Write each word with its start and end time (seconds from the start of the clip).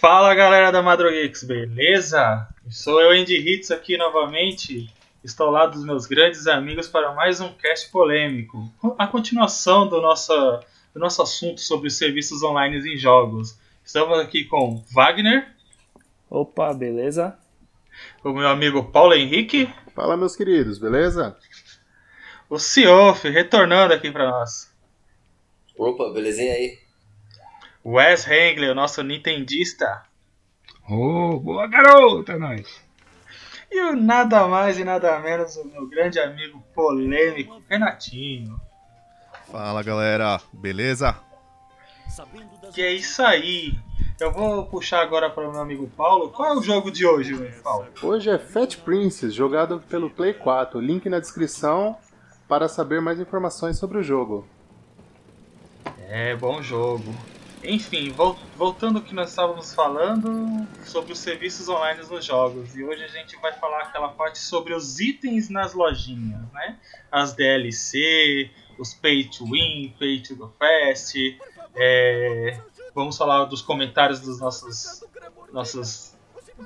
Fala 0.00 0.34
galera 0.34 0.70
da 0.70 0.82
Madrogeeks, 0.82 1.42
beleza? 1.42 2.46
Sou 2.68 3.00
eu, 3.00 3.18
Andy 3.18 3.34
Hits, 3.34 3.70
aqui 3.70 3.96
novamente. 3.96 4.92
Estou 5.24 5.50
lá 5.50 5.64
dos 5.64 5.82
meus 5.84 6.04
grandes 6.04 6.46
amigos 6.46 6.86
para 6.86 7.14
mais 7.14 7.40
um 7.40 7.50
cast 7.54 7.90
polêmico. 7.90 8.70
A 8.98 9.06
continuação 9.06 9.88
do 9.88 9.98
nosso, 10.02 10.34
do 10.92 11.00
nosso 11.00 11.22
assunto 11.22 11.62
sobre 11.62 11.88
os 11.88 11.96
serviços 11.96 12.42
online 12.42 12.76
em 12.76 12.98
jogos. 12.98 13.58
Estamos 13.82 14.18
aqui 14.18 14.44
com 14.44 14.84
Wagner. 14.92 15.48
Opa, 16.28 16.74
beleza? 16.74 17.38
O 18.22 18.34
meu 18.34 18.48
amigo 18.48 18.84
Paulo 18.92 19.14
Henrique. 19.14 19.72
Fala, 19.94 20.14
meus 20.14 20.36
queridos, 20.36 20.78
beleza? 20.78 21.34
O 22.50 22.58
Ciof, 22.58 23.26
retornando 23.30 23.94
aqui 23.94 24.10
para 24.10 24.30
nós. 24.30 24.70
Opa, 25.74 26.12
belezinha 26.12 26.52
aí? 26.52 26.85
Wes 27.88 28.26
Hengler, 28.26 28.72
o 28.72 28.74
nosso 28.74 29.00
nintendista. 29.00 30.02
Oh, 30.90 31.38
boa 31.38 31.68
garota, 31.68 32.32
é 32.32 32.36
nós. 32.36 32.80
E 33.70 33.80
o 33.80 33.94
nada 33.94 34.48
mais 34.48 34.76
e 34.76 34.82
nada 34.82 35.20
menos 35.20 35.56
o 35.56 35.64
meu 35.64 35.86
grande 35.86 36.18
amigo 36.18 36.60
polêmico, 36.74 37.62
Renatinho. 37.70 38.60
Fala 39.52 39.84
galera, 39.84 40.40
beleza? 40.52 41.16
Que 42.74 42.82
é 42.82 42.92
isso 42.92 43.22
aí. 43.22 43.78
Eu 44.18 44.32
vou 44.32 44.66
puxar 44.66 45.02
agora 45.02 45.30
para 45.30 45.48
o 45.48 45.52
meu 45.52 45.60
amigo 45.60 45.88
Paulo. 45.96 46.30
Qual 46.30 46.54
é 46.54 46.58
o 46.58 46.62
jogo 46.62 46.90
de 46.90 47.06
hoje, 47.06 47.36
Paulo? 47.62 47.86
Hoje 48.02 48.30
é 48.30 48.38
Fat 48.38 48.78
Princess, 48.78 49.32
jogado 49.32 49.78
pelo 49.88 50.10
Play 50.10 50.34
4. 50.34 50.80
Link 50.80 51.08
na 51.08 51.20
descrição 51.20 51.96
para 52.48 52.66
saber 52.66 53.00
mais 53.00 53.20
informações 53.20 53.78
sobre 53.78 53.98
o 53.98 54.02
jogo. 54.02 54.44
É, 56.08 56.34
bom 56.34 56.60
jogo. 56.60 57.14
Enfim, 57.68 58.14
voltando 58.56 58.98
ao 58.98 59.04
que 59.04 59.14
nós 59.14 59.30
estávamos 59.30 59.74
falando 59.74 60.66
sobre 60.84 61.12
os 61.12 61.18
serviços 61.18 61.68
online 61.68 62.00
nos 62.08 62.24
jogos. 62.24 62.76
E 62.76 62.84
hoje 62.84 63.02
a 63.04 63.08
gente 63.08 63.36
vai 63.36 63.52
falar 63.54 63.82
aquela 63.82 64.08
parte 64.08 64.38
sobre 64.38 64.72
os 64.72 65.00
itens 65.00 65.48
nas 65.48 65.74
lojinhas, 65.74 66.40
né? 66.52 66.78
As 67.10 67.34
DLC, 67.34 68.50
os 68.78 68.94
Pay 68.94 69.24
to 69.24 69.44
Win, 69.44 69.94
Pay 69.98 70.22
to 70.22 70.36
Go 70.36 70.52
Fast. 70.58 71.38
É... 71.74 72.58
Vamos 72.94 73.16
falar 73.16 73.44
dos 73.44 73.62
comentários 73.62 74.20
dos 74.20 74.40
nossos. 74.40 75.04
nossos. 75.52 76.14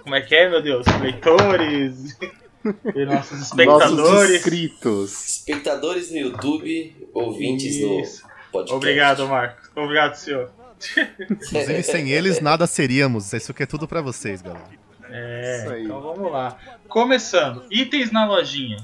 Como 0.03 0.15
é 0.15 0.21
que 0.21 0.35
é, 0.35 0.49
meu 0.49 0.63
Deus? 0.63 0.87
Leitores. 1.01 2.17
e 2.95 3.05
nossos 3.07 3.41
espectadores. 3.41 3.97
Nossos 3.97 4.31
inscritos. 4.31 5.37
Espectadores 5.39 6.11
no 6.11 6.19
YouTube, 6.19 7.09
ouvintes 7.15 7.77
Isso. 7.77 8.23
no 8.23 8.31
podcast. 8.53 8.77
Obrigado, 8.77 9.27
Marcos. 9.27 9.71
Obrigado, 9.75 10.15
senhor. 10.15 10.61
Inclusive, 11.31 11.83
sem 11.83 12.11
eles, 12.11 12.41
nada 12.41 12.67
seríamos. 12.67 13.33
Isso 13.33 13.53
aqui 13.53 13.63
é 13.63 13.67
tudo 13.67 13.87
para 13.87 14.01
vocês, 14.01 14.43
galera. 14.43 14.69
É, 15.09 15.83
então 15.83 16.01
vamos 16.01 16.31
lá. 16.31 16.57
Começando, 16.89 17.65
itens 17.71 18.11
na 18.13 18.27
lojinha. 18.27 18.79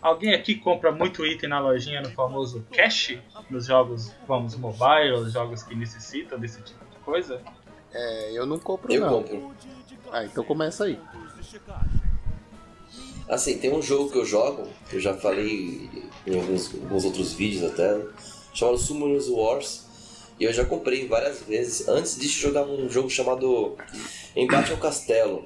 Alguém 0.00 0.32
aqui 0.32 0.54
compra 0.54 0.92
muito 0.92 1.26
item 1.26 1.50
na 1.50 1.58
lojinha 1.58 2.00
no 2.00 2.10
famoso 2.10 2.64
cash? 2.72 3.18
Nos 3.50 3.66
jogos, 3.66 4.12
vamos, 4.26 4.54
mobile, 4.56 5.14
os 5.14 5.32
jogos 5.32 5.62
que 5.64 5.74
necessitam 5.74 6.38
desse 6.38 6.62
tipo 6.62 6.84
de 6.84 6.96
coisa? 6.98 7.40
É, 7.92 8.30
eu 8.32 8.46
não 8.46 8.58
compro 8.58 8.92
eu 8.92 9.00
não. 9.00 9.22
compro. 9.22 9.54
Ah, 10.12 10.24
então 10.24 10.44
começa 10.44 10.84
aí. 10.84 10.98
Assim, 13.28 13.58
tem 13.58 13.74
um 13.74 13.82
jogo 13.82 14.10
que 14.10 14.18
eu 14.18 14.24
jogo, 14.24 14.68
que 14.88 14.96
eu 14.96 15.00
já 15.00 15.14
falei 15.14 15.90
em 16.26 16.40
alguns, 16.40 16.72
alguns 16.74 17.04
outros 17.04 17.32
vídeos 17.32 17.70
até, 17.70 18.00
chamado 18.54 18.78
Summoners 18.78 19.28
Wars. 19.28 19.87
E 20.38 20.44
eu 20.44 20.52
já 20.52 20.64
comprei 20.64 21.06
várias 21.06 21.40
vezes. 21.40 21.88
Antes 21.88 22.16
disso, 22.16 22.38
jogar 22.38 22.64
um 22.64 22.88
jogo 22.88 23.10
chamado 23.10 23.76
Embate 24.36 24.70
ao 24.70 24.78
Castelo. 24.78 25.44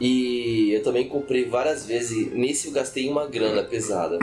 E 0.00 0.72
eu 0.72 0.82
também 0.82 1.08
comprei 1.08 1.44
várias 1.44 1.84
vezes. 1.84 2.32
Nesse 2.32 2.68
eu 2.68 2.72
gastei 2.72 3.08
uma 3.08 3.26
grana 3.26 3.62
pesada. 3.62 4.18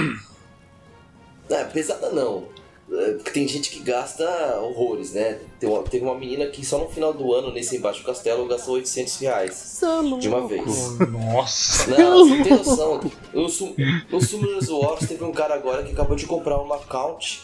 Não, 1.49 1.69
pesada 1.71 2.09
não. 2.09 2.45
É, 2.89 3.13
tem 3.33 3.45
gente 3.47 3.69
que 3.69 3.81
gasta 3.81 4.23
horrores, 4.61 5.13
né? 5.13 5.39
Tem 5.59 5.69
uma, 5.69 5.83
teve 5.83 6.05
uma 6.05 6.15
menina 6.15 6.47
que 6.47 6.65
só 6.65 6.77
no 6.77 6.89
final 6.89 7.13
do 7.13 7.33
ano, 7.33 7.51
nesse 7.51 7.75
Embaixo 7.75 7.99
do 7.99 8.05
Castelo, 8.05 8.47
gastou 8.47 8.75
800 8.75 9.17
reais. 9.17 9.53
De 10.19 10.29
uma 10.29 10.47
vez. 10.47 10.97
Nossa! 11.11 11.97
Não, 11.97 12.25
você 12.25 12.35
não 12.35 12.43
tem 12.43 12.57
noção. 12.57 13.01
No, 13.33 13.43
no 13.43 14.21
Summoners 14.21 14.69
Wars 14.69 15.05
teve 15.05 15.23
um 15.23 15.33
cara 15.33 15.53
agora 15.53 15.83
que 15.83 15.91
acabou 15.91 16.15
de 16.15 16.25
comprar 16.25 16.61
um 16.61 16.71
account 16.71 17.41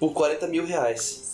por 0.00 0.14
40 0.14 0.46
mil 0.48 0.64
reais. 0.64 1.30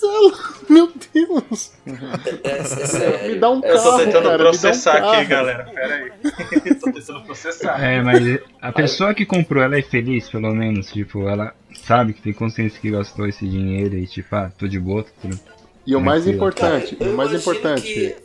Meu 0.69 0.93
Deus! 1.15 1.73
É, 1.87 2.51
é, 2.51 2.59
é 2.59 2.65
sério. 2.65 3.29
Me 3.31 3.39
dá 3.39 3.49
um 3.51 3.61
carro, 3.61 3.75
Eu 3.75 3.83
tô 3.83 3.97
tentando 3.99 4.25
cara, 4.25 4.39
processar 4.39 5.03
um 5.05 5.11
aqui, 5.11 5.25
galera. 5.27 5.65
Pera 5.73 5.95
aí. 5.95 6.75
tô 6.75 6.93
tentando 6.93 7.23
processar. 7.25 7.83
É, 7.83 8.03
mas 8.03 8.41
a 8.61 8.73
pessoa 8.73 9.15
que 9.15 9.25
comprou, 9.25 9.63
ela 9.63 9.79
é 9.79 9.83
feliz, 9.83 10.29
pelo 10.29 10.53
menos. 10.53 10.89
Tipo, 10.91 11.29
ela 11.29 11.55
sabe 11.85 12.13
que 12.13 12.21
tem 12.21 12.33
consciência 12.33 12.81
que 12.81 12.91
gastou 12.91 13.29
esse 13.29 13.47
dinheiro 13.47 13.97
e, 13.97 14.07
tipo, 14.07 14.35
ah, 14.35 14.51
tô 14.59 14.67
de 14.67 14.81
boa, 14.81 15.05
tô 15.05 15.11
tudo. 15.23 15.39
E 15.87 15.95
o 15.95 16.01
mais 16.01 16.27
importante, 16.27 16.97
Cara, 16.97 17.11
o 17.11 17.15
mais 17.15 17.33
importante, 17.33 17.83
que- 17.95 18.17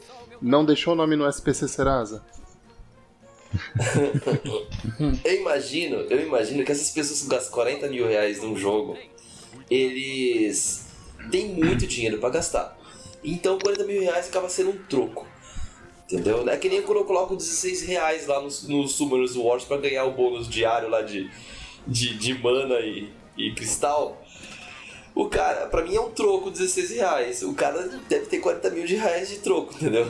não 0.41 0.66
deixou 0.66 0.94
o 0.94 0.96
nome 0.96 1.16
no 1.16 1.28
SPC 1.29 1.68
Serasa? 1.68 2.23
Eu 5.23 5.35
imagino, 5.41 5.97
eu 6.09 6.25
imagino 6.25 6.63
que 6.63 6.72
essas 6.72 6.90
pessoas 6.90 7.22
que 7.22 7.28
gastam 7.29 7.52
40 7.53 7.88
mil 7.90 8.08
reais 8.08 8.41
num 8.41 8.56
jogo, 8.56 8.97
eles 9.71 10.85
têm 11.31 11.47
muito 11.47 11.87
dinheiro 11.87 12.17
pra 12.17 12.29
gastar. 12.29 12.77
Então 13.23 13.57
40 13.57 13.85
mil 13.85 14.01
reais 14.01 14.27
acaba 14.27 14.49
sendo 14.49 14.71
um 14.71 14.77
troco. 14.89 15.25
Entendeu? 16.03 16.47
É 16.49 16.57
que 16.57 16.67
nem 16.67 16.81
quando 16.81 16.97
eu 16.97 17.05
coloco 17.05 17.37
16 17.37 17.83
reais 17.83 18.27
lá 18.27 18.41
no, 18.41 18.49
no 18.67 18.87
Summoners 18.87 19.35
Wars 19.37 19.63
pra 19.63 19.77
ganhar 19.77 20.03
o 20.03 20.11
bônus 20.11 20.49
diário 20.49 20.89
lá 20.89 21.01
de, 21.01 21.31
de, 21.87 22.17
de 22.17 22.33
mana 22.33 22.79
e, 22.81 23.09
e 23.37 23.53
cristal. 23.53 24.21
O 25.15 25.29
cara, 25.29 25.67
pra 25.67 25.83
mim 25.83 25.95
é 25.95 26.01
um 26.01 26.09
troco 26.09 26.51
16 26.51 26.91
reais. 26.91 27.43
O 27.43 27.53
cara 27.53 27.87
deve 28.09 28.25
ter 28.25 28.39
40 28.39 28.69
mil 28.71 28.85
de 28.85 28.95
reais 28.95 29.29
de 29.29 29.37
troco, 29.37 29.73
entendeu? 29.75 30.05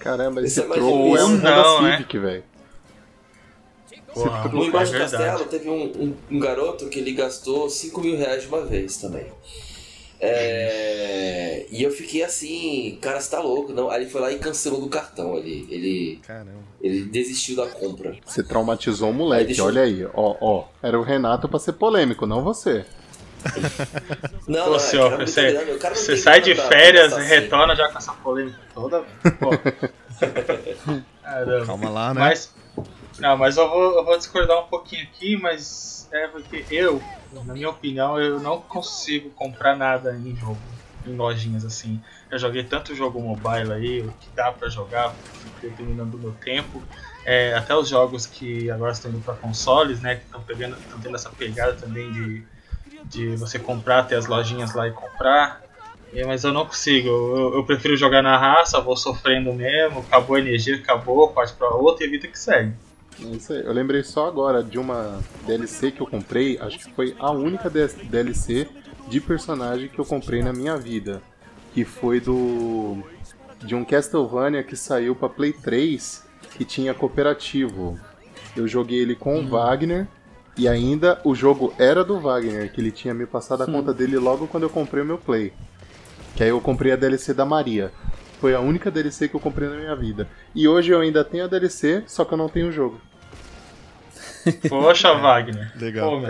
Caramba, 0.00 0.40
Isso 0.40 0.60
esse 0.60 0.68
é 0.68 0.74
troco 0.74 1.16
é 1.16 1.24
um 1.24 1.36
Não, 1.36 1.36
Honda 1.36 1.80
né? 1.82 1.96
Civic, 1.96 2.18
velho. 2.18 2.44
Porra, 4.24 4.48
No 4.48 4.64
Embaixo 4.64 4.92
do 4.92 4.96
é 4.96 5.00
verdade. 5.00 5.24
Castelo 5.24 5.48
teve 5.50 5.68
um, 5.68 5.84
um, 5.84 6.14
um 6.30 6.38
garoto 6.38 6.88
que 6.88 6.98
ele 6.98 7.12
gastou 7.12 7.68
5 7.70 8.00
mil 8.00 8.16
reais 8.16 8.42
de 8.42 8.48
uma 8.48 8.64
vez 8.64 8.96
também. 8.96 9.26
É, 10.18 11.66
E 11.70 11.82
eu 11.82 11.90
fiquei 11.90 12.22
assim, 12.24 12.98
cara, 13.02 13.20
você 13.20 13.30
tá 13.30 13.40
louco, 13.40 13.72
não? 13.72 13.90
Aí 13.90 14.02
ele 14.02 14.10
foi 14.10 14.20
lá 14.20 14.32
e 14.32 14.38
cancelou 14.38 14.80
do 14.80 14.88
cartão 14.88 15.36
ali. 15.36 15.66
Ele, 15.70 16.18
Caramba. 16.26 16.50
ele 16.80 17.04
desistiu 17.04 17.56
da 17.56 17.66
compra. 17.66 18.16
Você 18.24 18.42
traumatizou 18.42 19.08
o 19.08 19.12
Aí 19.12 19.16
moleque, 19.18 19.44
deixa 19.46 19.60
eu- 19.60 19.66
olha 19.66 19.82
aí. 19.82 20.04
Ó, 20.14 20.36
ó. 20.40 20.64
Era 20.82 20.98
o 20.98 21.02
Renato 21.02 21.48
pra 21.48 21.58
ser 21.58 21.72
polêmico, 21.74 22.26
não 22.26 22.42
você. 22.42 22.84
Não, 24.48 24.64
Pô, 24.64 24.70
não, 24.72 24.78
senhor, 24.78 25.18
você, 25.18 25.52
grande, 25.52 25.70
o 25.72 25.78
cara 25.78 25.94
não 25.94 26.00
você 26.00 26.12
tem 26.14 26.16
sai 26.22 26.40
de 26.40 26.54
férias 26.54 27.12
e 27.12 27.16
assim. 27.16 27.28
retorna 27.28 27.76
já 27.76 27.88
com 27.90 27.98
essa 27.98 28.12
polêmica 28.12 28.58
toda. 28.74 29.02
Pô. 29.38 29.50
Caramba. 31.22 31.66
Calma 31.66 31.90
lá, 31.90 32.14
né? 32.14 32.20
Mas, 32.20 32.54
não, 33.18 33.36
mas 33.36 33.56
eu 33.56 33.68
vou, 33.68 33.98
eu 33.98 34.04
vou 34.04 34.16
discordar 34.16 34.58
um 34.60 34.68
pouquinho 34.68 35.02
aqui, 35.02 35.36
mas 35.36 36.08
é 36.12 36.28
porque 36.28 36.64
eu, 36.70 37.02
na 37.32 37.54
minha 37.54 37.70
opinião, 37.70 38.20
eu 38.20 38.40
não 38.40 38.60
consigo 38.60 39.30
comprar 39.30 39.76
nada 39.76 40.14
em 40.14 40.34
jogo, 40.36 40.60
em 41.04 41.16
lojinhas 41.16 41.64
assim. 41.64 42.00
Eu 42.30 42.38
joguei 42.38 42.64
tanto 42.64 42.94
jogo 42.94 43.20
mobile 43.20 43.72
aí, 43.72 44.00
o 44.02 44.12
que 44.12 44.28
dá 44.34 44.52
pra 44.52 44.68
jogar, 44.68 45.14
determinando 45.62 46.16
o 46.16 46.20
meu 46.20 46.32
tempo. 46.32 46.82
É, 47.24 47.54
até 47.54 47.74
os 47.74 47.88
jogos 47.88 48.26
que 48.26 48.70
agora 48.70 48.92
estão 48.92 49.10
indo 49.10 49.20
para 49.20 49.34
consoles, 49.34 50.00
né, 50.00 50.16
que 50.16 50.24
estão 50.24 50.42
pegando, 50.42 50.76
estão 50.76 51.00
tendo 51.00 51.16
essa 51.16 51.30
pegada 51.30 51.72
também 51.74 52.10
de, 52.12 52.42
de 53.04 53.36
você 53.36 53.58
comprar, 53.58 54.04
ter 54.04 54.16
as 54.16 54.26
lojinhas 54.26 54.74
lá 54.74 54.86
e 54.86 54.92
comprar. 54.92 55.64
É, 56.12 56.24
mas 56.24 56.44
eu 56.44 56.52
não 56.52 56.64
consigo, 56.64 57.08
eu, 57.08 57.54
eu 57.56 57.64
prefiro 57.64 57.96
jogar 57.96 58.22
na 58.22 58.38
raça, 58.38 58.80
vou 58.80 58.96
sofrendo 58.96 59.52
mesmo, 59.52 60.00
acabou 60.00 60.36
a 60.36 60.40
energia, 60.40 60.76
acabou, 60.76 61.28
parte 61.32 61.52
pra 61.54 61.68
outra 61.70 62.06
e 62.06 62.08
vida 62.08 62.28
que 62.28 62.38
segue. 62.38 62.72
Isso 63.18 63.52
aí. 63.52 63.64
Eu 63.64 63.72
lembrei 63.72 64.02
só 64.02 64.26
agora 64.26 64.62
de 64.62 64.78
uma 64.78 65.20
DLC 65.46 65.90
que 65.90 66.00
eu 66.00 66.06
comprei, 66.06 66.58
acho 66.58 66.78
que 66.78 66.92
foi 66.92 67.14
a 67.18 67.30
única 67.30 67.70
DLC 67.70 68.68
de 69.08 69.20
personagem 69.20 69.88
que 69.88 69.98
eu 69.98 70.04
comprei 70.04 70.42
na 70.42 70.52
minha 70.52 70.76
vida. 70.76 71.22
Que 71.72 71.84
foi 71.84 72.20
do. 72.20 73.02
de 73.60 73.74
um 73.74 73.84
Castlevania 73.84 74.62
que 74.62 74.76
saiu 74.76 75.14
pra 75.14 75.28
Play 75.28 75.52
3 75.52 76.24
que 76.56 76.64
tinha 76.64 76.94
cooperativo. 76.94 77.98
Eu 78.56 78.66
joguei 78.66 78.98
ele 79.00 79.14
com 79.14 79.40
o 79.40 79.48
Wagner. 79.48 80.06
E 80.58 80.66
ainda 80.66 81.20
o 81.22 81.34
jogo 81.34 81.74
era 81.78 82.02
do 82.02 82.18
Wagner, 82.18 82.72
que 82.72 82.80
ele 82.80 82.90
tinha 82.90 83.12
me 83.12 83.26
passado 83.26 83.62
a 83.62 83.66
conta 83.66 83.92
dele 83.92 84.16
logo 84.16 84.46
quando 84.46 84.62
eu 84.62 84.70
comprei 84.70 85.02
o 85.02 85.06
meu 85.06 85.18
Play. 85.18 85.52
Que 86.34 86.42
aí 86.42 86.48
eu 86.48 86.60
comprei 86.62 86.92
a 86.92 86.96
DLC 86.96 87.34
da 87.34 87.44
Maria. 87.44 87.92
Foi 88.40 88.54
a 88.54 88.60
única 88.60 88.90
DLC 88.90 89.28
que 89.28 89.34
eu 89.36 89.40
comprei 89.40 89.68
na 89.68 89.76
minha 89.76 89.96
vida. 89.96 90.28
E 90.54 90.68
hoje 90.68 90.90
eu 90.92 91.00
ainda 91.00 91.24
tenho 91.24 91.44
a 91.44 91.46
DLC, 91.46 92.02
só 92.06 92.24
que 92.24 92.32
eu 92.34 92.38
não 92.38 92.48
tenho 92.48 92.68
o 92.68 92.72
jogo. 92.72 93.00
Poxa, 94.68 95.12
Wagner. 95.14 95.72
Legal. 95.76 96.20
Pô. 96.20 96.26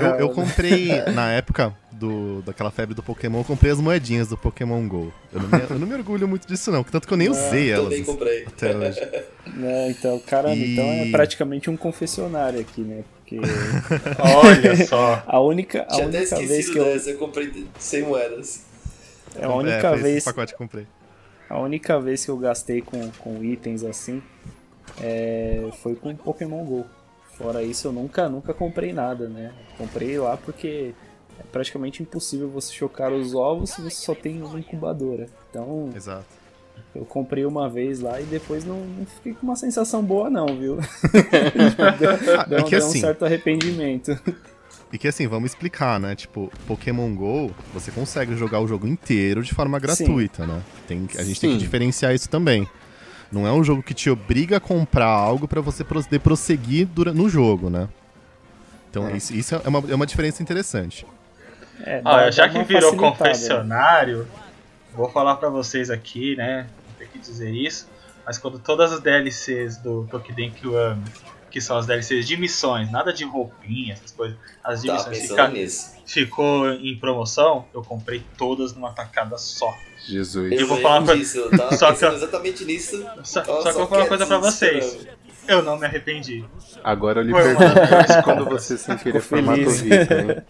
Eu, 0.00 0.10
eu 0.14 0.30
comprei, 0.30 0.88
na 1.12 1.30
época 1.32 1.74
do, 1.92 2.40
daquela 2.42 2.70
febre 2.70 2.94
do 2.94 3.02
Pokémon, 3.02 3.40
eu 3.40 3.44
comprei 3.44 3.70
as 3.70 3.78
moedinhas 3.80 4.28
do 4.28 4.36
Pokémon 4.36 4.86
GO. 4.88 5.12
Eu 5.32 5.40
não 5.42 5.48
me, 5.48 5.64
eu 5.68 5.78
não 5.80 5.86
me 5.86 5.94
orgulho 5.94 6.26
muito 6.28 6.46
disso, 6.46 6.70
não. 6.70 6.82
Tanto 6.82 7.06
que 7.06 7.12
eu 7.12 7.18
nem 7.18 7.28
usei 7.28 7.70
elas 7.70 7.84
Também 7.84 8.04
comprei. 8.04 8.44
até 8.46 8.76
hoje. 8.76 9.00
Né, 9.52 9.90
então, 9.90 10.18
caramba, 10.20 10.54
E- 10.54 10.72
então 10.74 10.84
é 10.84 11.10
praticamente 11.10 11.68
um 11.70 11.76
confessionário 11.76 12.60
aqui, 12.60 12.82
né? 12.82 13.02
Porque 13.16 13.40
Olha 14.20 14.86
só. 14.86 15.24
a 15.26 15.40
única, 15.40 15.82
a 15.82 15.86
Tinha 15.86 16.06
até 16.06 16.18
única 16.18 16.36
vez 16.36 16.70
que 16.70 16.78
eu. 16.78 16.84
dessa, 16.84 17.10
eu 17.10 17.18
comprei 17.18 17.66
100 17.78 18.02
moedas. 18.02 18.64
É 19.34 19.44
a 19.44 19.48
única 19.52 19.94
esse 19.94 20.02
vez. 20.02 20.24
pacote 20.24 20.52
que 20.52 20.54
eu 20.54 20.58
comprei. 20.58 20.86
A 21.50 21.58
única 21.58 21.98
vez 21.98 22.24
que 22.24 22.30
eu 22.30 22.36
gastei 22.36 22.80
com, 22.80 23.10
com 23.18 23.42
itens 23.42 23.82
assim 23.82 24.22
é, 25.00 25.68
foi 25.82 25.96
com 25.96 26.14
Pokémon 26.14 26.64
GO. 26.64 26.86
Fora 27.36 27.62
isso, 27.64 27.88
eu 27.88 27.92
nunca, 27.92 28.28
nunca 28.28 28.54
comprei 28.54 28.92
nada, 28.92 29.28
né? 29.28 29.52
Comprei 29.76 30.16
lá 30.16 30.36
porque 30.36 30.94
é 31.40 31.42
praticamente 31.50 32.02
impossível 32.02 32.48
você 32.48 32.72
chocar 32.72 33.12
os 33.12 33.34
ovos 33.34 33.70
se 33.70 33.82
você 33.82 33.96
só 33.96 34.14
tem 34.14 34.40
uma 34.40 34.60
incubadora. 34.60 35.26
Então, 35.50 35.90
Exato. 35.96 36.26
eu 36.94 37.04
comprei 37.04 37.44
uma 37.44 37.68
vez 37.68 37.98
lá 37.98 38.20
e 38.20 38.24
depois 38.24 38.64
não, 38.64 38.78
não 38.84 39.06
fiquei 39.06 39.34
com 39.34 39.46
uma 39.46 39.56
sensação 39.56 40.04
boa 40.04 40.30
não, 40.30 40.46
viu? 40.46 40.76
Deu, 42.46 42.60
e 42.60 42.62
que 42.62 42.70
deu 42.70 42.84
um 42.84 42.88
assim, 42.88 43.00
certo 43.00 43.24
arrependimento. 43.24 44.16
E 44.92 44.98
que 44.98 45.06
assim, 45.08 45.26
vamos 45.26 45.50
explicar, 45.50 45.98
né? 46.00 46.14
Tipo, 46.14 46.50
Pokémon 46.66 47.14
GO, 47.14 47.52
você 47.72 47.90
consegue 47.90 48.34
jogar 48.36 48.60
o 48.60 48.66
jogo 48.66 48.86
inteiro 48.86 49.42
de 49.42 49.54
forma 49.54 49.78
gratuita, 49.78 50.46
né? 50.46 50.60
Tem, 50.88 51.08
a 51.16 51.22
gente 51.22 51.40
tem 51.40 51.50
que 51.50 51.56
Sim. 51.56 51.64
diferenciar 51.64 52.14
isso 52.14 52.28
também. 52.28 52.68
Não 53.30 53.46
é 53.46 53.52
um 53.52 53.62
jogo 53.62 53.82
que 53.82 53.94
te 53.94 54.10
obriga 54.10 54.56
a 54.56 54.60
comprar 54.60 55.06
algo 55.06 55.46
pra 55.46 55.60
você 55.60 55.84
poder 55.84 56.18
prosseguir 56.18 56.86
dura- 56.86 57.12
no 57.12 57.28
jogo, 57.28 57.70
né? 57.70 57.88
Então, 58.90 59.14
isso, 59.14 59.32
isso 59.32 59.54
é, 59.54 59.68
uma, 59.68 59.78
é 59.88 59.94
uma 59.94 60.06
diferença 60.06 60.42
interessante. 60.42 61.06
É, 61.82 62.02
dá- 62.02 62.24
dá 62.24 62.30
já 62.32 62.48
que 62.48 62.60
virou 62.64 62.90
né? 62.92 62.98
confessionário, 62.98 64.26
vou 64.94 65.08
falar 65.10 65.36
pra 65.36 65.48
vocês 65.48 65.90
aqui, 65.90 66.34
né? 66.34 66.66
Vou 66.88 66.94
ter 66.98 67.06
que 67.08 67.18
dizer 67.20 67.50
isso. 67.54 67.88
Mas 68.26 68.36
quando 68.36 68.58
todas 68.58 68.92
as 68.92 69.00
DLCs 69.00 69.76
do 69.78 70.06
Tokiden 70.10 70.50
Kiwami, 70.50 71.04
que 71.50 71.60
são 71.60 71.76
as 71.76 71.86
DLCs 71.86 72.26
de 72.26 72.36
missões, 72.36 72.90
nada 72.90 73.12
de 73.12 73.24
roupinha, 73.24 73.94
essas 73.94 74.12
coisas, 74.12 74.36
as 74.62 74.82
de 74.82 74.90
missões 74.92 75.18
fica- 75.28 75.48
nisso. 75.48 75.90
ficou 76.06 76.70
em 76.70 76.96
promoção, 76.98 77.66
eu 77.74 77.82
comprei 77.82 78.22
todas 78.38 78.72
numa 78.74 78.92
tacada 78.92 79.36
só. 79.36 79.74
Jesus. 80.06 80.52
Eu 80.52 80.66
vou 80.66 80.78
falar 80.80 81.02
pra- 81.02 81.14
disso, 81.14 81.38
eu 81.38 81.50
tava 81.50 81.74
Só 81.76 81.92
que 81.92 82.04
eu- 82.04 82.12
exatamente 82.14 82.64
nisso. 82.64 83.04
Só, 83.24 83.40
Tava 83.42 83.62
só 83.62 83.62
que 83.62 83.68
eu 83.68 83.72
vou 83.80 83.86
falar 83.88 84.00
uma 84.02 84.08
coisa 84.08 84.26
pra 84.26 84.38
vocês. 84.38 85.06
Eu 85.48 85.62
não 85.62 85.76
me 85.78 85.86
arrependi. 85.86 86.44
Agora 86.84 87.20
eu 87.20 87.24
lhe 87.24 87.32
pergunto, 87.32 88.22
quando 88.24 88.44
você 88.44 88.78
sem 88.78 88.96
querer 88.96 89.20
Ficou 89.20 89.38
formato 89.38 89.58
feliz. 89.70 89.80
Vita, 89.80 90.14
hein? 90.20 90.42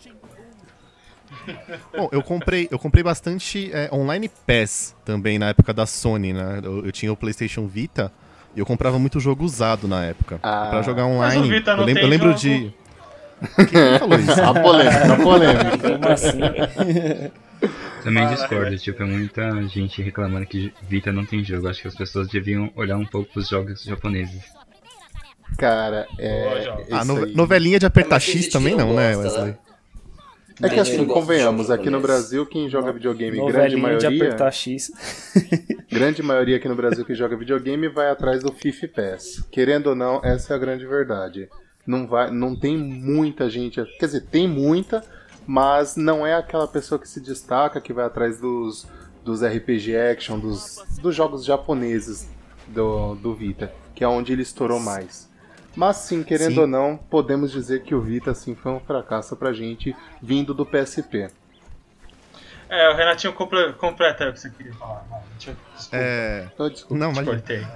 Bom, 1.97 2.09
eu 2.13 2.23
comprei, 2.23 2.69
eu 2.71 2.79
comprei 2.79 3.03
bastante 3.03 3.71
é, 3.73 3.89
Online 3.93 4.29
Pass 4.47 4.95
também 5.05 5.39
na 5.39 5.49
época 5.49 5.73
da 5.73 5.87
Sony, 5.87 6.33
né? 6.33 6.61
Eu, 6.63 6.85
eu 6.85 6.93
tinha 6.93 7.13
o 7.13 7.17
PlayStation 7.17 7.67
Vita 7.67 8.13
e 8.55 8.61
eu 8.61 8.67
comprava 8.67 8.99
muito 8.99 9.19
jogo 9.21 9.45
usado 9.45 9.87
na 9.89 10.05
época. 10.05 10.39
Ah. 10.43 10.69
pra 10.71 10.83
jogar 10.83 11.03
Mas 11.05 11.13
o 11.13 11.15
online. 11.39 11.49
Vita 11.51 11.73
não 11.77 11.81
eu, 11.83 11.87
lem- 11.87 11.95
tem 11.95 12.05
eu 12.05 12.09
lembro 12.11 12.29
jogo. 12.29 12.39
de. 12.41 12.75
Quem 13.71 13.99
falou 13.99 14.19
isso? 14.19 14.33
A 14.43 14.55
polêmica, 14.61 15.13
a 15.13 15.17
polêmica. 15.17 15.79
Como 15.99 16.09
assim? 16.13 16.41
Também 18.03 18.27
discordo, 18.29 18.77
tipo, 18.79 19.03
é 19.03 19.07
muita 19.07 19.63
gente 19.69 20.03
reclamando 20.03 20.47
que 20.47 20.73
Vita 20.89 21.13
não 21.13 21.25
tem 21.25 21.43
jogo. 21.45 21.69
Acho 21.69 21.83
que 21.83 21.89
as 21.89 21.95
pessoas 21.95 22.29
deviam 22.29 22.71
olhar 22.77 22.97
um 22.97 23.05
pouco 23.07 23.31
pros 23.33 23.49
jogos 23.49 23.83
japoneses. 23.83 24.43
Cara, 25.59 26.07
é. 26.19 26.65
Boa, 26.65 26.81
isso 26.83 26.95
Ah, 26.95 27.05
no- 27.05 27.27
novelinha 27.35 27.79
de 27.79 27.87
apertar 27.87 28.21
X 28.21 28.49
também 28.49 28.75
não, 28.77 28.95
né, 28.95 29.17
Wesley? 29.17 29.55
É 30.63 30.69
que 30.69 30.79
assim, 30.79 31.05
convenhamos, 31.07 31.71
aqui 31.71 31.89
no. 31.89 32.01
Brasil, 32.01 32.45
quem 32.45 32.69
joga 32.69 32.93
videogame, 32.93 33.39
grande 33.47 33.77
maioria, 33.77 34.09
apertar 34.09 34.51
X. 34.51 34.91
grande 35.91 36.23
maioria 36.23 36.57
aqui 36.57 36.69
no 36.69 36.75
Brasil 36.75 37.05
que 37.05 37.15
joga 37.15 37.37
videogame 37.37 37.89
vai 37.89 38.11
atrás 38.11 38.43
do 38.43 38.53
FIFA 38.53 38.89
Pass. 38.89 39.45
Querendo 39.51 39.89
ou 39.89 39.95
não, 39.95 40.21
essa 40.23 40.53
é 40.53 40.57
a 40.57 40.59
grande 40.59 40.87
verdade. 40.87 41.49
Não, 41.87 42.07
vai, 42.07 42.31
não 42.31 42.55
tem 42.55 42.77
muita 42.77 43.49
gente, 43.49 43.83
quer 43.99 44.07
dizer, 44.07 44.23
tem 44.27 44.47
muita, 44.47 45.03
mas 45.47 45.97
não 45.97 46.27
é 46.27 46.35
aquela 46.35 46.69
pessoa 46.69 46.99
que 46.99 47.09
se 47.09 47.21
destaca, 47.21 47.81
que 47.81 47.93
vai 47.93 48.05
atrás 48.05 48.39
dos, 48.39 48.87
dos 49.25 49.43
RPG 49.43 49.97
Action, 49.97 50.39
dos, 50.39 50.79
dos 51.01 51.15
jogos 51.15 51.45
japoneses 51.45 52.29
do, 52.69 53.15
do 53.15 53.35
Vita, 53.35 53.73
que 53.95 54.05
é 54.05 54.09
onde 54.09 54.33
ele 54.33 54.43
estourou 54.43 54.79
mais. 54.79 55.30
Mas 55.77 55.97
sim, 55.99 56.23
querendo 56.23 56.55
Sim. 56.55 56.61
ou 56.61 56.67
não, 56.67 56.97
podemos 56.97 57.53
dizer 57.53 57.83
que 57.83 57.95
o 57.95 58.01
Vita 58.01 58.33
assim, 58.33 58.55
foi 58.55 58.73
um 58.73 58.81
fracasso 58.81 59.37
pra 59.37 59.53
gente 59.53 59.95
vindo 60.21 60.53
do 60.53 60.67
PSP. 60.67 61.29
É, 62.69 62.89
o 62.91 62.97
Renatinho 62.97 63.33
comple- 63.33 63.73
completa 63.75 64.29
o 64.29 64.33
que 64.33 64.41
você 64.41 64.51
queria 64.51 64.73
falar. 64.75 65.05
Vai, 65.11 65.21
deixa 65.33 65.51
eu- 65.51 65.57
Desculpa, 65.75 65.97
É. 65.97 66.49
Então, 66.55 66.69
desculpa. 66.71 67.05
Não, 67.05 67.13
te 67.13 67.17
mas 67.17 67.25
cortei. 67.29 67.67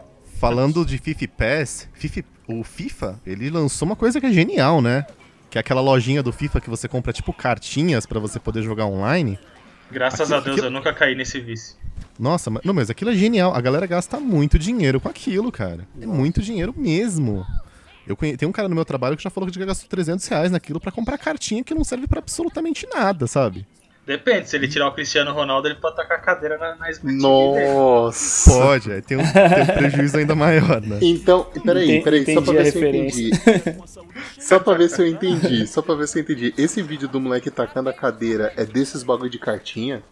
falando 0.41 0.85
de 0.85 0.99
FIFA 0.99 1.29
Pass, 1.37 1.89
FIFA, 1.95 2.25
o 2.49 2.63
FIFA, 2.65 3.21
ele 3.27 3.51
lançou 3.51 3.87
uma 3.87 3.97
coisa 3.97 4.21
que 4.21 4.27
é 4.27 4.33
genial, 4.33 4.81
né? 4.81 5.07
Que 5.51 5.59
é 5.59 5.61
aquela 5.61 5.81
lojinha 5.81 6.23
do 6.23 6.33
FIFA 6.33 6.61
que 6.61 6.71
você 6.71 6.87
compra 6.89 7.13
tipo 7.13 7.33
cartinhas 7.33 8.07
pra 8.07 8.19
você 8.21 8.39
poder 8.41 8.63
jogar 8.63 8.87
online. 8.87 9.39
Graças 9.91 10.21
Aquilo- 10.23 10.37
a 10.37 10.41
Deus 10.41 10.53
aquilo- 10.57 10.67
eu 10.67 10.71
nunca 10.71 10.93
caí 10.93 11.15
nesse 11.15 11.41
vício. 11.41 11.77
Nossa, 12.19 12.49
mas, 12.51 12.63
não, 12.65 12.73
mas 12.75 12.91
aquilo 12.91 13.11
é 13.11 13.15
genial. 13.15 13.55
A 13.55 13.61
galera 13.61 13.87
gasta 13.87 14.19
muito 14.21 14.59
dinheiro 14.59 15.01
com 15.01 15.09
aquilo, 15.09 15.51
cara. 15.51 15.87
É 16.01 16.07
muito 16.07 16.41
dinheiro 16.41 16.73
mesmo. 16.77 17.45
Eu 18.07 18.17
conhe... 18.17 18.37
Tem 18.37 18.49
um 18.49 18.53
cara 18.53 18.69
no 18.69 18.75
meu 18.75 18.85
trabalho 18.85 19.17
que 19.17 19.23
já 19.23 19.31
falou 19.31 19.49
que 19.51 19.59
já 19.59 19.65
gastou 19.65 19.89
300 19.89 20.27
reais 20.29 20.51
naquilo 20.51 20.79
pra 20.81 20.93
comprar 20.93 21.17
cartinha 21.19 21.65
que 21.65 21.75
não 21.75 21.85
serve 21.85 22.07
pra 22.07 22.19
absolutamente 22.19 22.87
nada, 22.93 23.27
sabe? 23.27 23.67
Depende, 24.07 24.51
se 24.51 24.57
ele 24.57 24.69
tirar 24.69 24.89
o 24.89 24.93
Cristiano 24.93 25.33
Ronaldo, 25.33 25.67
ele 25.67 25.77
pode 25.77 25.97
tacar 25.97 26.19
a 26.19 26.21
cadeira 26.21 26.59
na, 26.59 26.75
na 26.77 26.85
TV 26.89 27.01
dele. 27.05 27.23
Nossa! 27.23 28.51
Pode, 28.51 28.93
aí 28.93 29.01
tem 29.01 29.17
um, 29.17 29.23
tem 29.23 29.63
um 29.63 29.67
prejuízo 29.79 30.19
ainda 30.19 30.35
maior, 30.35 30.83
né? 30.83 30.99
Então, 31.01 31.45
peraí, 31.65 32.03
peraí, 32.03 32.35
só 32.35 32.43
pra 32.43 32.53
entendi 32.53 32.63
ver 32.63 32.71
se 32.73 32.79
eu 32.79 32.89
entendi. 32.95 33.31
só 34.39 34.59
pra 34.61 34.75
ver 34.75 34.89
se 34.91 35.01
eu 35.01 35.07
entendi, 35.09 35.67
só 35.67 35.81
pra 35.81 35.95
ver 35.95 36.07
se 36.07 36.19
eu 36.19 36.23
entendi. 36.23 36.53
Esse 36.59 36.83
vídeo 36.83 37.09
do 37.09 37.19
moleque 37.19 37.51
tacando 37.51 37.89
a 37.89 37.95
cadeira 37.95 38.53
é 38.59 38.67
desses 38.67 39.03
bagulho 39.03 39.31
de 39.31 39.39
cartinha? 39.39 40.03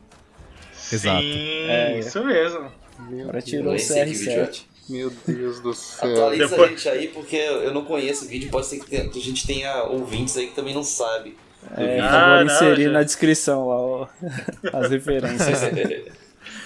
Exato. 0.90 1.20
Sim, 1.20 1.68
É. 1.68 1.98
isso 1.98 2.24
mesmo. 2.24 2.72
Meu 3.10 3.20
Agora 3.24 3.32
Deus, 3.40 3.44
tirou 3.44 3.66
o 3.66 3.70
Nem 3.72 3.78
sei 3.78 4.04
que 4.06 4.10
vídeo 4.14 4.32
é. 4.32 4.46
CR7. 4.46 4.62
Meu 4.92 5.10
Deus 5.26 5.60
do 5.60 5.72
céu. 5.74 6.10
Atualiza 6.12 6.48
Depois- 6.48 6.68
a 6.70 6.74
gente 6.74 6.88
aí, 6.88 7.08
porque 7.08 7.36
eu 7.36 7.72
não 7.74 7.84
conheço 7.84 8.24
o 8.24 8.28
vídeo, 8.28 8.50
pode 8.50 8.66
ser 8.66 8.78
que, 8.80 8.86
tenha- 8.90 9.08
que 9.08 9.18
a 9.18 9.22
gente 9.22 9.46
tenha 9.46 9.82
ouvintes 9.84 10.36
aí 10.36 10.48
que 10.48 10.54
também 10.54 10.74
não 10.74 10.84
sabe. 10.84 11.36
É, 11.76 12.00
Ah, 12.00 12.10
favor, 12.10 12.44
não, 12.44 12.54
inserir 12.54 12.84
já- 12.84 12.90
na 12.90 13.02
descrição 13.02 13.68
lá 13.68 13.76
ó, 13.76 14.06
as 14.72 14.90
referências. 14.90 15.62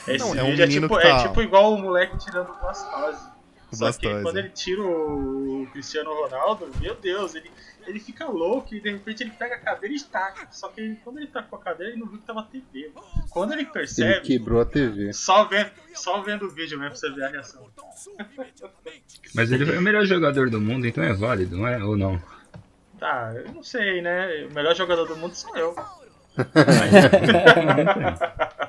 Esse 0.08 0.18
Não, 0.18 0.34
é 0.34 0.42
um 0.42 0.50
vídeo 0.50 0.64
é, 0.64 0.68
tipo, 0.68 0.88
que 0.96 1.02
tá- 1.02 1.08
é 1.08 1.22
tipo 1.28 1.42
igual 1.42 1.74
o 1.74 1.78
moleque 1.78 2.16
tirando 2.18 2.48
o 2.50 2.60
Blastoise. 2.60 3.18
Só 3.72 3.92
que 3.92 4.06
Blastoise, 4.06 4.22
quando 4.22 4.36
é. 4.36 4.40
ele 4.40 4.50
tira 4.50 4.82
o 4.82 5.66
Cristiano 5.72 6.14
Ronaldo, 6.14 6.70
meu 6.80 6.94
Deus, 6.94 7.34
ele, 7.34 7.50
ele 7.86 7.98
fica 7.98 8.24
louco 8.26 8.74
e 8.74 8.80
de 8.80 8.90
repente 8.92 9.22
ele 9.24 9.30
pega 9.32 9.56
a 9.56 9.58
cadeira 9.58 9.94
e 9.94 10.00
taca. 10.00 10.46
Só 10.52 10.68
que 10.68 10.80
ele- 10.80 10.96
quando 11.02 11.18
ele 11.18 11.26
tacou 11.26 11.58
a 11.58 11.62
cadeira, 11.62 11.92
ele 11.92 12.00
não 12.00 12.06
viu 12.08 12.18
que 12.20 12.26
tava 12.26 12.42
TV. 12.44 12.92
Quando 13.30 13.52
ele 13.52 13.62
Ele 13.62 13.70
percebe, 13.70 14.20
quebrou 14.26 14.60
a 14.60 14.64
TV. 14.64 15.12
só, 15.12 15.44
vendo, 15.44 15.70
só 15.94 16.20
vendo 16.22 16.46
o 16.46 16.50
vídeo 16.50 16.78
mesmo 16.78 16.92
pra 16.92 17.00
você 17.00 17.10
ver 17.10 17.24
a 17.24 17.28
reação. 17.28 17.66
Mas 19.34 19.50
ele 19.52 19.66
foi 19.66 19.78
o 19.78 19.82
melhor 19.82 20.04
jogador 20.06 20.48
do 20.48 20.60
mundo, 20.60 20.86
então 20.86 21.02
é 21.02 21.12
válido, 21.12 21.56
não 21.56 21.66
é? 21.66 21.82
Ou 21.82 21.96
não? 21.96 22.22
Tá, 22.98 23.32
eu 23.34 23.52
não 23.52 23.62
sei, 23.62 24.00
né? 24.00 24.46
O 24.50 24.54
melhor 24.54 24.74
jogador 24.74 25.04
do 25.06 25.16
mundo 25.16 25.34
sou 25.34 25.54
eu. 25.56 25.74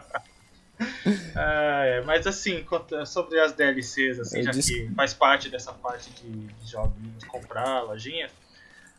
Ah, 1.35 1.83
é, 1.85 2.01
mas 2.01 2.25
assim, 2.25 2.65
sobre 3.05 3.39
as 3.39 3.53
DLCs, 3.53 4.19
assim, 4.19 4.43
já 4.43 4.51
disse- 4.51 4.87
que 4.87 4.93
faz 4.95 5.13
parte 5.13 5.49
dessa 5.49 5.71
parte 5.71 6.09
de, 6.11 6.29
de 6.31 6.69
jogos, 6.71 6.93
de 7.17 7.25
comprar 7.25 7.81
lojinha, 7.83 8.29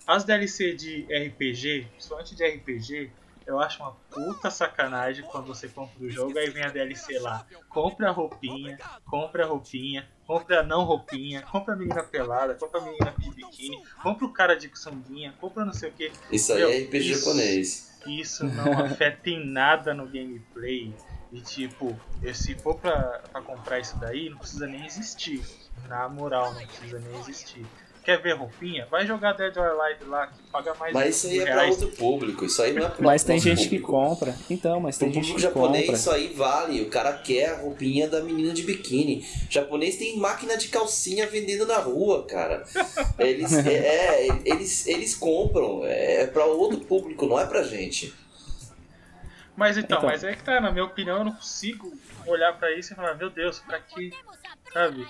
as 0.07 0.25
DLC 0.25 0.73
de 0.75 1.03
RPG, 1.13 1.87
principalmente 1.93 2.35
de 2.35 2.45
RPG, 2.47 3.11
eu 3.47 3.59
acho 3.61 3.83
uma 3.83 3.93
puta 4.11 4.51
sacanagem 4.51 5.25
quando 5.25 5.47
você 5.47 5.69
compra 5.69 6.05
o 6.05 6.11
jogo, 6.11 6.39
aí 6.39 6.49
vem 6.51 6.63
a 6.63 6.69
DLC 6.71 7.19
lá, 7.19 7.47
compra 7.69 8.09
a 8.09 8.13
roupinha, 8.13 8.79
compra 9.05 9.45
a 9.45 9.47
roupinha, 9.47 10.07
compra 10.27 10.61
a 10.61 10.63
não 10.63 10.85
roupinha, 10.85 11.43
compra 11.43 11.75
a 11.75 11.77
menina 11.77 12.03
pelada, 12.03 12.55
compra 12.55 12.81
a 12.81 12.85
menina 12.85 13.15
de 13.19 13.31
biquíni, 13.31 13.83
compra 14.03 14.27
o 14.27 14.33
cara 14.33 14.55
de 14.55 14.71
sunguinha, 14.79 15.35
compra 15.41 15.65
não 15.65 15.73
sei 15.73 15.89
o 15.91 15.93
que. 15.93 16.13
Isso 16.31 16.53
aí 16.53 16.59
Meu, 16.61 16.71
é 16.71 16.79
RPG 16.83 16.99
isso- 16.99 17.19
japonês. 17.25 17.89
Isso 18.07 18.45
não 18.47 18.73
afeta 18.85 19.29
em 19.29 19.45
nada 19.45 19.93
no 19.93 20.07
gameplay. 20.07 20.95
E 21.33 21.41
tipo, 21.41 21.95
eu, 22.23 22.35
se 22.35 22.55
for 22.55 22.75
pra, 22.77 23.21
pra 23.31 23.43
comprar 23.43 23.79
isso 23.81 23.97
daí, 23.99 24.31
não 24.31 24.39
precisa 24.39 24.67
nem 24.67 24.85
existir. 24.87 25.43
Na 25.89 26.09
moral, 26.09 26.53
não 26.55 26.67
precisa 26.67 26.99
nem 26.99 27.21
existir. 27.21 27.65
Quer 28.05 28.23
ver 28.23 28.33
roupinha? 28.37 28.87
Vai 28.91 29.07
jogar 29.07 29.35
Dead 29.35 29.55
or 29.59 29.65
Alive 29.67 30.05
lá, 30.07 30.29
que 30.29 30.43
paga 30.51 30.73
mais 30.77 30.95
Mas 30.95 31.17
isso 31.17 31.27
aí 31.27 31.41
é 31.41 31.45
pra 31.53 31.67
outro 31.67 31.89
público, 31.89 32.45
isso 32.47 32.63
aí 32.63 32.73
não 32.73 32.87
é 32.87 32.89
pra 32.89 33.05
Mas 33.05 33.23
tem 33.23 33.37
nosso 33.37 33.49
gente 33.49 33.69
que 33.69 33.79
público. 33.81 33.93
compra. 33.93 34.35
Então, 34.49 34.81
mas 34.81 34.97
tem 34.97 35.11
Pro 35.11 35.15
gente 35.23 35.33
público 35.33 35.37
que 35.37 35.55
japonês, 35.55 35.85
compra. 35.85 35.99
isso 36.01 36.11
aí 36.11 36.33
vale. 36.33 36.81
O 36.81 36.89
cara 36.89 37.13
quer 37.19 37.51
a 37.51 37.57
roupinha 37.59 38.09
da 38.09 38.23
menina 38.23 38.55
de 38.55 38.63
biquíni. 38.63 39.27
O 39.47 39.53
japonês 39.53 39.97
tem 39.97 40.17
máquina 40.17 40.57
de 40.57 40.69
calcinha 40.69 41.27
vendendo 41.27 41.67
na 41.67 41.77
rua, 41.77 42.25
cara. 42.25 42.65
Eles, 43.19 43.53
é, 43.67 44.27
é, 44.27 44.29
eles, 44.43 44.87
eles 44.87 45.15
compram. 45.15 45.83
É 45.85 46.27
pra 46.29 46.47
outro 46.47 46.81
público, 46.81 47.27
não 47.27 47.39
é 47.39 47.45
pra 47.45 47.63
gente. 47.63 48.15
Mas 49.59 49.77
então, 49.77 49.99
Então. 49.99 50.09
mas 50.09 50.23
é 50.23 50.37
que 50.37 50.45
tá, 50.45 50.61
na 50.61 50.71
minha 50.71 50.85
opinião, 50.85 51.19
eu 51.19 51.25
não 51.25 51.33
consigo 51.33 51.93
olhar 52.25 52.57
pra 52.57 52.71
isso 52.79 52.93
e 52.93 52.97
falar, 52.97 53.15
meu 53.15 53.29
Deus, 53.29 53.59
pra 53.59 53.81
que, 53.81 54.13
sabe? 54.73 55.05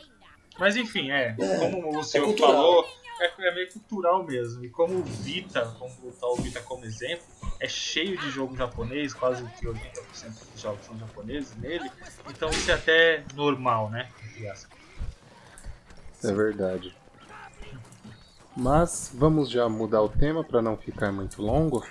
Mas 0.58 0.74
enfim, 0.74 1.10
é, 1.10 1.36
É, 1.38 1.58
como 1.58 1.98
o 1.98 2.02
senhor 2.02 2.24
cultural. 2.24 2.52
falou, 2.54 2.88
é, 3.20 3.48
é 3.48 3.54
meio 3.54 3.70
cultural 3.70 4.24
mesmo. 4.24 4.64
E 4.64 4.70
como 4.70 5.00
o 5.00 5.02
Vita, 5.04 5.64
vamos 5.78 5.96
botar 5.96 6.28
o 6.28 6.36
Vita 6.36 6.62
como 6.62 6.82
exemplo, 6.86 7.26
é 7.60 7.68
cheio 7.68 8.16
de 8.16 8.30
jogo 8.30 8.56
japonês, 8.56 9.12
quase 9.12 9.44
que 9.58 9.66
80% 9.66 10.52
dos 10.52 10.60
jogos 10.62 10.86
são 10.86 10.98
japoneses 10.98 11.54
nele, 11.56 11.90
então 12.30 12.48
isso 12.48 12.70
é 12.70 12.74
até 12.74 13.24
normal, 13.34 13.90
né? 13.90 14.08
É 16.24 16.32
verdade. 16.32 16.96
Mas 18.56 19.12
vamos 19.14 19.50
já 19.50 19.68
mudar 19.68 20.00
o 20.00 20.08
tema 20.08 20.42
para 20.42 20.62
não 20.62 20.74
ficar 20.76 21.12
muito 21.12 21.42
longo. 21.42 21.84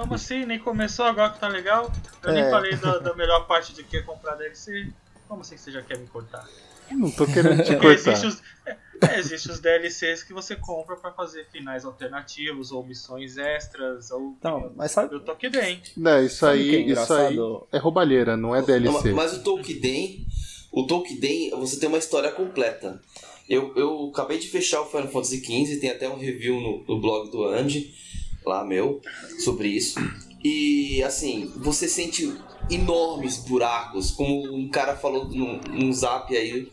Como 0.00 0.14
assim? 0.14 0.46
Nem 0.46 0.58
começou 0.58 1.04
agora 1.04 1.30
que 1.30 1.38
tá 1.40 1.46
legal? 1.48 1.92
Eu 2.22 2.32
nem 2.32 2.42
É. 2.44 2.50
falei 2.50 2.74
da, 2.76 2.98
da 2.98 3.14
melhor 3.14 3.46
parte 3.46 3.74
de 3.74 3.84
que 3.84 3.98
é 3.98 4.02
comprar 4.02 4.34
DLC. 4.34 4.88
Como 5.28 5.42
assim 5.42 5.56
que 5.56 5.60
você 5.60 5.70
já 5.70 5.82
quer 5.82 5.98
me 5.98 6.06
cortar? 6.06 6.48
Não 6.90 7.10
tô 7.10 7.26
querendo 7.26 7.62
te 7.62 7.74
cortar. 7.76 7.92
existe 7.92 8.26
os, 8.26 8.42
é, 8.66 9.18
existe 9.18 9.50
os 9.50 9.60
DLCs 9.60 10.22
que 10.24 10.32
você 10.32 10.56
compra 10.56 10.96
pra 10.96 11.12
fazer 11.12 11.46
finais 11.52 11.84
alternativos 11.84 12.72
ou 12.72 12.82
missões 12.84 13.36
extras 13.36 14.10
ou 14.10 14.34
Então, 14.38 14.72
mas 14.74 14.90
sabe, 14.92 15.14
eu 15.14 15.20
tô 15.20 15.32
aqui 15.32 15.48
dentro. 15.50 15.92
Não, 15.98 16.24
isso 16.24 16.36
Sabe 16.38 16.64
que 16.64 16.74
é 16.74 16.78
aí, 16.78 16.90
isso 16.90 17.12
aí 17.12 17.36
é 17.70 17.78
roubalheira, 17.78 18.36
não 18.38 18.56
é 18.56 18.62
DLC. 18.62 19.12
Mas 19.12 19.34
o 19.34 19.42
Tolkien, 19.42 20.26
o 20.72 20.86
Tolkien, 20.86 21.50
você 21.50 21.78
tem 21.78 21.88
uma 21.90 21.98
história 21.98 22.32
completa. 22.32 23.00
Eu, 23.48 23.72
eu 23.76 24.10
acabei 24.12 24.38
de 24.38 24.48
fechar 24.48 24.80
o 24.80 24.86
Final 24.86 25.08
Fantasy 25.08 25.38
XV, 25.44 25.76
tem 25.78 25.90
até 25.90 26.08
um 26.08 26.16
review 26.18 26.54
no, 26.60 26.84
no 26.88 27.00
blog 27.00 27.30
do 27.30 27.44
Andy, 27.44 27.94
lá 28.44 28.64
meu, 28.64 29.00
sobre 29.38 29.68
isso. 29.68 29.98
E 30.42 31.02
assim, 31.02 31.52
você 31.56 31.86
sente 31.86 32.34
enormes 32.70 33.36
buracos, 33.36 34.10
como 34.10 34.54
um 34.54 34.68
cara 34.68 34.96
falou 34.96 35.26
num, 35.26 35.60
num 35.70 35.92
zap 35.92 36.34
aí. 36.36 36.70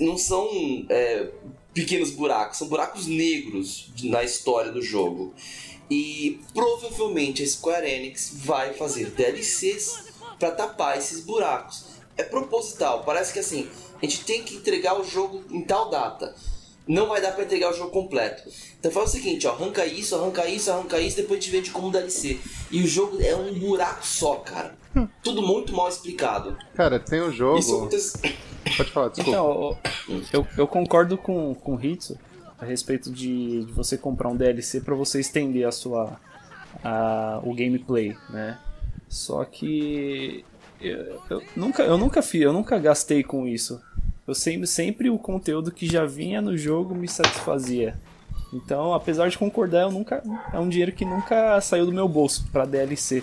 Não 0.00 0.16
são 0.16 0.48
é, 0.88 1.30
pequenos 1.74 2.10
buracos, 2.10 2.58
são 2.58 2.68
buracos 2.68 3.06
negros 3.06 3.92
na 4.02 4.22
história 4.24 4.72
do 4.72 4.82
jogo. 4.82 5.34
E 5.90 6.40
provavelmente 6.54 7.42
a 7.42 7.46
Square 7.46 7.88
Enix 7.88 8.32
vai 8.34 8.74
fazer 8.74 9.10
DLCs 9.10 10.04
para 10.38 10.52
tapar 10.52 10.96
esses 10.96 11.20
buracos. 11.20 11.86
É 12.16 12.22
proposital, 12.22 13.02
parece 13.04 13.32
que 13.32 13.38
assim, 13.38 13.68
a 13.96 14.06
gente 14.06 14.24
tem 14.24 14.42
que 14.42 14.56
entregar 14.56 14.98
o 15.00 15.04
jogo 15.04 15.44
em 15.50 15.62
tal 15.62 15.90
data. 15.90 16.34
Não 16.90 17.08
vai 17.08 17.20
dar 17.20 17.32
para 17.32 17.44
entregar 17.44 17.70
o 17.70 17.76
jogo 17.76 17.90
completo. 17.90 18.42
Então 18.78 18.90
faz 18.90 19.10
o 19.10 19.12
seguinte, 19.12 19.46
ó, 19.46 19.52
arranca 19.52 19.86
isso, 19.86 20.16
arranca 20.16 20.48
isso, 20.48 20.70
arranca 20.72 20.98
isso, 20.98 21.16
depois 21.16 21.38
a 21.38 21.42
gente 21.42 21.52
vende 21.52 21.70
como 21.70 21.90
DLC. 21.90 22.40
E 22.70 22.82
o 22.82 22.86
jogo 22.86 23.22
é 23.22 23.34
um 23.36 23.54
buraco 23.54 24.04
só, 24.04 24.36
cara. 24.36 24.74
Tudo 25.22 25.40
muito 25.40 25.72
mal 25.72 25.88
explicado. 25.88 26.58
Cara, 26.74 26.98
tem 26.98 27.22
um 27.22 27.30
jogo. 27.30 27.60
Isso 27.60 27.76
acontece. 27.76 28.18
Pode 28.76 28.90
falar, 28.90 29.08
desculpa. 29.08 29.30
Então, 29.30 29.78
eu, 30.08 30.22
eu, 30.32 30.46
eu 30.58 30.66
concordo 30.66 31.16
com, 31.16 31.54
com 31.54 31.76
o 31.76 31.80
Hitsu 31.80 32.18
a 32.58 32.64
respeito 32.64 33.10
de, 33.10 33.64
de 33.64 33.72
você 33.72 33.96
comprar 33.96 34.28
um 34.28 34.36
DLC 34.36 34.80
para 34.80 34.94
você 34.94 35.20
estender 35.20 35.66
a 35.66 35.72
sua 35.72 36.20
a, 36.82 37.40
o 37.44 37.54
gameplay, 37.54 38.16
né? 38.28 38.58
Só 39.08 39.44
que 39.44 40.44
eu, 40.80 41.20
eu 41.30 41.42
nunca 41.56 41.82
eu 41.82 41.96
nunca 41.96 42.20
fiz, 42.20 42.42
eu 42.42 42.52
nunca 42.52 42.78
gastei 42.78 43.22
com 43.22 43.46
isso. 43.46 43.80
Eu 44.26 44.34
sempre 44.34 44.66
sempre 44.66 45.10
o 45.10 45.18
conteúdo 45.18 45.72
que 45.72 45.86
já 45.86 46.04
vinha 46.04 46.40
no 46.40 46.56
jogo 46.56 46.94
me 46.94 47.08
satisfazia. 47.08 47.96
Então, 48.52 48.92
apesar 48.94 49.28
de 49.28 49.38
concordar, 49.38 49.82
eu 49.82 49.90
nunca 49.90 50.22
é 50.52 50.58
um 50.58 50.68
dinheiro 50.68 50.92
que 50.92 51.04
nunca 51.04 51.60
saiu 51.60 51.86
do 51.86 51.92
meu 51.92 52.08
bolso 52.08 52.46
para 52.52 52.64
DLC. 52.64 53.22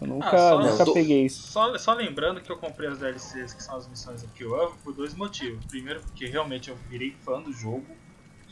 Eu 0.00 0.06
nunca, 0.06 0.28
Ah, 0.28 0.50
só- 0.50 0.58
nunca 0.70 0.84
Tô- 0.84 0.92
peguei 0.94 1.24
isso. 1.26 1.48
Só, 1.52 1.76
só 1.78 1.94
lembrando 1.94 2.40
que 2.40 2.50
eu 2.50 2.56
comprei 2.56 2.88
as 2.88 2.98
DLCs, 2.98 3.54
que 3.54 3.62
são 3.62 3.76
as 3.76 3.88
missões 3.88 4.22
aqui 4.24 4.42
eu 4.42 4.54
amo, 4.60 4.74
por 4.84 4.92
dois 4.92 5.14
motivos. 5.14 5.64
Primeiro, 5.66 6.00
porque 6.00 6.26
realmente 6.26 6.68
eu 6.70 6.76
virei 6.88 7.12
fã 7.24 7.40
do 7.40 7.52
jogo, 7.52 7.84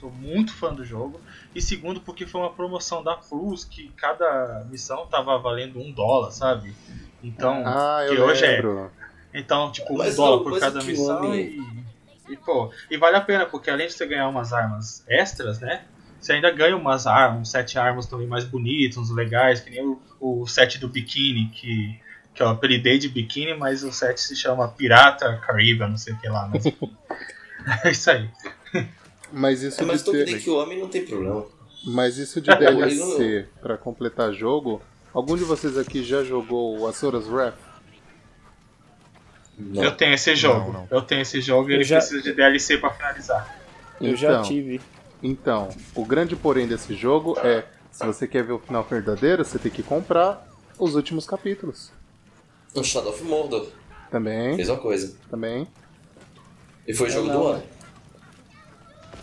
sou 0.01 0.11
muito 0.11 0.53
fã 0.55 0.73
do 0.73 0.85
jogo. 0.85 1.21
E 1.55 1.61
segundo, 1.61 2.01
porque 2.01 2.27
foi 2.27 2.41
uma 2.41 2.51
promoção 2.53 3.03
da 3.05 3.15
Plus 3.17 3.65
que 3.65 3.89
cada 3.97 4.65
missão 4.71 5.07
tava 5.07 5.37
valendo 5.39 5.79
um 5.79 5.93
dólar, 5.93 6.31
sabe? 6.33 6.75
Então, 7.23 7.63
Ah, 7.67 8.03
eu 8.07 8.15
que 8.17 8.21
hoje 8.21 8.45
é 8.45 8.51
lembro. 8.53 8.91
Então, 9.35 9.73
tipo, 9.73 9.93
um 9.93 9.99
Mas 9.99 10.15
dólar 10.15 10.45
por 10.45 10.61
cada 10.61 10.83
missão 10.85 11.35
e, 11.35 11.61
e, 12.31 12.37
pô, 12.37 12.71
e 12.89 12.97
vale 12.97 13.17
a 13.17 13.21
pena, 13.21 13.45
porque 13.45 13.69
além 13.69 13.89
de 13.89 13.93
você 13.93 14.07
ganhar 14.07 14.29
umas 14.29 14.53
armas 14.53 15.05
extras, 15.09 15.59
né? 15.59 15.85
Você 16.21 16.33
ainda 16.33 16.51
ganha 16.53 16.77
umas 16.77 17.07
armas, 17.07 17.41
uns 17.43 17.51
sete 17.51 17.79
armas 17.79 18.07
também 18.07 18.27
mais 18.27 18.45
bonitos, 18.45 18.97
uns 18.97 19.11
legais, 19.11 19.61
que 19.61 19.71
nem 19.71 19.85
o, 19.85 20.01
o 20.21 20.47
set 20.47 20.79
do 20.79 20.89
biquíni, 20.89 21.51
que, 21.53 22.01
que 22.33 22.43
eu 22.43 22.49
apelidei 22.49 22.97
de 22.99 23.09
biquíni, 23.09 23.55
mas 23.55 23.83
o 23.83 23.93
set 23.93 24.19
se 24.19 24.37
chama 24.37 24.69
Pirata 24.69 25.37
Caribe, 25.45 25.81
não 25.81 25.99
sei 25.99 26.15
o 26.15 26.19
que 26.19 26.29
lá, 26.29 26.49
mas 26.49 26.65
enfim. 26.65 26.91
é 27.85 27.91
isso 27.91 28.11
aí. 28.11 28.31
Mas 29.33 29.63
isso 29.63 29.83
É, 29.83 29.85
mas 29.85 30.05
de 30.05 30.13
ter, 30.13 30.41
que 30.41 30.49
o 30.49 30.57
homem 30.57 30.79
não 30.79 30.89
tem 30.89 31.05
problema. 31.05 31.45
mas 31.85 32.17
isso 32.19 32.41
de 32.41 32.49
DLC 32.57 33.47
pra 33.61 33.77
completar 33.77 34.33
jogo, 34.33 34.81
algum 35.13 35.37
de 35.37 35.45
vocês 35.45 35.77
aqui 35.77 36.05
já 36.05 36.23
jogou 36.23 36.79
o 36.79 36.87
Asora's 36.87 37.27
Wrath? 37.27 37.64
Não. 39.59 39.83
Eu 39.85 39.93
tenho 39.97 40.15
esse 40.15 40.35
jogo. 40.35 40.73
não. 40.73 40.89
Eu 40.91 41.03
tenho 41.03 41.23
esse 41.23 41.41
jogo 41.41 41.69
e 41.71 41.73
Eu 41.73 41.77
ele 41.77 41.85
já- 41.85 41.99
precisa 41.99 42.23
de 42.23 42.33
DLC 42.33 42.79
pra 42.79 42.91
finalizar. 42.91 43.57
Eu 44.01 44.17
já 44.17 44.31
Então, 44.33 44.43
tive. 44.43 44.81
Então, 45.23 45.69
o 45.95 46.05
grande 46.05 46.35
porém 46.37 46.67
desse 46.67 46.95
jogo 46.95 47.39
é, 47.41 47.65
se 47.91 48.05
você 48.05 48.27
quer 48.27 48.43
ver 48.45 48.53
o 48.53 48.59
final 48.59 48.83
verdadeiro, 48.85 49.45
você 49.45 49.59
tem 49.59 49.71
que 49.71 49.83
comprar 49.83 50.47
os 50.79 50.95
últimos 50.95 51.25
capítulos. 51.27 51.93
O 52.75 52.83
Shadow 52.83 53.11
of 53.13 53.23
Mordor, 53.23 53.69
Também, 54.11 54.57
mesma 54.57 54.77
coisa. 54.77 55.15
também. 55.31 55.67
E 56.87 56.93
foi 56.93 57.09
o 57.09 57.11
jogo 57.13 57.29
não, 57.29 57.41
do 57.43 57.49
é. 57.49 57.53
ano. 57.55 57.63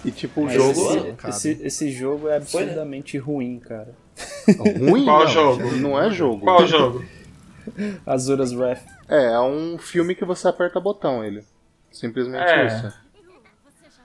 E 0.04 0.10
tipo, 0.12 0.42
o 0.42 0.46
Mas 0.46 0.54
jogo 0.56 0.72
esse, 1.28 1.50
esse, 1.52 1.64
esse 1.64 1.92
jogo 1.92 2.28
é 2.30 2.38
absurdamente 2.38 3.18
ruim, 3.20 3.60
cara. 3.60 3.94
ruim, 4.80 5.04
Qual 5.06 5.20
não, 5.26 5.28
jogo? 5.28 5.72
não 5.76 6.02
é 6.02 6.10
jogo. 6.10 6.42
Qual 6.42 6.66
jogo? 6.66 7.06
Azura's 8.08 8.54
Wrath. 8.54 8.82
É, 9.12 9.34
é 9.34 9.40
um 9.42 9.78
filme 9.78 10.16
que 10.16 10.24
você 10.24 10.48
aperta 10.48 10.80
botão 10.80 11.24
ele. 11.24 11.44
Simplesmente 11.92 12.50
É. 12.50 12.68
isso. 12.68 12.94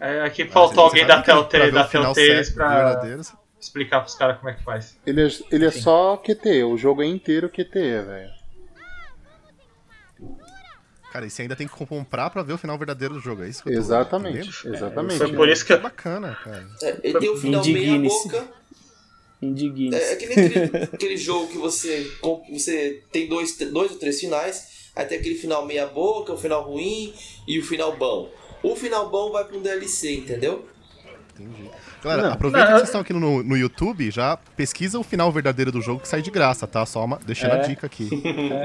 É, 0.01 0.21
aqui 0.23 0.45
faltou 0.47 0.85
alguém 0.85 1.07
da 1.07 1.23
Telltale, 1.23 1.71
da 1.71 1.85
Telltale 1.85 2.51
pra 2.53 3.01
explicar 3.59 4.01
pros 4.01 4.15
caras 4.15 4.37
como 4.39 4.51
é 4.51 4.55
que 4.55 4.63
faz. 4.63 4.97
Ele 5.07 5.27
é, 5.27 5.29
ele 5.51 5.65
é 5.65 5.71
só 5.71 6.17
QTE, 6.17 6.65
o 6.65 6.77
jogo 6.77 7.03
é 7.03 7.07
inteiro 7.07 7.49
QTE, 7.49 8.03
velho. 8.03 8.37
Cara, 11.13 11.25
e 11.25 11.31
você 11.31 11.43
ainda 11.43 11.57
tem 11.57 11.67
que 11.67 11.75
comprar 11.87 12.29
pra 12.29 12.43
ver 12.43 12.53
o 12.53 12.59
final 12.59 12.77
verdadeiro 12.77 13.15
do 13.15 13.21
jogo, 13.21 13.43
é 13.43 13.49
isso 13.49 13.63
que 13.63 13.71
eu 13.71 13.73
tô 13.73 13.79
Exatamente, 13.79 14.49
entendendo? 14.51 14.75
exatamente. 14.77 15.19
Foi 15.19 15.33
por 15.33 15.49
isso 15.49 15.65
que 15.65 15.73
Que 15.73 15.79
eu, 15.79 15.83
bacana, 15.83 16.35
cara. 16.45 16.69
É, 16.83 16.97
ele 17.03 17.19
tem 17.19 17.31
o 17.31 17.37
final 17.39 17.65
meia 17.65 17.99
boca. 17.99 18.49
Indigne. 19.41 19.95
É, 19.95 20.13
é 20.13 20.17
que 20.17 20.27
nem 20.27 20.47
aquele, 20.47 20.85
aquele 20.85 21.17
jogo 21.17 21.49
que 21.49 21.59
você, 21.59 22.11
você 22.51 23.03
tem 23.11 23.29
dois, 23.29 23.57
dois 23.57 23.93
ou 23.93 23.99
três 23.99 24.21
finais, 24.21 24.76
aí 24.97 25.05
tem 25.05 25.19
aquele 25.19 25.35
final 25.37 25.65
meia 25.67 25.87
boca, 25.87 26.33
o 26.33 26.39
final 26.39 26.63
ruim 26.63 27.13
e 27.47 27.59
o 27.61 27.65
final 27.65 27.97
bom. 27.97 28.29
O 28.63 28.75
final 28.75 29.09
bom 29.11 29.31
vai 29.31 29.45
pra 29.45 29.57
um 29.57 29.63
DLC, 29.63 30.17
entendeu? 30.17 30.67
Entendi. 31.39 31.71
Galera, 32.03 32.23
Não. 32.29 32.33
aproveita 32.33 32.65
Não, 32.65 32.73
que 32.73 32.79
vocês 32.79 32.89
estão 32.89 33.01
aqui 33.03 33.13
no, 33.13 33.43
no 33.43 33.57
YouTube, 33.57 34.11
já 34.11 34.39
pesquisa 34.57 34.99
o 34.99 35.03
final 35.03 35.31
verdadeiro 35.31 35.71
do 35.71 35.83
jogo 35.83 36.01
que 36.01 36.09
sai 36.09 36.23
de 36.23 36.31
graça, 36.31 36.67
tá? 36.67 36.87
Só 36.87 37.05
uma, 37.05 37.19
deixando 37.27 37.53
a 37.53 37.57
É. 37.57 37.61
dica 37.61 37.87
aqui. 37.87 38.09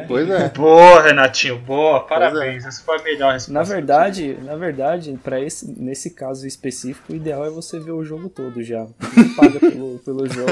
Pois 0.07 0.29
é. 0.29 0.49
Boa, 0.49 1.01
Renatinho, 1.01 1.57
boa, 1.59 1.99
parabéns. 2.01 2.65
Essa 2.65 2.81
foi 2.83 2.97
a 2.99 3.03
melhor 3.03 3.33
resposta. 3.33 3.51
Na 3.51 3.63
verdade, 3.63 4.37
na 4.41 4.55
verdade, 4.55 5.19
para 5.21 5.41
esse 5.41 5.67
nesse 5.69 6.11
caso 6.11 6.47
específico, 6.47 7.11
o 7.11 7.15
ideal 7.15 7.45
é 7.45 7.49
você 7.49 7.77
ver 7.79 7.91
o 7.91 8.05
jogo 8.05 8.29
todo 8.29 8.63
já. 8.63 8.85
Você 8.99 9.23
paga 9.35 9.59
pelo, 9.59 9.99
pelo 9.99 10.29
jogo, 10.29 10.51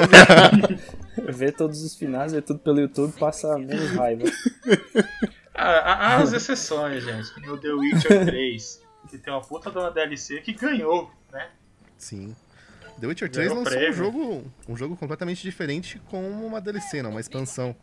vê 1.32 1.52
todos 1.54 1.82
os 1.84 1.96
finais, 1.96 2.34
vê 2.34 2.42
tudo 2.42 2.60
pelo 2.60 2.82
YouTube, 2.82 3.14
passa 3.18 3.58
menos 3.58 3.92
raiva. 3.92 4.26
Há, 5.60 5.70
há- 5.72 6.08
há 6.08 6.18
as 6.18 6.34
exceções, 6.34 7.04
gente. 7.04 7.34
Que 7.34 7.42
nem 7.42 7.50
o 7.50 7.58
The 7.58 7.72
Witcher 7.72 8.26
3, 8.26 8.82
que 9.10 9.18
tem 9.18 9.34
uma 9.34 9.42
puta 9.42 9.70
de 9.70 9.78
uma 9.78 9.92
DLC 9.92 10.42
que 10.42 10.54
ganhou, 10.54 11.12
né? 11.32 11.50
Sim. 11.98 12.36
The 13.00 13.08
Witcher 13.08 13.30
3 13.32 13.48
Ganhou 13.50 13.64
lançou 13.64 13.80
um 13.90 13.94
jogo, 13.94 14.52
um 14.68 14.76
jogo 14.78 14.96
completamente 14.98 15.42
diferente 15.42 16.02
com 16.10 16.22
uma 16.46 16.60
DLC, 16.60 17.02
não, 17.02 17.12
uma 17.12 17.20
expansão. 17.22 17.76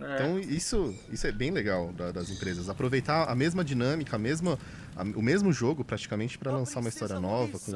É. 0.00 0.14
Então 0.14 0.38
isso, 0.38 0.94
isso 1.10 1.26
é 1.26 1.32
bem 1.32 1.50
legal 1.50 1.92
da- 1.92 2.10
das 2.12 2.30
empresas. 2.30 2.68
Aproveitar 2.70 3.28
a 3.28 3.34
mesma 3.34 3.62
dinâmica, 3.64 4.16
a 4.16 4.18
mesma, 4.18 4.58
a- 4.96 5.02
o 5.02 5.20
mesmo 5.20 5.52
jogo 5.52 5.84
praticamente 5.84 6.38
para 6.38 6.50
lançar 6.50 6.80
uma 6.80 6.88
história 6.88 7.20
nova, 7.20 7.58
com, 7.58 7.72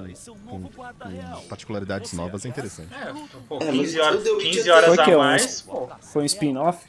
com- 0.46 0.62
com 0.70 1.48
particularidades 1.48 2.12
novas, 2.14 2.46
é 2.46 2.48
interessante. 2.48 2.88
É, 2.94 3.12
pô, 3.48 3.58
É, 3.60 3.64
mas 3.66 3.76
15 3.76 3.98
o 4.00 4.02
horas, 4.04 4.22
The 4.22 4.30
Witcher 4.30 4.52
15 4.52 4.70
horas 4.70 4.86
Foi 4.86 5.04
que 5.04 5.10
a 5.10 5.12
é 5.12 5.16
um- 5.16 5.20
mais, 5.20 5.60
pô. 5.60 5.88
Foi 6.00 6.22
um 6.22 6.26
spin-off? 6.26 6.86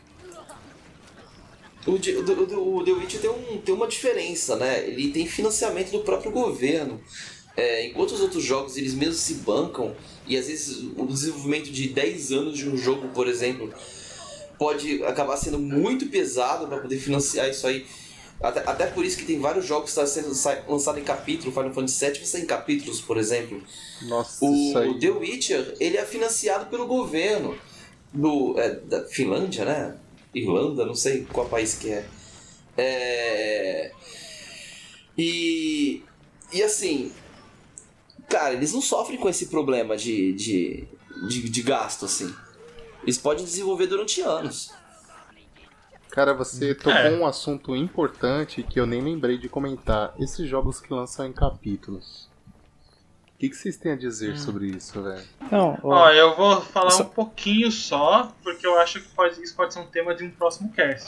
O, 1.87 1.91
o, 1.91 2.59
o- 2.59 2.77
o 2.77 2.83
The 2.83 2.91
Witcher 2.91 3.21
tem, 3.21 3.29
um, 3.29 3.57
tem 3.61 3.73
uma 3.73 3.87
diferença, 3.87 4.55
né? 4.57 4.85
Ele 4.87 5.09
tem 5.11 5.25
financiamento 5.25 5.91
do 5.91 6.01
próprio 6.01 6.31
governo. 6.31 7.01
É, 7.55 7.87
enquanto 7.87 8.11
os 8.11 8.21
outros 8.21 8.43
jogos 8.43 8.77
eles 8.77 8.93
mesmos 8.93 9.17
se 9.17 9.35
bancam, 9.35 9.95
e 10.27 10.37
às 10.37 10.45
vezes 10.47 10.77
o 10.95 11.05
desenvolvimento 11.07 11.71
de 11.71 11.87
10 11.87 12.31
anos 12.31 12.55
de 12.57 12.69
um 12.69 12.77
jogo, 12.77 13.07
por 13.09 13.27
exemplo, 13.27 13.73
pode 14.59 15.03
acabar 15.03 15.37
sendo 15.37 15.57
muito 15.57 16.07
pesado 16.07 16.67
para 16.67 16.77
poder 16.79 16.99
financiar 16.99 17.49
isso 17.49 17.65
aí. 17.65 17.85
Até, 18.39 18.59
até 18.69 18.85
por 18.85 19.03
isso 19.03 19.17
que 19.17 19.25
tem 19.25 19.39
vários 19.39 19.65
jogos 19.65 19.85
que 19.85 19.99
estão 19.99 20.05
sendo 20.05 20.35
sa- 20.35 20.63
lançados 20.67 21.01
em 21.01 21.03
capítulo. 21.03 21.51
Final 21.51 21.73
Fantasy 21.73 22.05
VII 22.05 22.13
vai 22.17 22.25
sair 22.25 22.41
em 22.43 22.45
capítulos, 22.45 23.01
por 23.01 23.17
exemplo. 23.17 23.63
Nossa, 24.03 24.45
aí. 24.79 24.89
O 24.89 24.99
The 24.99 25.09
Witcher, 25.09 25.73
ele 25.79 25.97
é 25.97 26.05
financiado 26.05 26.67
pelo 26.67 26.85
governo 26.85 27.57
do, 28.13 28.53
é, 28.59 28.75
da 28.75 29.03
Finlândia, 29.05 29.65
né? 29.65 29.95
Irlanda, 30.33 30.85
não 30.85 30.95
sei 30.95 31.25
qual 31.25 31.47
país 31.47 31.75
que 31.75 31.89
é. 31.91 32.07
É... 32.77 33.91
E, 35.17 36.03
e 36.53 36.61
assim, 36.61 37.11
cara, 38.29 38.53
eles 38.53 38.73
não 38.73 38.81
sofrem 38.81 39.17
com 39.19 39.27
esse 39.29 39.47
problema 39.47 39.97
de, 39.97 40.33
de, 40.33 40.87
de, 41.27 41.49
de 41.49 41.61
gasto, 41.63 42.05
assim. 42.05 42.33
Eles 43.03 43.17
podem 43.17 43.43
desenvolver 43.43 43.87
durante 43.87 44.21
anos. 44.21 44.71
Cara, 46.09 46.33
você 46.33 46.73
tocou 46.73 46.91
É. 46.93 47.11
um 47.17 47.25
assunto 47.25 47.75
importante 47.75 48.63
que 48.63 48.79
eu 48.79 48.85
nem 48.85 49.01
lembrei 49.01 49.37
de 49.37 49.47
comentar. 49.47 50.13
Esses 50.19 50.49
jogos 50.49 50.79
que 50.79 50.91
lançam 50.93 51.25
em 51.27 51.31
capítulos. 51.33 52.27
O 53.35 53.39
que, 53.39 53.49
que 53.49 53.55
vocês 53.55 53.77
têm 53.77 53.91
a 53.91 53.95
dizer 53.95 54.33
Hum. 54.33 54.37
sobre 54.37 54.67
isso, 54.67 55.01
velho? 55.01 55.23
Não, 55.51 55.77
ó, 55.83 55.89
Ó, 56.05 56.09
eu 56.11 56.35
vou 56.35 56.61
falar 56.61 56.89
Só- 56.91 57.03
um 57.03 57.09
pouquinho 57.09 57.71
só, 57.71 58.31
porque 58.43 58.65
eu 58.65 58.79
acho 58.79 59.01
que 59.01 59.07
pode- 59.09 59.41
isso 59.41 59.55
pode 59.55 59.73
ser 59.73 59.79
um 59.79 59.87
tema 59.87 60.13
de 60.15 60.23
um 60.23 60.31
próximo 60.31 60.71
cast. 60.71 61.07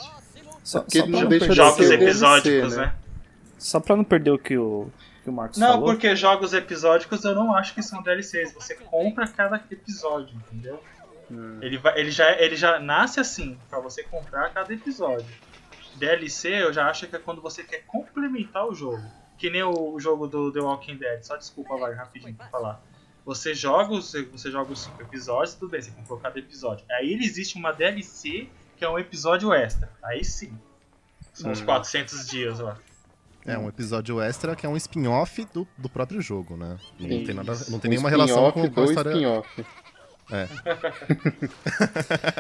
só, 0.64 0.82
porque 0.82 1.00
só 1.00 1.06
não 1.06 1.12
pra 1.12 1.22
não 1.22 1.30
deixa 1.30 1.48
de 1.48 1.54
Jogos 1.56 1.90
episódicos, 1.92 2.76
né? 2.76 2.86
né? 2.86 2.96
só 3.58 3.80
pra 3.80 3.96
não 3.96 4.04
perder 4.04 4.32
o 4.32 4.38
que 4.40 4.58
o, 4.58 4.90
que 5.24 5.30
o 5.30 5.34
Marcos 5.34 5.58
Não, 5.58 5.74
falou. 5.74 5.86
porque 5.90 6.16
jogos 6.16 6.54
episódicos 6.54 7.24
eu 7.26 7.36
não 7.36 7.54
acho 7.56 7.74
que 7.74 7.82
são 7.84 8.02
DLCs. 8.02 8.54
Você 8.54 8.76
compra 8.76 9.28
cada 9.28 9.58
episódio, 9.70 10.34
entendeu? 10.36 10.82
Hum. 11.32 11.60
Ele, 11.62 11.78
vai, 11.78 12.00
ele, 12.00 12.10
já, 12.10 12.32
ele 12.40 12.56
já 12.56 12.80
nasce 12.80 13.20
assim, 13.20 13.58
pra 13.70 13.80
você 13.80 14.02
comprar 14.04 14.50
cada 14.52 14.74
episódio. 14.74 15.28
DLC 15.96 16.50
eu 16.64 16.72
já 16.74 16.90
acho 16.90 17.08
que 17.08 17.16
é 17.16 17.20
quando 17.20 17.42
você 17.42 17.64
quer 17.64 17.84
complementar 17.86 18.66
o 18.66 18.74
jogo. 18.74 19.02
Que 19.38 19.50
nem 19.50 19.64
o, 19.64 19.94
o 19.94 20.00
jogo 20.00 20.28
do 20.28 20.52
The 20.52 20.60
Walking 20.60 20.98
Dead. 20.98 21.24
Só 21.24 21.36
desculpa, 21.38 21.78
vai, 21.78 21.94
rapidinho 21.94 22.34
pra 22.36 22.48
falar. 22.48 22.82
Você 23.30 23.54
joga, 23.54 23.94
os, 23.94 24.12
você 24.32 24.50
joga 24.50 24.74
os 24.74 24.86
cinco 24.86 25.04
episódios, 25.04 25.54
tudo 25.54 25.70
bem, 25.70 25.80
você 25.80 25.92
comprou 25.92 26.18
cada 26.18 26.40
episódio. 26.40 26.84
Aí 26.90 27.14
existe 27.14 27.60
uma 27.60 27.72
DLC 27.72 28.50
que 28.76 28.84
é 28.84 28.90
um 28.90 28.98
episódio 28.98 29.54
extra. 29.54 29.88
Aí 30.02 30.26
sim. 30.26 30.52
São 31.32 31.52
os 31.52 31.62
Hum. 31.62 31.66
400 31.66 32.26
dias 32.26 32.58
lá. 32.58 32.76
É 33.46 33.56
um 33.56 33.70
episódio 33.70 34.20
extra 34.20 34.56
que 34.56 34.66
é 34.66 34.70
um 34.70 34.76
spin-off 34.76 35.46
do, 35.54 35.68
do 35.78 35.88
próprio 35.88 36.20
jogo, 36.24 36.58
né? 36.58 36.76
Não 37.00 37.24
tem, 37.24 37.36
nada, 37.36 37.54
não 37.70 37.78
tem 37.78 37.90
Um 37.90 37.92
nenhuma 37.92 38.10
relação 38.10 38.52
com, 38.52 38.68
com 38.68 38.82
a 38.82 38.86
história. 38.86 39.44
Spin-off. 40.30 40.54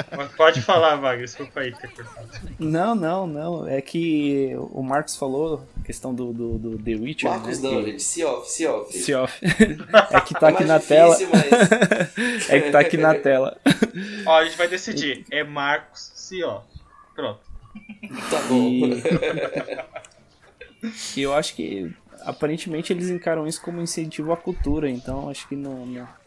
Mas 0.15 0.31
pode 0.34 0.62
falar, 0.62 0.96
Wagner, 0.98 1.25
desculpa 1.25 1.60
aí 1.62 1.72
ter 1.75 1.89
cortado. 1.91 2.27
Não, 2.60 2.96
não, 2.96 3.25
não. 3.27 3.67
É 3.67 3.81
que 3.81 4.53
o 4.72 4.81
Marcos 4.84 5.15
falou, 5.15 5.65
a 5.81 5.84
questão 5.86 6.13
do, 6.13 6.31
do, 6.34 6.58
do 6.58 6.77
The 6.84 6.91
Witcher. 6.96 7.29
Marcos 7.29 7.60
né, 7.62 7.69
não, 7.69 7.84
que- 7.84 7.91
gente. 7.91 8.03
Se 8.03 8.24
off, 8.24 8.50
se 8.51 8.65
off. 8.67 8.98
Se 8.98 9.13
off. 9.13 9.39
é 9.46 10.22
que 10.22 10.34
tá 10.34 10.48
É 10.48 10.51
aqui 10.51 10.65
mais 10.65 10.67
na 10.67 10.77
difícil, 10.77 10.96
tela. 10.98 11.17
mas- 11.31 12.50
É 12.50 12.60
que 12.62 12.72
tá 12.72 12.79
aqui 12.79 12.98
na 12.98 13.15
tela. 13.15 13.58
Ó, 14.25 14.38
a 14.38 14.46
gente 14.46 14.58
vai 14.58 14.67
decidir. 14.67 15.25
É 15.31 15.43
Marcos 15.43 16.12
Cio. 16.15 16.62
Pronto. 17.15 17.39
Tá 18.29 18.41
bom. 18.48 18.58
E... 18.67 19.03
e 21.17 21.22
eu 21.22 21.34
acho 21.34 21.55
que 21.55 21.91
aparentemente 22.22 22.91
eles 22.93 23.10
encaram 23.10 23.46
isso 23.48 23.62
como 23.62 23.81
incentivo 23.81 24.31
à 24.31 24.38
cultura, 24.38 24.89
então 24.89 25.29
acho 25.29 25.48
que 25.48 25.55
não. 25.55 25.86
não- 25.86 26.19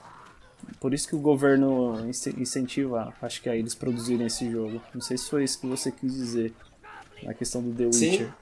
Por 0.83 0.93
isso 0.93 1.07
que 1.07 1.15
o 1.15 1.21
governo 1.21 2.05
ince- 2.09 2.35
incentiva, 2.37 3.15
acho 3.23 3.41
que 3.41 3.49
a 3.49 3.55
eles 3.55 3.73
produzirem 3.73 4.27
esse 4.27 4.51
jogo. 4.51 4.83
Não 4.93 5.01
sei 5.01 5.17
se 5.17 5.31
foi 5.31 5.45
isso 5.45 5.61
que 5.61 5.67
você 5.69 5.93
quis 5.93 6.13
dizer 6.13 6.53
na 7.23 7.33
questão 7.33 7.63
do 7.63 7.73
The 7.73 7.93
Sim. 7.93 8.11
Witcher. 8.11 8.35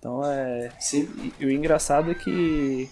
Então 0.00 0.26
é. 0.26 0.72
Sim. 0.80 1.08
E, 1.38 1.44
e 1.44 1.46
o 1.46 1.50
engraçado 1.52 2.10
é 2.10 2.14
que 2.16 2.90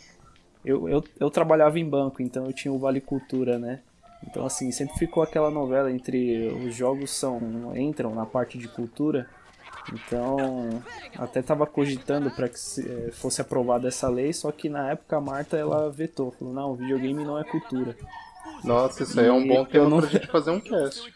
eu, 0.65 0.89
eu, 0.89 1.03
eu 1.19 1.29
trabalhava 1.29 1.77
em 1.81 1.85
banco, 1.89 2.23
então 2.23 2.47
eu 2.47 2.53
tinha 2.53 2.73
o 2.73 2.79
Vale 2.79 3.01
Cultura, 3.01 3.59
né? 3.59 3.81
Então 4.25 4.47
assim, 4.47 4.71
sempre 4.71 4.97
ficou 4.97 5.25
aquela 5.25 5.51
novela 5.51 5.91
entre 5.91 6.47
os 6.47 6.73
jogos 6.73 7.11
são 7.11 7.77
entram 7.77 8.15
na 8.15 8.25
parte 8.25 8.57
de 8.59 8.69
cultura. 8.69 9.29
Então, 9.93 10.83
até 11.17 11.43
tava 11.43 11.67
cogitando 11.67 12.31
para 12.31 12.49
que 12.49 12.57
eh, 12.81 13.11
fosse 13.13 13.41
aprovada 13.41 13.89
essa 13.89 14.09
lei, 14.09 14.33
só 14.33 14.53
que 14.53 14.69
na 14.69 14.91
época 14.93 15.17
a 15.17 15.21
Marta 15.21 15.57
ela 15.57 15.91
vetou, 15.91 16.31
falou: 16.31 16.55
"Não, 16.55 16.75
videogame 16.77 17.25
não 17.25 17.37
é 17.39 17.43
cultura". 17.43 17.97
Nossa, 18.65 19.03
isso 19.03 19.19
aí 19.21 19.27
é 19.27 19.33
um 19.33 19.47
bom 19.47 19.55
eu 19.61 19.67
tema 19.67 19.89
não- 19.89 20.01
pra 20.01 20.09
gente 20.09 20.27
fazer 20.27 20.51
um 20.51 20.61
cast. 20.61 21.13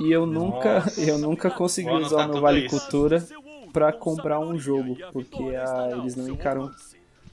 E 0.00 0.10
eu 0.10 0.26
nunca, 0.26 0.74
Nossa. 0.80 1.00
eu 1.00 1.18
nunca 1.18 1.50
consegui 1.50 1.88
Vou 1.88 2.00
usar 2.00 2.26
meu 2.26 2.40
Vale 2.40 2.66
isso. 2.66 2.78
Cultura 2.78 3.26
para 3.72 3.92
comprar 3.92 4.40
um 4.40 4.58
jogo, 4.58 4.96
porque 5.12 5.54
ah, 5.56 5.90
eles 5.98 6.16
não 6.16 6.28
encaram 6.28 6.70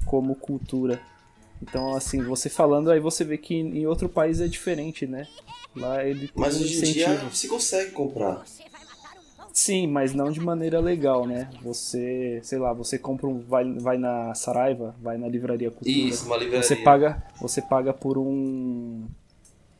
como 0.05 0.35
cultura. 0.35 1.01
Então, 1.61 1.95
assim, 1.95 2.21
você 2.23 2.49
falando, 2.49 2.91
aí 2.91 2.99
você 2.99 3.23
vê 3.23 3.37
que 3.37 3.55
em 3.55 3.85
outro 3.87 4.07
país 4.07 4.39
é 4.39 4.47
diferente, 4.47 5.07
né? 5.07 5.27
Lá 5.75 6.03
ele 6.03 6.29
Mas 6.35 6.55
um 6.55 6.61
hoje 6.61 6.77
em 6.85 6.91
dia 6.93 7.15
você 7.31 7.47
consegue 7.47 7.91
comprar. 7.91 8.43
Sim, 9.51 9.87
mas 9.87 10.13
não 10.13 10.31
de 10.31 10.39
maneira 10.39 10.79
legal, 10.79 11.25
né? 11.25 11.49
Você, 11.63 12.39
sei 12.43 12.59
lá, 12.59 12.73
você 12.73 12.99
compra 12.99 13.25
um. 13.27 13.39
Vai, 13.39 13.73
vai 13.73 13.97
na 13.97 14.35
Saraiva, 14.35 14.95
vai 15.01 15.17
na 15.17 15.27
Livraria 15.27 15.71
Cultura. 15.71 15.89
Isso, 15.97 16.27
uma 16.27 16.37
livraria. 16.37 16.61
Você 16.61 16.75
paga, 16.75 17.23
você 17.41 17.59
paga 17.59 17.91
por 17.91 18.19
um, 18.19 19.03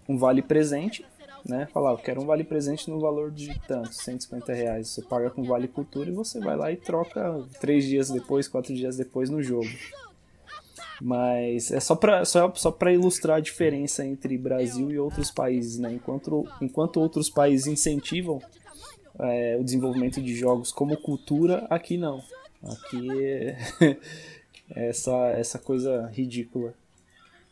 um 0.08 0.18
vale 0.18 0.42
presente, 0.42 1.06
né? 1.46 1.68
Fala, 1.74 1.92
"Ah, 1.92 1.94
eu 1.94 1.98
quero 1.98 2.22
um 2.22 2.26
vale 2.26 2.44
presente 2.44 2.90
no 2.90 3.00
valor 3.00 3.32
de 3.32 3.60
tanto, 3.68 3.94
150 3.94 4.54
reais. 4.54 4.90
Você 4.90 5.02
paga 5.02 5.30
com 5.30 5.44
vale 5.44 5.68
cultura 5.68 6.10
e 6.10 6.14
você 6.14 6.40
vai 6.40 6.56
lá 6.56 6.72
e 6.72 6.78
troca 6.78 7.44
três 7.60 7.86
dias 7.86 8.10
depois, 8.10 8.48
quatro 8.48 8.74
dias 8.74 8.98
depois 8.98 9.30
no 9.30 9.42
jogo. 9.42 9.70
Mas 11.00 11.72
é 11.72 11.80
só 11.80 11.96
pra, 11.96 12.26
só, 12.26 12.52
só 12.56 12.76
ilustrar 12.92 13.38
a 13.38 13.42
diferença 13.42 14.06
entre 14.06 14.38
Brasil 14.38 14.92
e 14.92 14.98
outros 14.98 15.30
países, 15.30 15.78
né? 15.78 15.94
Enquanto, 15.94 16.48
enquanto 16.62 17.00
outros 17.00 17.30
países 17.30 17.68
incentivam 17.68 18.42
é, 19.20 19.58
o 19.60 19.64
desenvolvimento 19.64 20.22
de 20.22 20.36
jogos 20.36 20.72
como 20.72 20.98
cultura, 20.98 21.68
aqui 21.70 21.98
não. 21.98 22.22
Aqui 22.64 23.24
é 23.24 23.58
essa, 24.90 25.16
essa 25.30 25.60
coisa 25.60 26.08
ridícula. 26.14 26.74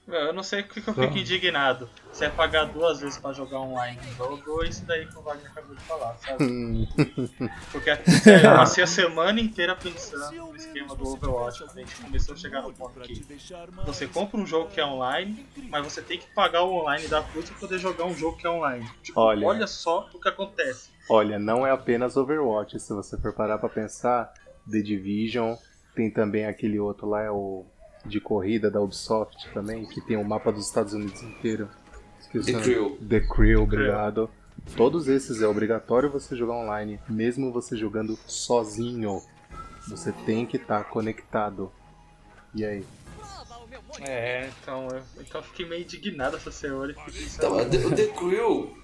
Eu 0.08 0.34
não 0.34 0.44
sei 0.44 0.62
o 0.62 0.68
que, 0.68 0.80
eu 0.80 0.94
fico 0.94 1.18
indignado. 1.18 1.90
Se 2.12 2.26
é 2.26 2.30
pagar 2.30 2.66
duas 2.66 3.00
vezes 3.00 3.18
pra 3.18 3.34
jogar 3.34 3.60
online 3.60 4.00
um 4.12 4.16
jogo 4.16 4.64
isso 4.64 4.86
daí 4.86 5.06
que 5.08 5.18
o 5.18 5.22
Wagner 5.22 5.52
acabou 5.52 5.76
de 5.76 5.82
falar, 5.82 6.16
sabe? 6.18 6.88
Porque 7.72 7.96
sério, 8.12 8.50
eu 8.50 8.56
passei 8.56 8.84
a 8.84 8.88
semana 8.88 9.40
inteira 9.40 9.76
pensando 9.76 10.46
no 10.46 10.56
esquema 10.56 10.96
do 10.96 11.08
Overwatch 11.08 11.64
a 11.64 11.68
gente 11.74 11.96
começou 11.96 12.36
a 12.36 12.38
chegar 12.38 12.62
no 12.62 12.72
ponto 12.74 13.00
que 13.02 13.26
você 13.86 14.08
compra 14.08 14.40
um 14.40 14.46
jogo 14.46 14.70
que 14.70 14.80
é 14.80 14.86
online, 14.86 15.46
mas 15.70 15.84
você 15.84 16.02
tem 16.02 16.20
que 16.20 16.28
pagar 16.34 16.62
o 16.62 16.74
online 16.74 17.08
da 17.08 17.22
Plus 17.24 17.50
pra 17.50 17.60
poder 17.60 17.80
jogar 17.80 18.06
um 18.06 18.14
jogo 18.14 18.38
que 18.38 18.46
é 18.46 18.50
online. 18.50 18.88
Tipo, 19.02 19.20
Olha. 19.20 19.48
olha 19.48 19.68
só 19.68 20.08
o 20.14 20.20
que 20.20 20.30
acontece. 20.30 20.92
olha, 21.10 21.40
não 21.40 21.66
é 21.66 21.72
apenas 21.72 22.16
Overwatch, 22.16 22.80
se 22.80 22.94
você 22.94 23.18
for 23.18 23.34
parar 23.34 23.58
pra 23.58 23.70
pensar, 23.70 24.32
The 24.70 24.80
Division, 24.82 25.56
tem 25.96 26.12
também 26.12 26.46
aquele 26.46 26.80
outro 26.80 27.08
lá, 27.08 27.24
é 27.24 27.32
o 27.32 27.66
de 28.06 28.20
corrida 28.20 28.70
da 28.70 28.82
Ubisoft 28.82 29.50
também, 29.54 29.86
que 29.86 30.02
tem 30.02 30.18
o 30.18 30.24
mapa 30.24 30.52
dos 30.52 30.66
Estados 30.66 30.94
Unidos 30.94 31.22
inteiro. 31.24 31.70
Esqueci 32.20 32.54
The. 32.54 32.62
Crew. 32.62 32.98
The 32.98 33.20
Crew, 33.22 33.64
obrigado. 33.64 34.30
Todos 34.76 35.08
esses 35.08 35.42
é 35.42 35.48
obrigatório 35.48 36.10
você 36.10 36.36
jogar 36.36 36.54
online, 36.54 37.00
mesmo 37.10 37.52
você 37.52 37.76
jogando 37.76 38.18
sozinho. 38.26 39.22
Você 39.88 40.12
tem 40.26 40.46
que 40.46 40.58
estar 40.58 40.86
conectado. 40.86 41.72
E 42.54 42.66
aí? 42.66 42.86
É, 44.02 44.50
então 44.62 44.88
eu, 44.90 45.02
então 45.20 45.42
eu 45.42 45.46
fiquei 45.46 45.68
meio 45.68 45.84
indignado 45.84 46.36
essa 46.36 46.52
fiquei 47.06 47.24
Então, 47.36 47.58
pensando, 47.58 47.88
o 47.88 47.96
The, 47.96 48.04
o 48.04 48.08
The 48.08 48.08
Crew. 48.14 48.78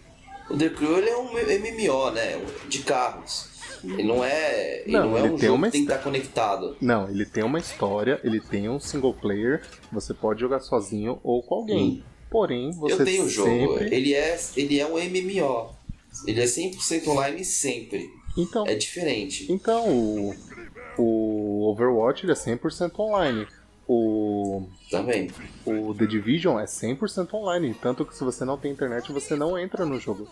O 0.49 0.57
The 0.57 0.69
Crew 0.69 0.97
ele 0.97 1.09
é 1.09 1.17
um 1.17 1.31
MMO, 1.33 2.11
né? 2.11 2.45
De 2.67 2.83
carros. 2.83 3.50
Ele 3.83 4.03
não 4.03 4.23
é. 4.23 4.81
Ele 4.81 4.91
Não, 4.91 5.09
não, 5.11 5.17
é 5.17 5.19
ele 5.21 5.29
um 5.29 5.35
tem 5.37 5.45
jogo 5.47 5.55
uma 5.55 5.67
que 5.67 5.71
tem 5.73 5.85
que 5.85 5.91
estar 5.91 6.03
conectado. 6.03 6.75
Não, 6.81 7.09
ele 7.09 7.25
tem 7.25 7.43
uma 7.43 7.59
história, 7.59 8.19
ele 8.23 8.39
tem 8.39 8.69
um 8.69 8.79
single 8.79 9.13
player, 9.13 9.61
você 9.91 10.13
pode 10.13 10.39
jogar 10.41 10.59
sozinho 10.59 11.19
ou 11.23 11.41
com 11.43 11.55
alguém. 11.55 12.03
Porém, 12.29 12.71
você 12.71 12.93
Eu 12.93 13.05
tenho 13.05 13.23
o 13.25 13.29
jogo. 13.29 13.49
sempre... 13.77 13.95
Ele, 13.95 14.13
é, 14.13 14.39
ele 14.55 14.79
é 14.79 14.85
um 14.85 14.91
MMO. 14.97 15.69
Ele 16.27 16.41
é 16.41 16.45
100% 16.45 17.07
online 17.07 17.43
sempre. 17.43 18.09
Então, 18.37 18.65
É 18.65 18.75
diferente. 18.75 19.51
então 19.51 19.89
o, 19.89 20.33
o 20.97 21.69
Overwatch 21.71 22.23
ele 22.25 22.31
é 22.31 22.35
100% 22.35 22.97
online. 22.99 23.45
O, 23.87 24.63
Também. 24.89 25.29
o 25.65 25.93
The 25.93 26.05
Division 26.05 26.57
é 26.57 26.63
100% 26.63 27.33
online, 27.33 27.75
tanto 27.81 28.05
que 28.05 28.15
se 28.15 28.23
você 28.23 28.45
não 28.45 28.57
tem 28.57 28.71
internet, 28.71 29.11
você 29.11 29.35
não 29.35 29.57
entra 29.59 29.85
no 29.85 29.99
jogo. 29.99 30.29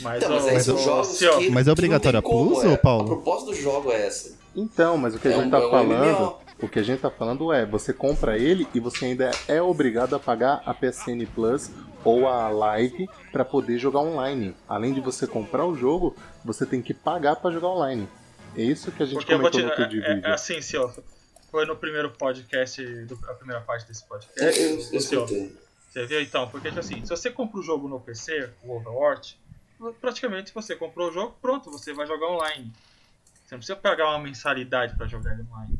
Mas, 0.00 0.22
Então, 0.22 0.30
mas 0.34 0.44
ó, 0.46 0.52
mas 0.52 0.62
são 0.64 0.78
jogos 0.78 1.08
assim, 1.10 1.38
que. 1.38 1.50
mas 1.50 1.62
é 1.62 1.62
que 1.62 1.66
não 1.66 1.72
obrigatório 1.72 2.22
tem 2.22 2.30
a 2.30 2.34
Plus, 2.34 2.64
é. 2.64 2.68
ô, 2.68 2.78
Paulo? 2.78 3.02
A 3.04 3.06
proposta 3.06 3.46
do 3.50 3.54
jogo 3.54 3.90
é 3.92 4.06
essa. 4.06 4.38
Então, 4.54 4.96
mas 4.96 5.14
o 5.14 5.18
que 5.18 5.28
a 5.28 5.30
É 5.30 5.34
gente 5.34 5.46
um- 5.46 5.50
tá 5.50 5.58
é 5.58 5.66
um 5.66 5.70
falando, 5.70 6.04
MMO. 6.18 6.38
O 6.62 6.68
que 6.68 6.78
a 6.78 6.82
gente 6.82 7.00
tá 7.00 7.10
falando 7.10 7.52
é, 7.52 7.64
você 7.64 7.92
compra 7.92 8.36
ele 8.38 8.66
e 8.74 8.80
você 8.80 9.06
ainda 9.06 9.30
é 9.48 9.62
obrigado 9.62 10.14
a 10.14 10.18
pagar 10.18 10.62
a 10.66 10.74
PSN 10.74 11.24
Plus 11.34 11.70
ou 12.04 12.28
a 12.28 12.48
Live 12.50 13.08
para 13.32 13.44
poder 13.44 13.78
jogar 13.78 14.00
online. 14.00 14.54
Além 14.68 14.92
de 14.92 15.00
você 15.00 15.26
comprar 15.26 15.64
o 15.64 15.74
jogo, 15.74 16.14
você 16.44 16.66
tem 16.66 16.82
que 16.82 16.92
pagar 16.92 17.36
para 17.36 17.50
jogar 17.50 17.68
online. 17.68 18.06
É 18.56 18.62
isso 18.62 18.90
que 18.92 19.02
a 19.02 19.06
gente 19.06 19.14
Porque 19.16 19.32
eu 19.32 19.38
comentou 19.38 19.60
te. 19.60 19.64
no 19.64 19.70
outro 19.70 19.84
É, 20.04 20.30
é, 20.30 20.32
assim, 20.34 20.60
senhor. 20.60 20.92
Foi 21.50 21.64
no 21.64 21.74
primeiro 21.76 22.10
podcast, 22.10 22.84
do, 23.06 23.18
a 23.28 23.34
primeira 23.34 23.60
parte 23.62 23.86
desse 23.88 24.04
podcast. 24.06 24.40
É, 24.60 24.66
eu, 24.66 24.76
eu 24.92 25.00
senhor. 25.00 25.24
escutei. 25.24 25.56
Você 25.88 26.06
viu 26.06 26.20
então? 26.20 26.46
Porque 26.48 26.68
tipo 26.68 26.78
assim, 26.80 27.02
se 27.04 27.08
você 27.10 27.30
compra 27.30 27.58
o 27.58 27.62
jogo 27.62 27.88
no 27.88 27.98
PC, 27.98 28.50
o 28.62 28.76
Overwatch, 28.76 29.39
praticamente 30.00 30.52
você 30.54 30.76
comprou 30.76 31.08
o 31.08 31.12
jogo, 31.12 31.36
pronto, 31.40 31.70
você 31.70 31.92
vai 31.92 32.06
jogar 32.06 32.28
online. 32.28 32.72
Você 33.44 33.54
não 33.54 33.58
precisa 33.58 33.76
pagar 33.76 34.08
uma 34.10 34.18
mensalidade 34.18 34.96
pra 34.96 35.06
jogar 35.06 35.32
ele 35.32 35.42
online. 35.50 35.78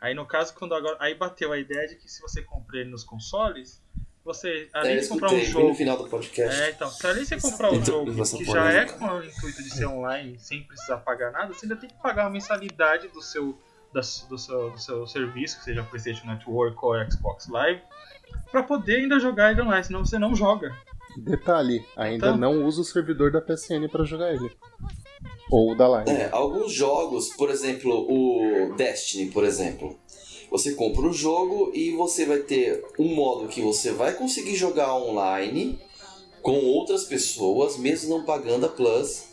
Aí 0.00 0.14
no 0.14 0.26
caso, 0.26 0.54
quando 0.54 0.74
agora. 0.74 0.96
Aí 1.00 1.14
bateu 1.14 1.52
a 1.52 1.58
ideia 1.58 1.86
de 1.88 1.96
que 1.96 2.10
se 2.10 2.20
você 2.22 2.42
compra 2.42 2.78
ele 2.78 2.90
nos 2.90 3.04
consoles, 3.04 3.82
você. 4.24 4.68
É, 4.74 4.78
Além 4.78 4.96
eu 4.96 5.02
de 5.02 5.08
comprar 5.08 5.28
um 5.28 5.34
bem 5.34 5.46
no 5.46 5.50
jogo. 5.52 5.74
final 5.74 5.96
do 5.96 6.08
podcast. 6.08 6.60
É, 6.60 6.70
então, 6.70 6.90
se 6.90 7.06
além 7.06 7.22
de 7.22 7.28
você 7.28 7.40
comprar 7.40 7.70
um 7.70 7.74
Então, 7.76 8.06
jogo 8.06 8.38
que 8.38 8.44
já 8.44 8.72
é 8.72 8.84
com 8.86 9.04
o 9.06 9.24
intuito 9.24 9.62
de 9.62 9.70
ser 9.70 9.86
online, 9.86 10.38
sem 10.38 10.62
precisar 10.62 10.98
pagar 10.98 11.30
nada, 11.32 11.52
você 11.52 11.66
ainda 11.66 11.76
tem 11.76 11.88
que 11.90 11.96
pagar 12.02 12.24
uma 12.24 12.30
mensalidade 12.30 13.08
do 13.08 13.20
seu, 13.22 13.58
da 13.92 14.00
do 14.00 14.38
seu, 14.38 14.70
do 14.70 14.78
seu 14.78 15.06
serviço, 15.06 15.58
que 15.58 15.64
seja 15.64 15.82
PlayStation 15.82 16.26
Network 16.26 16.76
ou 16.80 17.10
Xbox 17.10 17.48
Live, 17.48 17.82
pra 18.50 18.62
poder 18.62 18.96
ainda 18.96 19.20
jogar 19.20 19.52
ele 19.52 19.60
online, 19.62 19.84
senão 19.84 20.04
você 20.04 20.18
não 20.18 20.34
joga. 20.34 20.74
Detalhe, 21.16 21.84
ainda 21.96 22.28
Então- 22.28 22.36
não 22.38 22.64
usa 22.66 22.80
o 22.80 22.84
servidor 22.84 23.30
da 23.32 23.40
PSN 23.40 23.88
para 23.88 24.04
jogar 24.04 24.32
ele. 24.32 24.50
Ou 25.50 25.74
da 25.76 25.88
Live. 25.88 26.10
É, 26.10 26.28
alguns 26.32 26.72
jogos, 26.72 27.30
por 27.30 27.50
exemplo, 27.50 27.90
o 28.08 28.74
Destiny, 28.76 29.30
por 29.30 29.44
exemplo. 29.44 29.98
Você 30.50 30.74
compra 30.74 31.02
o 31.02 31.12
jogo 31.12 31.70
e 31.74 31.90
você 31.92 32.24
vai 32.24 32.38
ter 32.38 32.84
um 32.98 33.14
modo 33.14 33.48
que 33.48 33.60
você 33.60 33.92
vai 33.92 34.14
conseguir 34.14 34.54
jogar 34.56 34.94
online 34.96 35.78
com 36.42 36.56
outras 36.64 37.04
pessoas, 37.04 37.76
mesmo 37.76 38.10
não 38.10 38.24
pagando 38.24 38.66
a 38.66 38.68
Plus. 38.68 39.24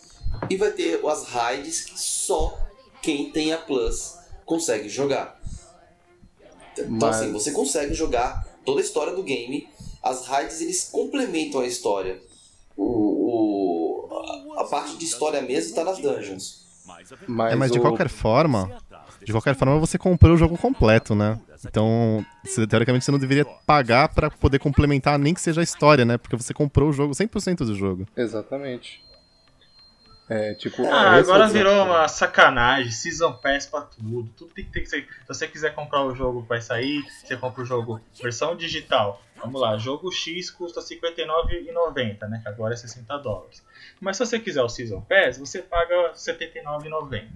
E 0.49 0.57
vai 0.57 0.71
ter 0.71 0.99
as 1.07 1.23
raids 1.25 1.81
que 1.81 1.99
só 1.99 2.57
quem 3.01 3.31
tem 3.31 3.53
a 3.53 3.57
Plus 3.57 4.15
consegue 4.45 4.89
jogar. 4.89 5.39
Então 6.73 6.85
Mas- 7.09 7.21
assim, 7.21 7.31
você 7.31 7.51
consegue 7.51 7.93
jogar 7.93 8.45
toda 8.65 8.79
a 8.81 8.83
história 8.83 9.13
do 9.15 9.23
game. 9.23 9.67
As 10.03 10.25
raids 10.27 10.61
eles 10.61 10.89
complementam 10.91 11.61
a 11.61 11.65
história. 11.67 12.19
O, 12.75 14.07
o- 14.09 14.53
a, 14.57 14.61
a 14.61 14.63
parte 14.65 14.97
de 14.97 15.05
história 15.05 15.41
mesmo 15.41 15.69
está 15.69 15.83
nas 15.83 15.97
dungeons. 15.99 16.65
Mas, 17.27 17.51
É, 17.51 17.55
mas 17.55 17.71
de 17.71 17.79
o- 17.79 17.81
qualquer 17.81 18.07
forma, 18.09 18.71
de 19.23 19.31
qualquer 19.31 19.55
forma 19.55 19.77
você 19.79 19.97
comprou 19.97 20.33
o 20.33 20.37
jogo 20.37 20.57
completo, 20.57 21.13
né? 21.13 21.39
Então, 21.65 22.23
teoricamente 22.69 23.03
você 23.03 23.11
não 23.11 23.19
deveria 23.19 23.43
pagar 23.65 24.09
pra 24.09 24.29
poder 24.29 24.59
complementar 24.59 25.17
nem 25.19 25.33
que 25.33 25.41
seja 25.41 25.59
a 25.61 25.63
história, 25.63 26.05
né? 26.05 26.17
Porque 26.17 26.35
você 26.37 26.53
comprou 26.53 26.89
o 26.89 26.93
jogo 26.93 27.13
100% 27.13 27.57
do 27.65 27.75
jogo. 27.75 28.07
Exatamente. 28.15 29.03
É, 30.29 30.53
tipo. 30.55 30.83
Ah, 30.85 31.15
é 31.17 31.19
agora 31.19 31.45
desafio. 31.45 31.53
virou 31.53 31.85
uma 31.85 32.07
sacanagem, 32.07 32.91
Season 32.91 33.33
Pass 33.33 33.65
pra 33.65 33.81
tudo. 33.81 34.29
Tudo 34.35 34.53
tem 34.53 34.65
que 34.65 34.71
ter 34.71 34.81
que 34.81 34.87
ser. 34.87 35.07
Se 35.21 35.27
você 35.27 35.47
quiser 35.47 35.73
comprar 35.73 36.03
o 36.03 36.13
jogo 36.15 36.43
que 36.43 36.49
vai 36.49 36.61
sair, 36.61 37.01
você 37.23 37.37
compra 37.37 37.61
o 37.61 37.65
jogo 37.65 38.01
versão 38.21 38.55
digital. 38.55 39.21
Vamos 39.37 39.61
lá, 39.61 39.77
jogo 39.77 40.11
X 40.11 40.49
custa 40.49 40.81
R$ 40.81 40.85
59,90, 40.87 42.27
né? 42.27 42.39
Que 42.41 42.49
agora 42.49 42.73
é 42.73 42.77
60 42.77 43.17
dólares. 43.19 43.63
Mas 44.01 44.17
se 44.17 44.25
você 44.25 44.39
quiser 44.39 44.63
o 44.63 44.69
Season 44.69 44.99
Pass, 45.01 45.37
você 45.37 45.61
paga 45.61 45.95
R$ 46.09 46.13
79,90. 46.13 47.27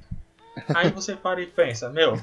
Aí 0.76 0.90
você 0.90 1.16
para 1.16 1.42
e 1.42 1.46
pensa, 1.48 1.90
meu, 1.90 2.20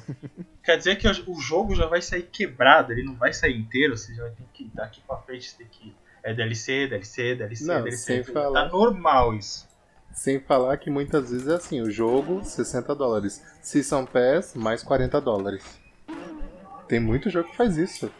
quer 0.62 0.76
dizer 0.76 0.96
que 0.96 1.09
o 1.09 1.40
jogo 1.40 1.74
já 1.74 1.87
vai 1.87 2.02
sair 2.02 2.24
quebrado, 2.24 2.92
ele 2.92 3.04
não 3.04 3.14
vai 3.14 3.33
sair 3.33 3.57
inteiro, 3.57 3.96
você 3.96 4.14
já 4.14 4.22
vai 4.24 4.33
ter 4.33 4.44
que, 4.52 4.70
daqui 4.74 5.00
pra 5.07 5.16
frente, 5.18 5.48
você 5.48 5.57
tem 5.59 5.66
que. 5.68 5.94
É 6.22 6.35
DLC, 6.35 6.88
DLC, 6.88 7.37
DLC, 7.37 7.64
Não, 7.64 7.83
DLC. 7.83 7.96
sem 8.24 8.24
falar. 8.24 8.64
Tá 8.64 8.68
normal 8.68 9.35
isso. 9.35 9.67
Sem 10.18 10.40
falar 10.40 10.76
que 10.78 10.90
muitas 10.90 11.31
vezes 11.31 11.46
é 11.46 11.54
assim, 11.54 11.81
o 11.81 11.88
jogo, 11.88 12.42
60 12.44 12.92
dólares. 12.92 13.40
Season 13.62 14.04
Pass, 14.04 14.54
mais 14.57 14.83
40 14.83 15.20
dólares. 15.20 15.62
Tem 16.88 16.98
muito 16.98 17.31
jogo 17.31 17.48
que 17.48 17.57
faz 17.57 17.76
isso. 17.76 18.11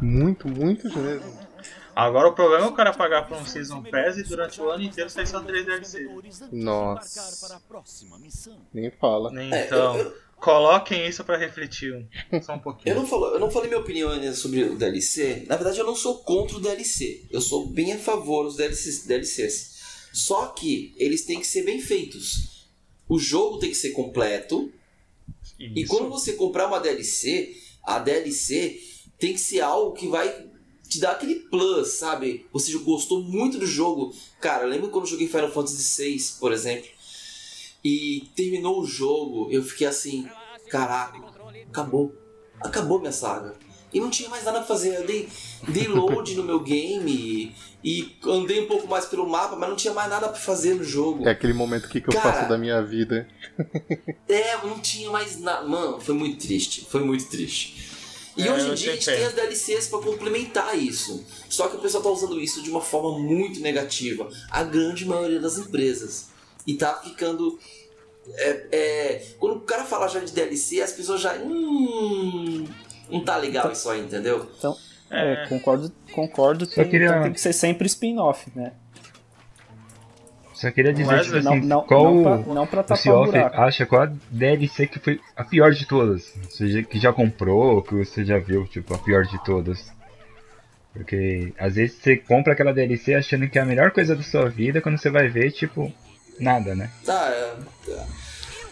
Muito, 0.00 0.48
muito 0.48 0.88
mesmo. 0.98 1.38
Agora 1.94 2.28
o 2.28 2.32
problema 2.34 2.64
é 2.64 2.68
o 2.68 2.72
cara 2.72 2.94
pagar 2.94 3.28
por 3.28 3.36
um 3.36 3.44
Season 3.44 3.82
Pass 3.82 4.16
e 4.16 4.22
durante 4.22 4.58
o 4.58 4.70
ano 4.70 4.84
inteiro 4.84 5.10
sair 5.10 5.26
só 5.26 5.40
3 5.40 5.66
DLC. 5.66 6.08
Nossa. 6.50 7.20
Nem 8.72 8.90
fala. 8.90 9.30
Então, 9.52 10.12
coloquem 10.36 11.06
isso 11.06 11.22
pra 11.24 11.36
refletir 11.36 11.92
um- 12.32 12.42
só 12.42 12.52
um 12.54 12.56
Eu 12.56 12.62
pouquinho. 12.62 12.94
não, 12.96 13.06
falo, 13.06 13.26
eu 13.34 13.38
não 13.38 13.50
falei 13.50 13.68
minha 13.68 13.80
opinião 13.80 14.10
ainda 14.10 14.32
sobre 14.32 14.64
o 14.64 14.76
DLC. 14.76 15.44
Na 15.46 15.56
verdade, 15.56 15.78
eu 15.78 15.84
não 15.86 15.94
sou 15.94 16.18
contra 16.24 16.56
o 16.56 16.60
DLC. 16.60 17.26
Eu 17.30 17.42
sou 17.42 17.66
bem 17.66 17.92
a 17.92 17.98
favor 17.98 18.44
dos 18.44 18.56
DLCs. 18.56 19.06
DLCs. 19.06 19.75
Só 20.16 20.46
que 20.46 20.94
eles 20.96 21.26
têm 21.26 21.38
que 21.38 21.46
ser 21.46 21.62
bem 21.62 21.78
feitos. 21.78 22.70
O 23.06 23.18
jogo 23.18 23.58
tem 23.58 23.68
que 23.68 23.76
ser 23.76 23.90
completo. 23.90 24.72
E 25.58 25.82
Isso. 25.82 25.92
quando 25.92 26.08
você 26.08 26.32
comprar 26.32 26.68
uma 26.68 26.80
DLC, 26.80 27.54
a 27.82 27.98
DLC 27.98 28.80
tem 29.18 29.34
que 29.34 29.40
ser 29.40 29.60
algo 29.60 29.92
que 29.92 30.08
vai 30.08 30.48
te 30.88 30.98
dar 30.98 31.12
aquele 31.12 31.34
plus, 31.34 31.98
sabe? 31.98 32.46
Você 32.50 32.72
gostou 32.78 33.22
muito 33.22 33.58
do 33.58 33.66
jogo. 33.66 34.14
Cara, 34.40 34.64
eu 34.64 34.70
lembro 34.70 34.88
quando 34.88 35.04
eu 35.04 35.10
joguei 35.10 35.28
Final 35.28 35.52
Fantasy 35.52 36.02
VI, 36.02 36.24
por 36.40 36.50
exemplo, 36.50 36.88
e 37.84 38.26
terminou 38.34 38.80
o 38.80 38.86
jogo, 38.86 39.50
eu 39.50 39.62
fiquei 39.62 39.86
assim, 39.86 40.26
caraca, 40.70 41.18
acabou. 41.68 42.14
Acabou 42.58 42.98
minha 42.98 43.12
saga. 43.12 43.54
E 43.96 44.00
não 44.00 44.10
tinha 44.10 44.28
mais 44.28 44.44
nada 44.44 44.58
pra 44.58 44.66
fazer. 44.66 44.94
Eu 44.94 45.06
dei, 45.06 45.26
dei 45.68 45.88
load 45.88 46.34
no 46.34 46.42
meu 46.44 46.60
game 46.60 47.54
e 47.82 48.16
andei 48.26 48.60
um 48.60 48.66
pouco 48.66 48.86
mais 48.86 49.06
pelo 49.06 49.26
mapa, 49.26 49.56
mas 49.56 49.70
não 49.70 49.76
tinha 49.76 49.94
mais 49.94 50.10
nada 50.10 50.28
pra 50.28 50.38
fazer 50.38 50.74
no 50.74 50.84
jogo. 50.84 51.26
É 51.26 51.30
aquele 51.30 51.54
momento 51.54 51.88
que, 51.88 52.00
que 52.02 52.08
eu 52.10 52.12
Cara. 52.12 52.30
faço 52.34 52.48
da 52.50 52.58
minha 52.58 52.82
vida. 52.82 53.26
É, 54.28 54.56
não 54.66 54.78
tinha 54.80 55.10
mais 55.10 55.40
nada. 55.40 55.66
Mano, 55.66 55.98
foi 55.98 56.14
muito 56.14 56.44
triste. 56.46 56.86
Foi 56.90 57.02
muito 57.02 57.24
triste. 57.26 57.88
E 58.36 58.46
É, 58.46 58.52
hoje 58.52 58.66
em 58.66 58.68
eu 58.68 58.74
dia 58.74 58.90
a 58.90 58.94
gente 58.96 59.06
tem 59.06 59.24
as 59.24 59.32
DLCs 59.32 59.88
pra 59.88 59.98
complementar 60.00 60.76
isso. 60.78 61.24
Só 61.48 61.68
que 61.68 61.76
o 61.76 61.78
pessoal 61.80 62.02
tá 62.02 62.10
usando 62.10 62.38
isso 62.38 62.62
de 62.62 62.68
uma 62.68 62.82
forma 62.82 63.18
muito 63.18 63.60
negativa. 63.60 64.28
A 64.50 64.62
grande 64.62 65.06
maioria 65.06 65.40
das 65.40 65.56
empresas. 65.56 66.26
E 66.66 66.74
tá 66.74 67.00
ficando. 67.02 67.58
é, 68.34 68.66
é, 68.72 69.26
quando 69.38 69.56
o 69.56 69.60
cara 69.60 69.84
fala 69.86 70.06
já 70.08 70.20
de 70.20 70.32
DLC, 70.32 70.82
as 70.82 70.92
pessoas 70.92 71.20
já. 71.22 71.34
Hum. 71.38 72.66
Não 73.10 73.24
tá 73.24 73.36
legal 73.36 73.70
isso 73.70 73.88
aí, 73.90 74.00
entendeu? 74.00 74.50
Então, 74.58 74.76
é, 75.10 75.44
É. 75.44 75.46
concordo, 75.48 75.92
concordo. 76.12 76.66
Tem, 76.66 76.88
queria- 76.88 77.08
então 77.08 77.22
tem 77.22 77.32
que 77.32 77.40
ser 77.40 77.52
sempre 77.52 77.86
spin-off, 77.86 78.50
né? 78.54 78.72
Só 80.54 80.70
queria 80.70 80.92
dizer, 80.92 81.12
Wesley, 81.12 81.40
tipo 81.42 81.48
assim, 81.50 81.60
Não, 81.60 81.80
não, 81.80 81.86
qual 81.86 82.14
não, 82.14 82.22
pra, 82.22 82.36
não 82.54 82.66
pra 82.66 82.80
o 82.80 83.24
buraco. 83.26 83.60
acha 83.60 83.84
qual 83.84 84.02
a 84.04 84.12
DLC 84.30 84.86
que 84.86 84.98
foi 84.98 85.20
a 85.36 85.44
pior 85.44 85.70
de 85.72 85.86
todas? 85.86 86.32
Já- 86.58 86.82
que 86.82 86.98
já 86.98 87.12
comprou, 87.12 87.82
que 87.82 87.94
você 87.94 88.24
já 88.24 88.38
viu, 88.38 88.66
tipo, 88.66 88.94
a 88.94 88.98
pior 88.98 89.24
de 89.26 89.38
todas? 89.44 89.92
Porque 90.94 91.52
às 91.58 91.74
vezes 91.74 91.96
você 91.98 92.16
compra 92.16 92.54
aquela 92.54 92.72
DLC 92.72 93.14
achando 93.14 93.46
que 93.50 93.58
é 93.58 93.62
a 93.62 93.66
melhor 93.66 93.90
coisa 93.90 94.16
da 94.16 94.22
sua 94.22 94.48
vida, 94.48 94.80
quando 94.80 94.96
você 94.96 95.10
vai 95.10 95.28
ver, 95.28 95.50
tipo, 95.52 95.92
nada, 96.40 96.74
né? 96.74 96.90
Tá, 97.04 97.28
é, 97.28 97.90
é. 97.90 98.06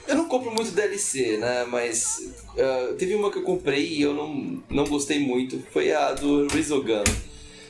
Eu 0.07 0.15
não 0.15 0.29
compro 0.29 0.51
muito 0.51 0.71
DLC, 0.73 1.37
né? 1.39 1.65
Mas 1.65 2.33
é, 2.57 2.93
teve 2.99 3.15
uma 3.15 3.31
que 3.31 3.39
eu 3.39 3.43
comprei 3.43 3.87
e 3.87 4.03
eu 4.03 4.15
não, 4.15 4.63
não 4.69 4.85
gostei 4.85 5.19
muito. 5.19 5.63
Foi 5.73 5.93
a 5.93 6.13
do 6.13 6.47
Rizogun. 6.49 7.05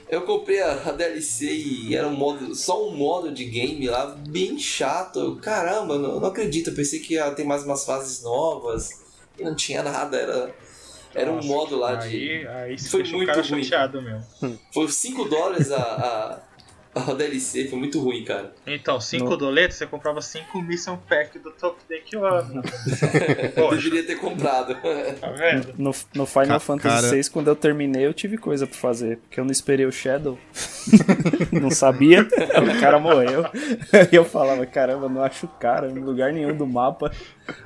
Eu 0.08 0.22
comprei 0.22 0.60
a, 0.60 0.72
a 0.72 0.92
DLC 0.92 1.46
e 1.52 1.96
era 1.96 2.06
um 2.06 2.14
modo, 2.14 2.54
só 2.54 2.86
um 2.86 2.94
modo 2.94 3.32
de 3.32 3.44
game 3.44 3.88
lá, 3.88 4.06
bem 4.28 4.58
chato. 4.58 5.38
Caramba, 5.42 5.98
não, 5.98 6.20
não 6.20 6.28
acredito. 6.28 6.70
Eu 6.70 6.74
pensei 6.76 7.00
que 7.00 7.14
ia 7.14 7.30
ter 7.30 7.44
mais 7.44 7.64
umas 7.64 7.84
fases 7.84 8.22
novas 8.22 8.90
e 9.38 9.42
não 9.42 9.54
tinha 9.54 9.82
nada. 9.82 10.16
Era, 10.16 10.54
era 11.14 11.30
um 11.30 11.36
Nossa, 11.36 11.48
modo 11.48 11.76
lá 11.76 11.94
de. 11.94 12.06
Aí, 12.06 12.46
aí 12.46 12.78
você 12.78 12.88
Foi 12.88 13.02
o 13.02 13.08
muito 13.12 13.26
cara 13.26 13.42
ruim. 13.42 13.62
chateado 13.64 14.02
mesmo. 14.02 14.58
Foi 14.72 14.88
5 14.88 15.24
dólares 15.24 15.70
a, 15.72 15.78
a, 15.80 16.40
a 17.10 17.12
DLC, 17.14 17.68
foi 17.68 17.78
muito 17.78 17.98
ruim, 18.00 18.24
cara. 18.24 18.52
Então, 18.66 19.00
5 19.00 19.24
No- 19.24 19.36
doletas, 19.36 19.76
você 19.76 19.86
comprava 19.86 20.20
5 20.22 20.62
Mission 20.62 20.96
Pack 21.08 21.38
do 21.38 21.50
Top 21.50 21.76
Deck 21.88 22.16
One. 22.16 22.62
Eu 23.56 23.70
deveria 23.76 24.04
ter 24.06 24.16
comprado. 24.16 24.74
tá 25.20 25.30
vendo? 25.30 25.74
No, 25.76 25.94
no 26.14 26.26
Final 26.26 26.46
Ca- 26.46 26.60
Fantasy 26.60 27.02
cara- 27.02 27.10
VI, 27.22 27.30
quando 27.30 27.48
eu 27.48 27.56
terminei, 27.56 28.06
eu 28.06 28.14
tive 28.14 28.38
coisa 28.38 28.66
pra 28.66 28.76
fazer. 28.78 29.18
Porque 29.18 29.40
eu 29.40 29.44
não 29.44 29.52
esperei 29.52 29.86
o 29.86 29.92
Shadow. 29.92 30.38
não 31.52 31.70
sabia. 31.70 32.22
o 32.22 32.80
cara 32.80 32.98
morreu. 32.98 33.44
Aí 33.92 34.08
eu 34.12 34.24
falava, 34.24 34.64
caramba, 34.66 35.08
não 35.08 35.22
acho 35.22 35.46
o 35.46 35.48
cara 35.48 35.88
em 35.90 35.98
lugar 35.98 36.32
nenhum 36.32 36.56
do 36.56 36.66
mapa. 36.66 37.10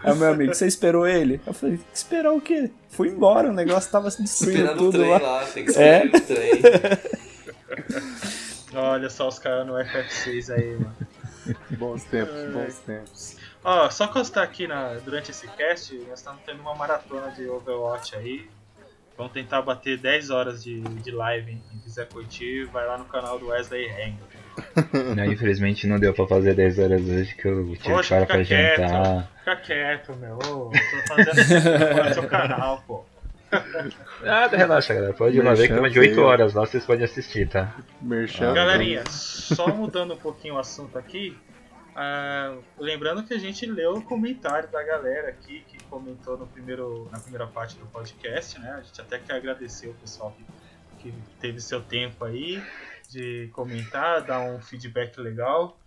Aí 0.03 0.13
o 0.13 0.17
meu 0.17 0.29
amigo, 0.33 0.55
você 0.55 0.67
esperou 0.67 1.07
ele? 1.07 1.41
Eu 1.47 1.53
falei, 1.53 1.79
esperar 1.93 2.33
o 2.33 2.41
quê? 2.41 2.71
Fui 2.91 3.09
embora, 3.09 3.51
o 3.51 3.53
negócio 3.53 3.91
tava 3.91 4.11
se 4.11 4.23
destruindo 4.23 4.59
Esperando 4.61 4.81
o 4.81 4.85
tudo 4.91 4.99
trem 4.99 5.11
lá. 5.11 5.19
lá. 5.19 5.45
tem 5.45 5.65
que 5.65 5.71
esperar 5.71 6.07
É. 6.07 6.09
o 6.17 6.21
trem. 6.21 6.61
Olha 8.75 9.09
só 9.09 9.29
os 9.29 9.39
caras 9.39 9.67
no 9.67 9.75
FF6 9.75 10.55
aí, 10.55 10.75
mano. 10.75 10.97
Bons 11.71 12.05
tempos, 12.05 12.53
bons 12.53 12.79
tempos. 12.81 13.37
Ó, 13.65 13.89
só 13.91 14.07
constar 14.09 14.45
aqui 14.45 14.67
na, 14.67 14.95
durante 14.95 15.31
esse 15.31 15.49
cast, 15.49 15.95
nós 16.09 16.19
estamos 16.19 16.43
tendo 16.45 16.61
uma 16.61 16.75
maratona 16.75 17.31
de 17.31 17.49
Overwatch 17.49 18.15
aí. 18.17 18.49
Vamos 19.17 19.33
tentar 19.33 19.63
bater 19.63 19.99
10 19.99 20.31
horas 20.31 20.63
de, 20.63 20.81
de 20.81 21.11
live, 21.11 21.51
hein? 21.51 21.63
Quem 21.71 21.81
quiser 21.81 22.07
curtir, 22.09 22.65
vai 22.67 22.87
lá 22.87 22.97
no 22.97 23.05
canal 23.07 23.39
do 23.39 23.49
Wesley 23.49 23.91
Hang. 23.91 24.17
Não, 25.17 25.25
infelizmente 25.25 25.87
não 25.87 25.99
deu 25.99 26.13
pra 26.13 26.27
fazer 26.27 26.55
10 26.55 26.79
horas 26.79 27.03
hoje 27.03 27.35
que 27.35 27.47
eu 27.47 27.65
tive 27.77 27.95
Poxa, 27.95 28.17
para 28.17 28.27
pra 28.27 28.45
quieto. 28.45 28.81
jantar. 28.81 29.31
Fica 29.39 29.57
quieto, 29.57 30.17
meu. 30.17 30.37
Ô, 30.37 30.71
tô 30.71 31.15
fazendo 31.15 32.05
no 32.05 32.15
seu 32.15 32.29
canal, 32.29 32.83
pô. 32.87 33.05
Nada, 34.23 34.57
relaxa, 34.57 34.95
galera. 34.95 35.15
Pode 35.15 35.37
ir 35.37 35.43
lá 35.43 35.55
ver 35.55 35.69
que 35.69 35.73
tem 35.73 35.81
mais 35.81 35.93
de 35.93 35.99
8 35.99 36.21
horas 36.21 36.55
lá, 36.55 36.67
vocês 36.67 36.85
podem 36.85 37.05
assistir, 37.05 37.49
tá? 37.49 37.77
Merchan. 38.01 38.53
Galerinha, 38.53 39.05
só 39.07 39.69
mudando 39.69 40.15
um 40.15 40.19
pouquinho 40.19 40.55
o 40.55 40.59
assunto 40.59 40.99
aqui. 40.99 41.37
ah, 41.95 42.57
lembrando 42.79 43.25
que 43.25 43.35
a 43.35 43.39
gente 43.39 43.67
leu 43.67 43.95
o 43.95 44.03
comentário 44.03 44.69
da 44.69 44.83
galera 44.83 45.29
aqui 45.29 45.65
que 45.67 45.83
comentou 45.85 46.37
no 46.37 46.47
primeiro, 46.47 47.09
na 47.11 47.19
primeira 47.19 47.47
parte 47.47 47.77
do 47.77 47.87
podcast, 47.87 48.59
né? 48.61 48.73
A 48.79 48.83
gente 48.83 49.01
até 49.01 49.19
quer 49.19 49.35
agradecer 49.35 49.89
o 49.89 49.95
pessoal 49.95 50.37
que, 50.37 50.45
que 51.03 51.15
teve 51.41 51.61
seu 51.61 51.81
tempo 51.81 52.25
aí 52.25 52.63
de 53.09 53.49
comentar, 53.53 54.23
dar 54.23 54.41
um 54.41 54.61
feedback 54.61 55.19
legal. 55.19 55.79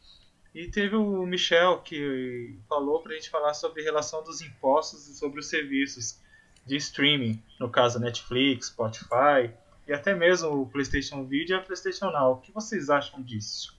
E 0.53 0.67
teve 0.67 0.95
o 0.95 1.25
Michel 1.25 1.77
que 1.79 2.59
falou 2.67 3.01
pra 3.01 3.13
gente 3.13 3.29
falar 3.29 3.53
sobre 3.53 3.81
a 3.81 3.85
relação 3.85 4.21
dos 4.23 4.41
impostos 4.41 5.07
e 5.07 5.15
sobre 5.15 5.39
os 5.39 5.47
serviços 5.47 6.19
de 6.65 6.75
streaming, 6.77 7.41
no 7.59 7.69
caso 7.69 7.99
Netflix, 7.99 8.67
Spotify 8.67 9.51
e 9.87 9.93
até 9.93 10.13
mesmo 10.13 10.61
o 10.61 10.65
PlayStation 10.65 11.25
Video 11.25 11.55
e 11.55 11.59
a 11.59 11.61
PlayStation 11.61 12.11
Now. 12.11 12.33
O 12.33 12.37
que 12.37 12.51
vocês 12.51 12.89
acham 12.89 13.21
disso? 13.21 13.75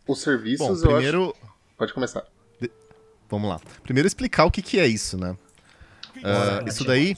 Os 0.00 0.06
Bom, 0.06 0.14
serviços, 0.14 0.66
eu 0.66 0.72
acho... 0.74 0.82
primeiro, 0.82 1.36
Pode 1.76 1.94
começar. 1.94 2.24
vamos 3.30 3.48
lá. 3.48 3.60
Primeiro 3.82 4.06
explicar 4.06 4.44
o 4.44 4.50
que, 4.50 4.60
que 4.60 4.78
é 4.78 4.86
isso, 4.86 5.16
né? 5.16 5.36
Ah, 6.24 6.62
isso 6.66 6.84
daí, 6.84 7.16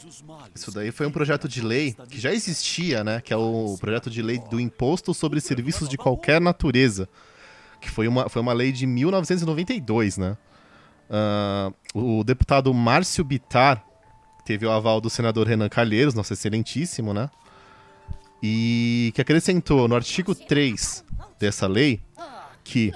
isso 0.54 0.70
daí 0.70 0.90
foi 0.92 1.06
um 1.06 1.10
projeto 1.10 1.48
de 1.48 1.60
lei 1.60 1.94
que 2.08 2.20
já 2.20 2.32
existia, 2.32 3.02
né? 3.02 3.20
Que 3.20 3.32
é 3.34 3.36
o 3.36 3.76
projeto 3.80 4.08
de 4.08 4.22
lei 4.22 4.38
do 4.38 4.60
imposto 4.60 5.12
sobre 5.12 5.40
serviços 5.40 5.88
de 5.88 5.98
qualquer 5.98 6.40
natureza, 6.40 7.08
que 7.80 7.90
foi 7.90 8.06
uma, 8.06 8.28
foi 8.28 8.40
uma 8.40 8.52
lei 8.52 8.70
de 8.70 8.86
1992, 8.86 10.16
né? 10.16 10.38
Ah, 11.10 11.72
o 11.92 12.22
deputado 12.22 12.72
Márcio 12.72 13.24
Bitar 13.24 13.84
teve 14.44 14.66
o 14.66 14.70
aval 14.70 15.00
do 15.00 15.11
senador 15.11 15.46
Renan 15.46 15.68
Calheiros, 15.68 16.14
nosso 16.14 16.33
excelentíssimo, 16.33 17.14
né? 17.14 17.30
E 18.42 19.11
que 19.14 19.20
acrescentou 19.20 19.88
no 19.88 19.94
artigo 19.94 20.35
3 20.35 21.04
dessa 21.38 21.66
lei 21.66 22.00
que 22.62 22.92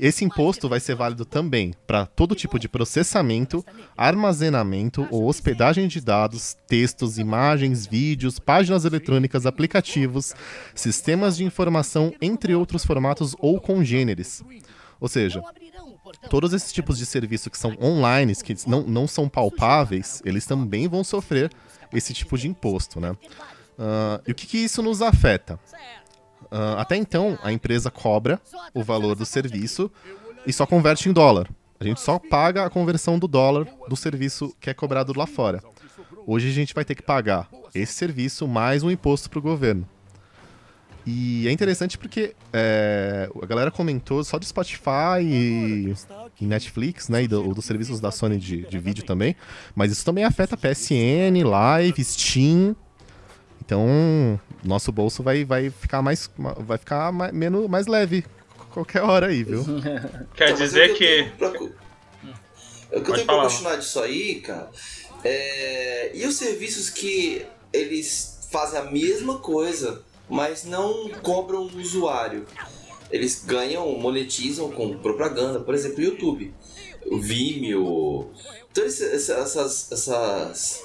esse 0.00 0.24
imposto 0.24 0.68
vai 0.68 0.80
ser 0.80 0.94
válido 0.94 1.24
também 1.24 1.72
para 1.86 2.06
todo 2.06 2.34
tipo 2.34 2.58
de 2.58 2.68
processamento, 2.68 3.64
armazenamento 3.96 5.06
ou 5.10 5.28
hospedagem 5.28 5.86
de 5.86 6.00
dados, 6.00 6.56
textos, 6.66 7.18
imagens, 7.18 7.86
vídeos, 7.86 8.38
páginas 8.38 8.84
eletrônicas, 8.84 9.46
aplicativos, 9.46 10.34
sistemas 10.74 11.36
de 11.36 11.44
informação, 11.44 12.12
entre 12.20 12.54
outros 12.54 12.84
formatos 12.84 13.36
ou 13.38 13.60
congêneres. 13.60 14.42
Ou 14.98 15.08
seja, 15.08 15.42
todos 16.30 16.52
esses 16.52 16.72
tipos 16.72 16.98
de 16.98 17.06
serviço 17.06 17.50
que 17.50 17.58
são 17.58 17.76
online, 17.80 18.34
que 18.36 18.54
não, 18.66 18.82
não 18.82 19.06
são 19.06 19.28
palpáveis, 19.28 20.22
eles 20.24 20.46
também 20.46 20.88
vão 20.88 21.04
sofrer 21.04 21.50
esse 21.92 22.12
tipo 22.12 22.36
de 22.36 22.48
imposto, 22.48 23.00
né? 23.00 23.16
Ah, 23.78 24.20
e 24.26 24.32
o 24.32 24.34
que, 24.34 24.46
que 24.46 24.58
isso 24.58 24.82
nos 24.82 25.02
afeta? 25.02 25.58
Ah, 26.50 26.76
até 26.80 26.96
então, 26.96 27.38
a 27.42 27.52
empresa 27.52 27.90
cobra 27.90 28.40
o 28.72 28.82
valor 28.82 29.14
do 29.14 29.26
serviço 29.26 29.90
e 30.46 30.52
só 30.52 30.66
converte 30.66 31.08
em 31.08 31.12
dólar. 31.12 31.48
A 31.78 31.84
gente 31.84 32.00
só 32.00 32.18
paga 32.18 32.64
a 32.64 32.70
conversão 32.70 33.18
do 33.18 33.26
dólar 33.26 33.66
do 33.88 33.96
serviço 33.96 34.54
que 34.60 34.70
é 34.70 34.74
cobrado 34.74 35.12
lá 35.16 35.26
fora. 35.26 35.62
Hoje 36.26 36.48
a 36.48 36.52
gente 36.52 36.74
vai 36.74 36.84
ter 36.84 36.94
que 36.94 37.02
pagar 37.02 37.48
esse 37.74 37.92
serviço 37.92 38.46
mais 38.48 38.82
um 38.82 38.90
imposto 38.90 39.28
para 39.28 39.38
o 39.38 39.42
governo. 39.42 39.86
E 41.06 41.46
é 41.46 41.52
interessante 41.52 41.98
porque 41.98 42.34
é, 42.52 43.28
a 43.42 43.46
galera 43.46 43.70
comentou 43.70 44.24
só 44.24 44.38
de 44.38 44.46
Spotify 44.46 45.20
e, 45.22 45.94
e 46.40 46.46
Netflix, 46.46 47.08
né? 47.10 47.24
E 47.24 47.28
do- 47.28 47.52
dos 47.54 47.64
serviços 47.66 48.00
da 48.00 48.10
Sony 48.10 48.38
de, 48.38 48.62
de 48.66 48.78
vídeo 48.78 49.04
também. 49.04 49.36
Mas 49.74 49.92
isso 49.92 50.04
também 50.04 50.24
afeta 50.24 50.56
PSN, 50.56 51.42
Live, 51.44 52.02
Steam. 52.02 52.74
Então, 53.60 54.38
nosso 54.62 54.90
bolso 54.92 55.22
vai, 55.22 55.44
vai 55.44 55.70
ficar 55.70 56.00
mais. 56.02 56.30
Vai 56.38 56.78
ficar 56.78 57.12
mais, 57.12 57.32
menos, 57.32 57.68
mais 57.68 57.86
leve 57.86 58.24
qualquer 58.70 59.02
hora 59.02 59.26
aí, 59.28 59.44
viu? 59.44 59.62
Quer 60.34 60.50
Então, 60.50 60.56
dizer 60.56 60.90
eu 60.90 60.94
que. 60.96 61.06
tenho 61.06 61.32
pra- 61.36 61.48
O 61.50 61.52
que 61.52 61.66
eu 63.10 63.14
tenho 63.14 63.14
pra 63.14 63.24
falar. 63.26 63.42
questionar 63.48 63.76
disso 63.76 64.00
aí, 64.00 64.40
cara, 64.40 64.70
é... 65.22 66.16
e 66.16 66.26
os 66.26 66.36
serviços 66.36 66.88
que 66.90 67.44
eles 67.72 68.48
fazem 68.50 68.78
a 68.78 68.84
mesma 68.90 69.38
coisa, 69.38 70.02
mas 70.28 70.64
não 70.64 71.08
cobram 71.22 71.66
o 71.66 71.78
usuário? 71.80 72.46
Eles 73.10 73.44
ganham, 73.44 73.86
monetizam 73.98 74.70
com 74.70 74.98
propaganda, 74.98 75.60
por 75.60 75.74
exemplo, 75.74 76.02
YouTube, 76.02 76.52
o 77.06 77.18
Vimeo. 77.20 78.30
Então, 78.70 78.84
essas. 78.84 79.92
essas 79.92 80.82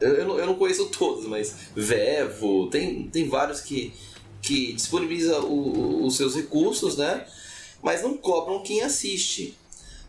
eu, 0.00 0.26
não, 0.26 0.38
eu 0.38 0.46
não 0.46 0.54
conheço 0.56 0.86
todos, 0.88 1.26
mas 1.26 1.54
Vevo, 1.76 2.68
tem, 2.70 3.08
tem 3.08 3.28
vários 3.28 3.60
que, 3.60 3.92
que 4.40 4.72
disponibiliza 4.72 5.38
o- 5.40 6.04
os 6.04 6.16
seus 6.16 6.34
recursos, 6.34 6.96
né? 6.96 7.24
Mas 7.80 8.02
não 8.02 8.16
cobram 8.16 8.62
quem 8.64 8.82
assiste. 8.82 9.56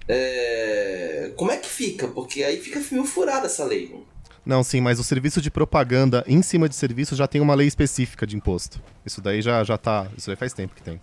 É, 0.07 1.31
Como 1.35 1.51
é 1.51 1.57
que 1.57 1.69
fica? 1.69 2.07
Porque 2.07 2.43
aí 2.43 2.59
fica 2.59 2.81
meio 2.91 3.05
furada 3.05 3.45
essa 3.45 3.63
lei. 3.65 3.93
Não, 4.45 4.61
sim, 4.63 4.81
mas 4.81 4.99
o 4.99 5.03
serviço 5.03 5.41
de 5.41 5.49
propaganda 5.49 6.23
em 6.27 6.41
cima 6.41 6.67
de 6.67 6.75
serviço 6.75 7.15
já 7.15 7.27
tem 7.27 7.39
uma 7.39 7.55
lei 7.55 7.67
específica 7.67 8.27
de 8.27 8.35
imposto. 8.35 8.81
Isso 9.05 9.21
daí 9.21 9.41
já, 9.41 9.63
já 9.63 9.77
tá. 9.77 10.07
Isso 10.17 10.29
aí 10.29 10.35
faz 10.35 10.51
tempo 10.53 10.75
que 10.75 10.81
tem. 10.81 10.99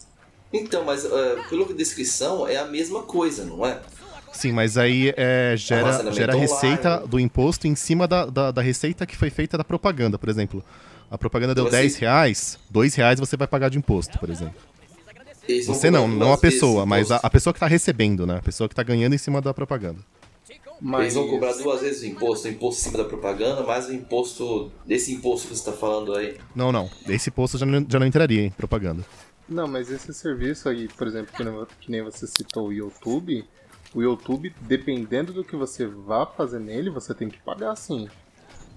Então, 0.53 0.85
mas 0.85 1.05
uh, 1.05 1.11
pela 1.49 1.73
descrição 1.73 2.47
é 2.47 2.57
a 2.57 2.67
mesma 2.67 3.03
coisa, 3.03 3.45
não 3.45 3.65
é? 3.65 3.81
Sim, 4.33 4.53
mas 4.53 4.77
aí 4.77 5.13
é, 5.17 5.55
gera, 5.57 6.13
gera 6.13 6.35
receita 6.35 6.97
online. 6.97 7.09
do 7.09 7.19
imposto 7.19 7.67
em 7.67 7.75
cima 7.75 8.07
da, 8.07 8.27
da, 8.27 8.51
da 8.51 8.63
receita 8.63 9.07
que 9.07 9.17
foi 9.17 9.31
feita 9.31 9.57
da 9.57 9.65
propaganda, 9.65 10.19
por 10.19 10.29
exemplo. 10.29 10.63
A 11.11 11.19
propaganda 11.19 11.55
deu 11.55 11.65
Você- 11.65 11.71
10 11.77 11.97
reais, 11.97 12.59
2 12.71 12.95
reais 12.95 13.19
você 13.19 13.37
vai 13.37 13.49
pagar 13.49 13.69
de 13.71 13.79
imposto, 13.79 14.19
por 14.19 14.31
exemplo. 14.31 14.55
Você 15.67 15.91
não, 15.91 16.07
não 16.07 16.33
a 16.33 16.39
pessoa, 16.39 16.87
mas 16.87 17.11
a, 17.11 17.17
a 17.17 17.31
pessoa 17.31 17.53
que 17.53 17.59
tá 17.59 17.67
recebendo, 17.67 18.25
né? 18.25 18.37
A 18.37 18.43
pessoa 18.43 18.69
que 18.69 18.75
tá 18.75 18.85
ganhando 18.85 19.15
em 19.15 19.19
cima 19.19 19.41
da 19.41 19.53
propaganda. 19.53 19.99
Mas 20.81 21.03
Eles 21.03 21.15
vão 21.15 21.29
cobrar 21.29 21.53
duas 21.53 21.83
vezes 21.83 22.03
o 22.03 22.07
imposto, 22.07 22.49
o 22.49 22.51
imposto 22.51 22.81
em 22.81 22.85
cima 22.85 23.03
da 23.03 23.09
propaganda, 23.09 23.63
mais 23.63 23.89
o 23.89 23.93
imposto 23.93 24.73
desse 24.87 25.13
imposto 25.13 25.49
que 25.49 25.55
você 25.55 25.61
está 25.61 25.73
falando 25.73 26.15
aí. 26.15 26.37
Não, 26.55 26.73
não. 26.73 26.91
Esse 27.09 27.29
imposto 27.29 27.59
já 27.59 27.67
não, 27.67 27.85
já 27.89 27.99
não 27.99 28.07
entraria 28.07 28.47
em 28.47 28.51
propaganda. 28.51 29.05
Não, 29.49 29.67
mas 29.67 29.91
esse 29.91 30.15
serviço 30.15 30.69
aí, 30.69 30.89
por 30.89 31.07
exemplo, 31.07 31.35
que 31.37 31.45
nem, 31.45 31.67
que 31.81 31.91
nem 31.91 32.03
você 32.03 32.27
citou 32.27 32.69
o 32.69 32.73
YouTube, 32.73 33.45
o 33.95 34.01
YouTube, 34.01 34.55
dependendo 34.61 35.33
do 35.33 35.45
que 35.45 35.57
você 35.57 35.87
vá 35.87 36.25
fazer 36.25 36.61
nele, 36.61 36.89
você 36.89 37.13
tem 37.13 37.29
que 37.29 37.39
pagar 37.39 37.77
sim. 37.77 38.09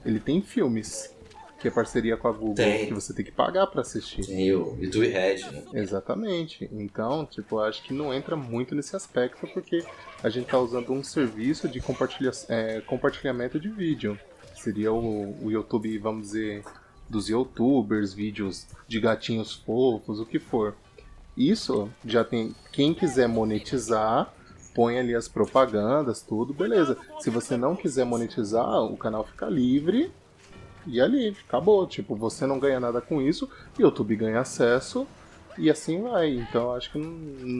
Ele 0.06 0.20
tem 0.20 0.42
filmes, 0.42 1.13
que 1.60 1.68
é 1.68 1.72
parceria 1.72 2.18
com 2.18 2.28
a 2.28 2.32
Google, 2.32 2.56
Tem. 2.56 2.88
que 2.88 2.94
você 2.94 3.13
tem 3.13 3.24
que 3.24 3.32
pagar 3.32 3.68
pra 3.68 3.82
assistir. 3.82 4.26
Tem 4.26 4.52
o 4.54 4.76
YouTube 4.82 5.08
Red, 5.08 5.39
né? 5.52 5.63
Exatamente. 5.76 6.68
Então, 6.74 7.26
tipo, 7.26 7.56
eu 7.56 7.62
acho 7.63 7.84
que 7.84 7.94
não 7.94 8.13
entra 8.13 8.36
muito 8.36 8.76
nesse 8.76 8.96
aspecto 8.96 9.48
porque 9.54 9.82
a 10.24 10.30
gente 10.30 10.48
tá 10.48 10.58
usando 10.58 10.92
um 10.94 11.04
serviço 11.04 11.68
de 11.68 11.82
compartilha 11.82 12.32
é, 12.48 12.80
compartilhamento 12.82 13.60
de 13.60 13.68
vídeo. 13.68 14.18
Seria 14.56 14.94
o, 14.94 15.46
o 15.46 15.52
YouTube, 15.52 15.98
vamos 15.98 16.28
dizer, 16.28 16.64
dos 17.10 17.28
youtubers, 17.28 18.14
vídeos 18.14 18.66
de 18.88 19.02
gatinhos 19.02 19.54
fofos, 19.54 20.22
o 20.22 20.26
que 20.26 20.40
for. 20.40 20.76
Isso 21.36 21.90
já 22.06 22.24
tem. 22.24 22.56
Quem 22.72 22.94
quiser 22.94 23.28
monetizar, 23.28 24.34
põe 24.74 24.98
ali 24.98 25.14
as 25.14 25.28
propagandas, 25.28 26.22
tudo, 26.22 26.54
beleza. 26.54 26.98
Se 27.20 27.30
você 27.30 27.58
não 27.58 27.76
quiser 27.76 28.06
monetizar, 28.06 28.82
o 28.82 28.96
canal 28.96 29.26
fica 29.26 29.48
livre 29.48 30.10
e 30.88 31.02
ali, 31.02 31.36
acabou. 31.46 31.86
Tipo, 31.86 32.16
você 32.16 32.46
não 32.46 32.60
ganha 32.60 32.80
nada 32.80 33.02
com 33.02 33.22
isso, 33.22 33.50
YouTube 33.78 34.16
ganha 34.16 34.40
acesso 34.40 35.06
e 35.58 35.70
assim 35.70 36.02
vai. 36.02 36.30
Então 36.36 36.74
acho 36.74 36.92
que 36.92 36.98
não, 36.98 37.12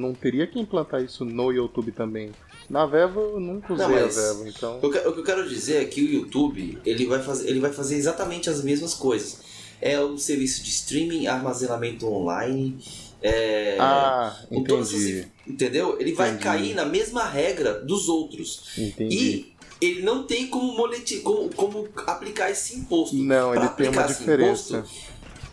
não 0.08 0.14
teria 0.14 0.48
que 0.48 0.60
implantar 0.60 1.02
isso 1.02 1.26
no 1.26 1.52
YouTube 1.52 1.92
também. 1.92 2.32
Na 2.70 2.86
Vevo 2.86 3.20
eu 3.20 3.40
nunca 3.40 3.74
usei 3.74 3.88
Não, 3.88 3.96
a 3.96 4.08
Vevo, 4.08 4.48
então. 4.48 4.80
O 4.82 4.90
que, 4.92 4.98
eu 4.98 5.24
quero 5.24 5.48
dizer 5.48 5.82
é 5.82 5.86
que 5.86 6.02
o 6.02 6.10
YouTube 6.12 6.80
ele 6.86 7.06
vai, 7.06 7.22
fazer, 7.22 7.50
ele 7.50 7.60
vai 7.60 7.72
fazer 7.72 7.96
exatamente 7.98 8.50
as 8.50 8.64
mesmas 8.64 8.94
coisas. 8.94 9.40
É 9.82 10.00
o 10.00 10.18
serviço 10.18 10.64
de 10.64 10.70
streaming, 10.70 11.28
armazenamento 11.28 12.08
online, 12.08 12.78
é, 13.22 13.78
Ah, 13.80 14.36
entendi. 14.50 15.28
entendeu? 15.46 15.98
Ele 16.00 16.14
vai 16.14 16.30
Entendi. 16.30 16.44
cair 16.44 16.74
na 16.76 16.86
mesma 16.86 17.26
regra 17.26 17.82
dos 17.82 18.08
outros. 18.08 18.70
Entendi. 18.78 19.16
E 19.16 19.54
ele 19.86 20.02
não 20.02 20.24
tem 20.24 20.48
como, 20.48 20.72
moneti 20.78 21.18
como, 21.20 21.50
como 21.54 21.88
aplicar 22.08 22.50
esse 22.50 22.78
imposto. 22.78 23.16
Não, 23.18 23.52
Pra 23.52 23.60
ele 23.66 23.70
tem 23.76 23.90
uma 23.90 24.04
diferença. 24.04 24.78
imposto, 24.78 24.96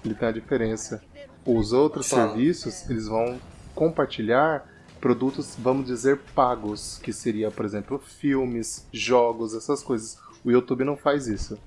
Ele 0.04 0.14
tem 0.14 0.28
uma 0.28 0.32
diferença. 0.34 1.02
Os 1.44 1.72
outros 1.72 2.08
Fala. 2.08 2.28
serviços, 2.28 2.88
eles 2.88 3.08
vão 3.08 3.40
compartilhar 3.74 4.69
produtos, 5.00 5.56
vamos 5.58 5.86
dizer, 5.86 6.18
pagos, 6.34 7.00
que 7.02 7.12
seria, 7.12 7.50
por 7.50 7.64
exemplo, 7.64 7.98
filmes, 7.98 8.86
jogos, 8.92 9.54
essas 9.54 9.82
coisas. 9.82 10.18
O 10.44 10.50
YouTube 10.50 10.84
não 10.84 10.96
faz 10.96 11.26
isso. 11.26 11.58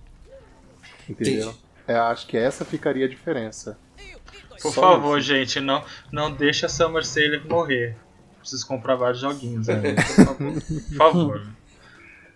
Entendeu? 1.09 1.53
É, 1.87 1.95
acho 1.95 2.27
que 2.27 2.37
essa 2.37 2.63
ficaria 2.63 3.05
a 3.05 3.09
diferença. 3.09 3.77
Por 4.61 4.71
Só 4.71 4.81
favor, 4.81 5.19
isso. 5.19 5.27
gente, 5.27 5.59
não, 5.59 5.83
não 6.11 6.31
deixa 6.31 6.67
a 6.67 6.69
Summer 6.69 7.05
Sailor 7.05 7.45
morrer. 7.47 7.97
Preciso 8.39 8.65
comprar 8.67 8.95
vários 8.95 9.19
joguinhos. 9.19 9.67
Por 9.67 10.25
favor. 10.25 10.53
Por 10.53 10.97
favor. 10.97 11.47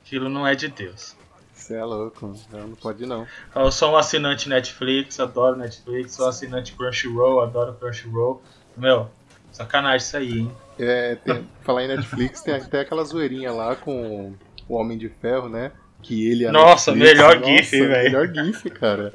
Aquilo 0.02 0.30
não 0.30 0.46
é 0.46 0.56
de 0.56 0.68
Deus. 0.68 1.16
Você 1.54 1.76
é 1.76 1.84
louco, 1.84 2.34
não, 2.52 2.68
não 2.68 2.76
pode 2.76 3.06
não. 3.06 3.28
Eu 3.54 3.72
sou 3.72 3.92
um 3.92 3.98
assinante 3.98 4.48
Netflix, 4.48 5.20
adoro 5.20 5.58
Netflix. 5.58 6.14
Sou 6.14 6.28
assinante 6.28 6.74
Crunchyroll, 6.74 7.42
adoro 7.42 7.74
Crunchyroll. 7.74 8.42
Meu, 8.76 9.10
sacanagem 9.52 9.98
isso 9.98 10.18
aí, 10.18 10.40
hein? 10.40 10.52
É, 10.80 11.16
tem, 11.16 11.48
falar 11.62 11.84
em 11.84 11.88
Netflix, 11.88 12.42
tem 12.42 12.54
até 12.56 12.82
aquela 12.82 13.04
zoeirinha 13.04 13.52
lá 13.52 13.76
com 13.76 14.34
o 14.68 14.76
Homem 14.76 14.98
de 14.98 15.10
Ferro, 15.10 15.50
né? 15.50 15.72
Que 16.02 16.30
ele 16.30 16.46
é 16.46 16.52
Nossa, 16.52 16.92
Netflix. 16.92 17.18
melhor 17.18 17.40
Nossa, 17.40 17.52
gif, 17.52 17.72
velho. 17.88 18.04
Melhor 18.04 18.34
gif, 18.34 18.70
cara. 18.70 19.14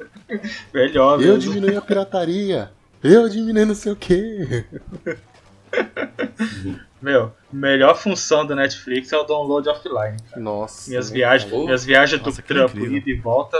Melhor, 0.73 1.21
Eu 1.21 1.35
mesmo. 1.35 1.53
diminui 1.53 1.75
a 1.75 1.81
pirataria. 1.81 2.71
Eu 3.03 3.27
diminui 3.29 3.65
não 3.65 3.75
sei 3.75 3.91
o 3.91 3.95
quê. 3.95 4.65
Meu, 7.01 7.33
melhor 7.51 7.95
função 7.97 8.45
do 8.45 8.55
Netflix 8.55 9.11
é 9.11 9.17
o 9.17 9.23
download 9.23 9.67
offline. 9.67 10.17
Nossa. 10.37 10.89
Minhas 10.89 11.09
né? 11.09 11.15
viagens, 11.17 11.51
minhas 11.51 11.83
viagens 11.83 12.21
Nossa, 12.21 12.41
do 12.41 12.45
trampo, 12.45 12.79
ida 12.79 13.09
e 13.09 13.15
volta, 13.15 13.57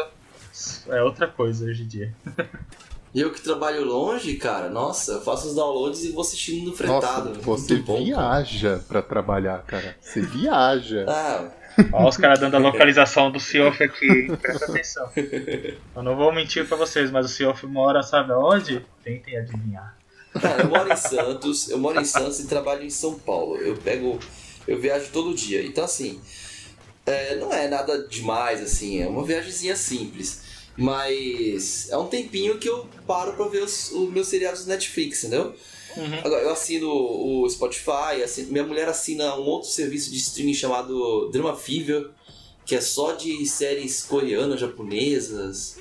é 0.87 1.01
outra 1.01 1.27
coisa 1.27 1.65
hoje 1.65 1.83
em 1.83 1.87
dia. 1.87 2.13
E 3.13 3.21
eu 3.21 3.31
que 3.31 3.41
trabalho 3.41 3.83
longe, 3.85 4.35
cara, 4.35 4.69
nossa, 4.69 5.13
eu 5.13 5.21
faço 5.21 5.47
os 5.49 5.55
downloads 5.55 6.03
e 6.03 6.11
vou 6.11 6.21
assistindo 6.21 6.59
no 6.65 6.71
Nossa, 6.71 6.77
fretado. 6.77 7.33
você 7.41 7.73
Muito 7.75 7.85
bom, 7.85 7.93
cara. 7.95 8.03
viaja 8.05 8.83
pra 8.87 9.01
trabalhar, 9.03 9.59
cara. 9.67 9.95
Você 10.01 10.21
viaja. 10.21 11.05
Ah, 11.07 11.47
Ó, 11.91 12.07
os 12.07 12.17
caras 12.17 12.39
dando 12.39 12.55
a 12.55 12.59
localização 12.59 13.31
do 13.31 13.39
Ciof 13.39 13.81
aqui, 13.83 14.05
hein? 14.05 14.35
presta 14.39 14.65
atenção. 14.65 15.09
Eu 15.95 16.03
não 16.03 16.15
vou 16.15 16.31
mentir 16.33 16.67
pra 16.67 16.77
vocês, 16.77 17.09
mas 17.11 17.25
o 17.25 17.29
Ciof 17.29 17.65
mora, 17.65 18.01
sabe 18.03 18.31
aonde? 18.31 18.83
Tentem 19.03 19.37
adivinhar. 19.37 19.95
Cara, 20.39 20.63
eu 20.63 20.69
moro 20.69 20.91
em 20.91 20.95
Santos, 20.95 21.69
eu 21.69 21.77
moro 21.77 21.99
em 22.01 22.05
Santos 22.05 22.39
e 22.39 22.47
trabalho 22.47 22.83
em 22.83 22.89
São 22.89 23.19
Paulo. 23.19 23.55
Eu 23.57 23.75
pego, 23.77 24.19
eu 24.67 24.79
viajo 24.79 25.09
todo 25.13 25.35
dia. 25.35 25.63
Então 25.63 25.83
assim, 25.83 26.19
é, 27.05 27.35
não 27.35 27.53
é 27.53 27.67
nada 27.67 28.07
demais 28.07 28.59
assim, 28.61 28.99
é 29.01 29.07
uma 29.07 29.23
viagemzinha 29.23 29.75
simples. 29.75 30.42
Mas 30.77 31.89
é 31.91 31.97
um 31.97 32.07
tempinho 32.07 32.57
que 32.57 32.67
eu 32.67 32.87
paro 33.05 33.33
pra 33.33 33.47
ver 33.47 33.63
os, 33.63 33.91
os 33.91 34.09
meus 34.11 34.27
seriados 34.27 34.65
do 34.65 34.69
Netflix, 34.69 35.23
entendeu? 35.23 35.53
Uhum. 35.95 36.19
Agora, 36.23 36.41
eu 36.41 36.49
assino 36.51 36.89
o 36.89 37.47
Spotify, 37.49 38.23
assino- 38.23 38.51
minha 38.51 38.63
mulher 38.65 38.87
assina 38.89 39.35
um 39.35 39.43
outro 39.43 39.69
serviço 39.69 40.09
de 40.11 40.17
streaming 40.17 40.55
chamado 40.55 41.29
Drama 41.31 41.55
Fever, 41.55 42.09
que 42.65 42.75
é 42.75 42.81
só 42.81 43.11
de 43.13 43.45
séries 43.45 44.01
coreanas, 44.03 44.59
japonesas. 44.59 45.77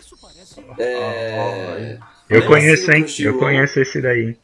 É... 0.78 1.98
Eu 2.28 2.40
nem 2.40 2.48
conheço, 2.48 2.90
hein? 2.92 3.06
Eu 3.20 3.38
conheço 3.38 3.80
esse 3.80 4.00
daí. 4.02 4.36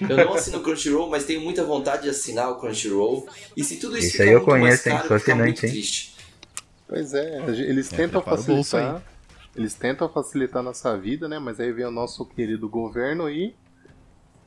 Eu 0.00 0.16
não 0.16 0.32
assino 0.32 0.58
o 0.58 0.62
Crunchyroll, 0.62 1.10
mas 1.10 1.24
tenho 1.24 1.40
muita 1.42 1.62
vontade 1.64 2.04
de 2.04 2.08
assinar 2.10 2.50
o 2.50 2.56
Crunchyroll. 2.58 3.26
E 3.56 3.62
se 3.62 3.76
tudo 3.76 3.98
isso 3.98 4.06
Isso 4.08 4.12
ficar 4.12 4.24
aí 4.24 4.32
eu 4.32 4.40
muito 4.40 4.56
mais 4.56 4.80
conheço, 4.82 4.88
hein? 4.88 4.94
caro, 4.96 5.08
Sou 5.08 5.16
eu 5.16 5.16
assinante, 5.22 5.66
hein? 5.66 5.72
triste. 5.72 6.14
Pois 6.88 7.12
é, 7.14 7.38
eles 7.48 7.92
É, 7.92 7.96
tentam 7.96 8.22
facilitar. 8.22 9.02
Eles 9.60 9.74
tentam 9.74 10.08
facilitar 10.08 10.60
a 10.60 10.62
nossa 10.62 10.96
vida, 10.96 11.28
né? 11.28 11.38
Mas 11.38 11.60
aí 11.60 11.70
vem 11.70 11.84
o 11.84 11.90
nosso 11.90 12.24
querido 12.24 12.66
governo 12.66 13.28
e 13.28 13.54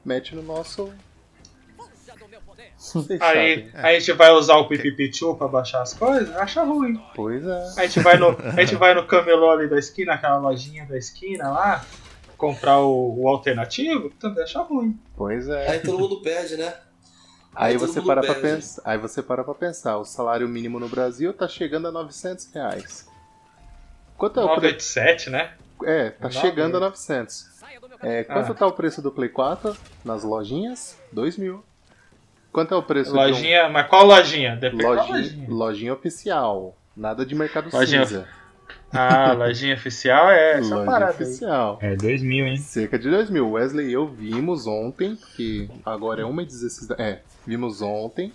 mete 0.04 0.34
no 0.34 0.41
nosso. 0.41 0.91
Aí, 2.95 3.19
sabem. 3.19 3.69
aí 3.76 3.95
a 3.95 3.99
gente 3.99 4.12
vai 4.13 4.32
usar 4.32 4.56
o 4.56 4.67
Pipipichu 4.67 5.36
pra 5.36 5.47
baixar 5.47 5.84
as 5.84 5.93
coisas? 5.93 6.36
Acha 6.36 6.63
ruim. 6.63 6.99
Pois 7.13 7.45
é. 7.45 7.63
A 7.78 7.86
gente 7.86 7.99
vai 7.99 8.17
no, 8.17 8.30
a 8.30 8.65
gente 8.65 8.73
vai 8.76 8.95
no 8.95 9.06
camelô 9.06 9.52
ali 9.52 9.69
da 9.69 9.78
esquina, 9.78 10.15
aquela 10.15 10.38
lojinha 10.38 10.84
da 10.88 10.97
esquina 10.97 11.47
lá, 11.47 11.86
comprar 12.36 12.80
o, 12.80 13.21
o 13.21 13.28
alternativo, 13.28 14.10
também 14.19 14.43
acha 14.43 14.63
ruim. 14.63 14.99
Pois 15.15 15.47
é. 15.47 15.73
Aí 15.73 15.80
todo 15.80 15.99
mundo 15.99 16.21
perde, 16.23 16.58
né? 16.58 16.73
Aí 17.54 17.78
todo 17.78 17.88
você 17.88 18.02
para 18.02 18.21
pra 18.21 18.34
pensar, 18.34 18.82
aí 18.84 18.97
você 18.97 19.21
para 19.21 19.43
pra 19.43 19.54
pensar, 19.54 19.97
o 19.99 20.06
salário 20.06 20.49
mínimo 20.49 20.80
no 20.80 20.89
Brasil 20.89 21.32
tá 21.34 21.47
chegando 21.47 21.88
a 21.88 21.91
900 21.91 22.52
reais. 22.52 23.12
Quanto 24.17 24.39
é 24.39 24.43
o 24.43 24.56
preço? 24.56 24.97
987, 24.97 25.30
né? 25.30 25.52
É, 25.86 26.10
tá 26.12 26.30
chegando 26.30 26.78
a 26.78 26.80
900. 26.80 27.54
É, 28.02 28.23
quanto 28.23 28.52
Ah. 28.52 28.56
tá 28.56 28.67
o 28.67 28.71
preço 28.73 29.02
do 29.02 29.12
Play 29.12 29.30
4 29.30 29.76
nas 30.04 30.23
lojinhas? 30.23 30.97
2 31.12 31.38
mil. 31.38 31.63
Quanto 32.52 32.73
é 32.73 32.78
o 32.78 32.84
preço 32.84 33.15
Lojinha, 33.15 33.67
mas 33.69 33.88
qual 33.88 34.06
lojinha? 34.06 34.52
de 34.52 34.58
um... 34.58 34.60
Depende 34.60 34.84
lojinha, 34.86 35.17
lojinha. 35.17 35.47
lojinha 35.49 35.93
oficial? 35.93 36.78
Nada 36.95 37.26
de 37.26 37.34
mercado 37.34 37.67
Lojinha 37.73 38.06
cinza. 38.06 38.28
Ah, 38.91 39.32
lojinha 39.38 39.73
oficial 39.73 40.30
é 40.30 40.60
essa 40.60 40.69
Lojinha 40.76 40.86
parada 40.86 41.12
aí. 41.17 41.23
oficial. 41.23 41.80
É 41.82 41.95
2 41.95 42.21
mil, 42.21 42.45
hein? 42.45 42.58
Cerca 42.58 42.99
de 42.99 43.10
2 43.10 43.32
mil. 43.32 43.49
Wesley 43.52 43.88
e 43.89 43.93
eu 43.93 44.08
vimos 44.08 44.67
ontem, 44.67 45.17
que 45.36 45.67
agora 45.84 46.21
é 46.21 46.26
1h16 46.26 46.88
da... 46.89 46.95
É, 47.04 47.21
vimos 47.47 47.82
ontem. 47.82 48.32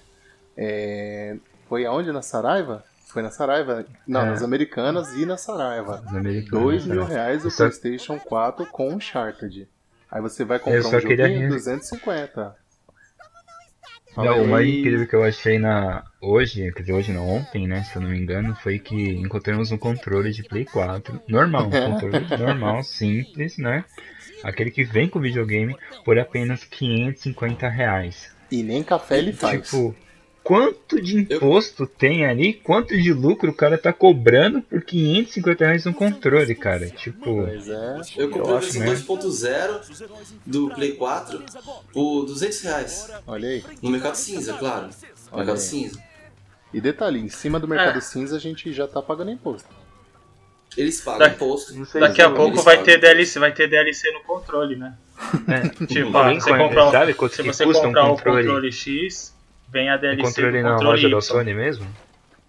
É, 0.57 1.37
Foi 1.69 1.87
aonde? 1.87 2.11
Na 2.11 2.21
Saraiva? 2.23 2.83
Foi 3.09 3.23
na 3.23 3.31
Saraiva? 3.31 3.87
Não, 4.07 4.23
É. 4.23 4.27
nas 4.27 4.43
Americanas 4.43 5.13
e 5.15 5.25
na 5.25 5.37
Saraiva. 5.37 6.03
Os 6.07 6.15
americanos. 6.15 6.63
2 6.63 6.87
mil 6.87 7.05
reais 7.05 7.45
o 7.45 7.51
Só- 7.51 7.65
PlayStation 7.65 8.19
4 8.19 8.67
com 8.67 8.93
Uncharted. 8.95 9.67
Aí 10.11 10.21
você 10.21 10.45
vai 10.45 10.59
comprar 10.59 10.87
um 10.87 11.01
queria 11.01 11.27
joguinho 11.27 11.49
rir. 11.49 11.55
250. 11.55 12.55
Fala 14.15 14.31
Não, 14.31 14.43
o 14.45 14.49
mais 14.49 14.67
incrível 14.67 15.07
que 15.07 15.15
eu 15.15 15.23
achei 15.23 15.59
na. 15.59 16.03
Hoje, 16.21 16.73
quer 16.73 16.81
dizer, 16.81 16.93
hoje 16.93 17.13
não, 17.13 17.29
ontem, 17.29 17.67
né? 17.69 17.85
Se 17.85 17.97
eu 17.97 18.03
não 18.03 18.09
me 18.11 18.19
engano, 18.19 18.55
foi 18.57 18.79
que 18.79 18.95
encontramos 19.13 19.71
um 19.71 19.77
controle 19.79 20.33
de 20.33 20.43
Play 20.43 20.65
4. 20.65 21.21
Normal, 21.29 21.67
um 21.67 21.71
controle 21.93 22.27
normal, 22.39 22.83
simples, 22.83 23.59
né? 23.59 23.85
Aquele 24.43 24.71
que 24.71 24.83
vem 24.83 25.09
com 25.09 25.21
videogame 25.21 25.77
por 26.05 26.19
apenas 26.19 26.65
550 26.65 27.69
reais. 27.69 28.35
E 28.51 28.63
nem 28.63 28.83
café 28.83 29.19
ele 29.19 29.33
faz. 29.33 29.63
Tipo, 29.63 29.95
quanto 30.49 30.99
de 31.03 31.19
imposto 31.19 31.87
tem 31.87 32.25
ali? 32.25 32.55
Quanto 32.55 32.97
de 32.97 33.13
lucro 33.13 33.51
o 33.51 33.55
cara 33.55 33.77
tá 33.77 33.93
cobrando 33.93 34.63
por 34.63 34.81
550 34.83 35.65
reais 35.67 35.85
um 35.87 35.93
controle, 35.93 36.55
cara? 36.55 36.89
Tipo, 36.89 37.45
Pois 37.45 37.69
é. 37.69 38.01
Eu 38.17 38.31
comprei 38.31 38.55
a 38.55 38.59
acho, 38.59 38.79
versão 38.81 39.17
né? 39.17 39.27
2.0 40.01 40.09
do 40.47 40.71
Play 40.71 40.93
4 40.93 41.43
por 41.93 42.25
200 42.25 42.61
reais. 42.63 43.13
Olha 43.27 43.47
aí. 43.47 43.65
No 43.83 43.91
mercado 43.91 44.15
cinza, 44.15 44.55
claro. 44.55 44.87
No 44.87 44.93
Olha 45.33 45.37
mercado 45.37 45.57
aí. 45.57 45.61
cinza. 45.63 46.03
E 46.73 46.81
detalhe, 46.81 47.21
em 47.21 47.29
cima 47.29 47.61
do 47.61 47.69
mercado 47.69 47.99
É. 47.99 48.01
cinza 48.01 48.37
a 48.37 48.41
gente 48.41 48.73
já 48.73 48.89
tá 48.89 49.03
pagando 49.03 49.31
imposto. 49.31 49.69
Eles 50.77 51.01
pagam 51.03 51.19
Daqui- 51.21 51.37
imposto. 51.37 51.73
Daqui 51.99 52.23
a 52.23 52.27
Eles 52.27 52.37
pouco 52.37 52.57
vai 52.63 52.77
pagam. 52.79 52.85
ter 52.85 53.01
DLC, 53.01 53.39
vai 53.39 53.53
ter 53.53 53.69
DLC 53.69 54.11
no 54.13 54.21
controle, 54.23 54.77
né? 54.77 54.97
é, 55.49 55.87
Tipo, 55.87 56.17
ah, 56.17 56.33
você 56.33 56.57
comprar, 56.57 56.91
sabe 56.91 57.13
quanto 57.15 57.35
se 57.35 57.43
que 57.43 57.49
você 57.53 57.65
custa 57.65 57.83
um 57.83 57.87
comprar 57.87 58.05
o 58.05 58.09
controle? 58.17 58.43
controle 58.47 58.73
X, 58.73 59.35
vem 59.69 59.89
a 59.91 59.97
O 59.97 59.99
DLC 59.99 60.23
controle 60.27 60.59
do 60.59 60.63
na 60.65 60.71
controle 60.75 60.91
loja 60.91 61.09
da 61.09 61.17
Y. 61.17 61.21
Sony 61.21 61.55
mesmo? 61.55 61.87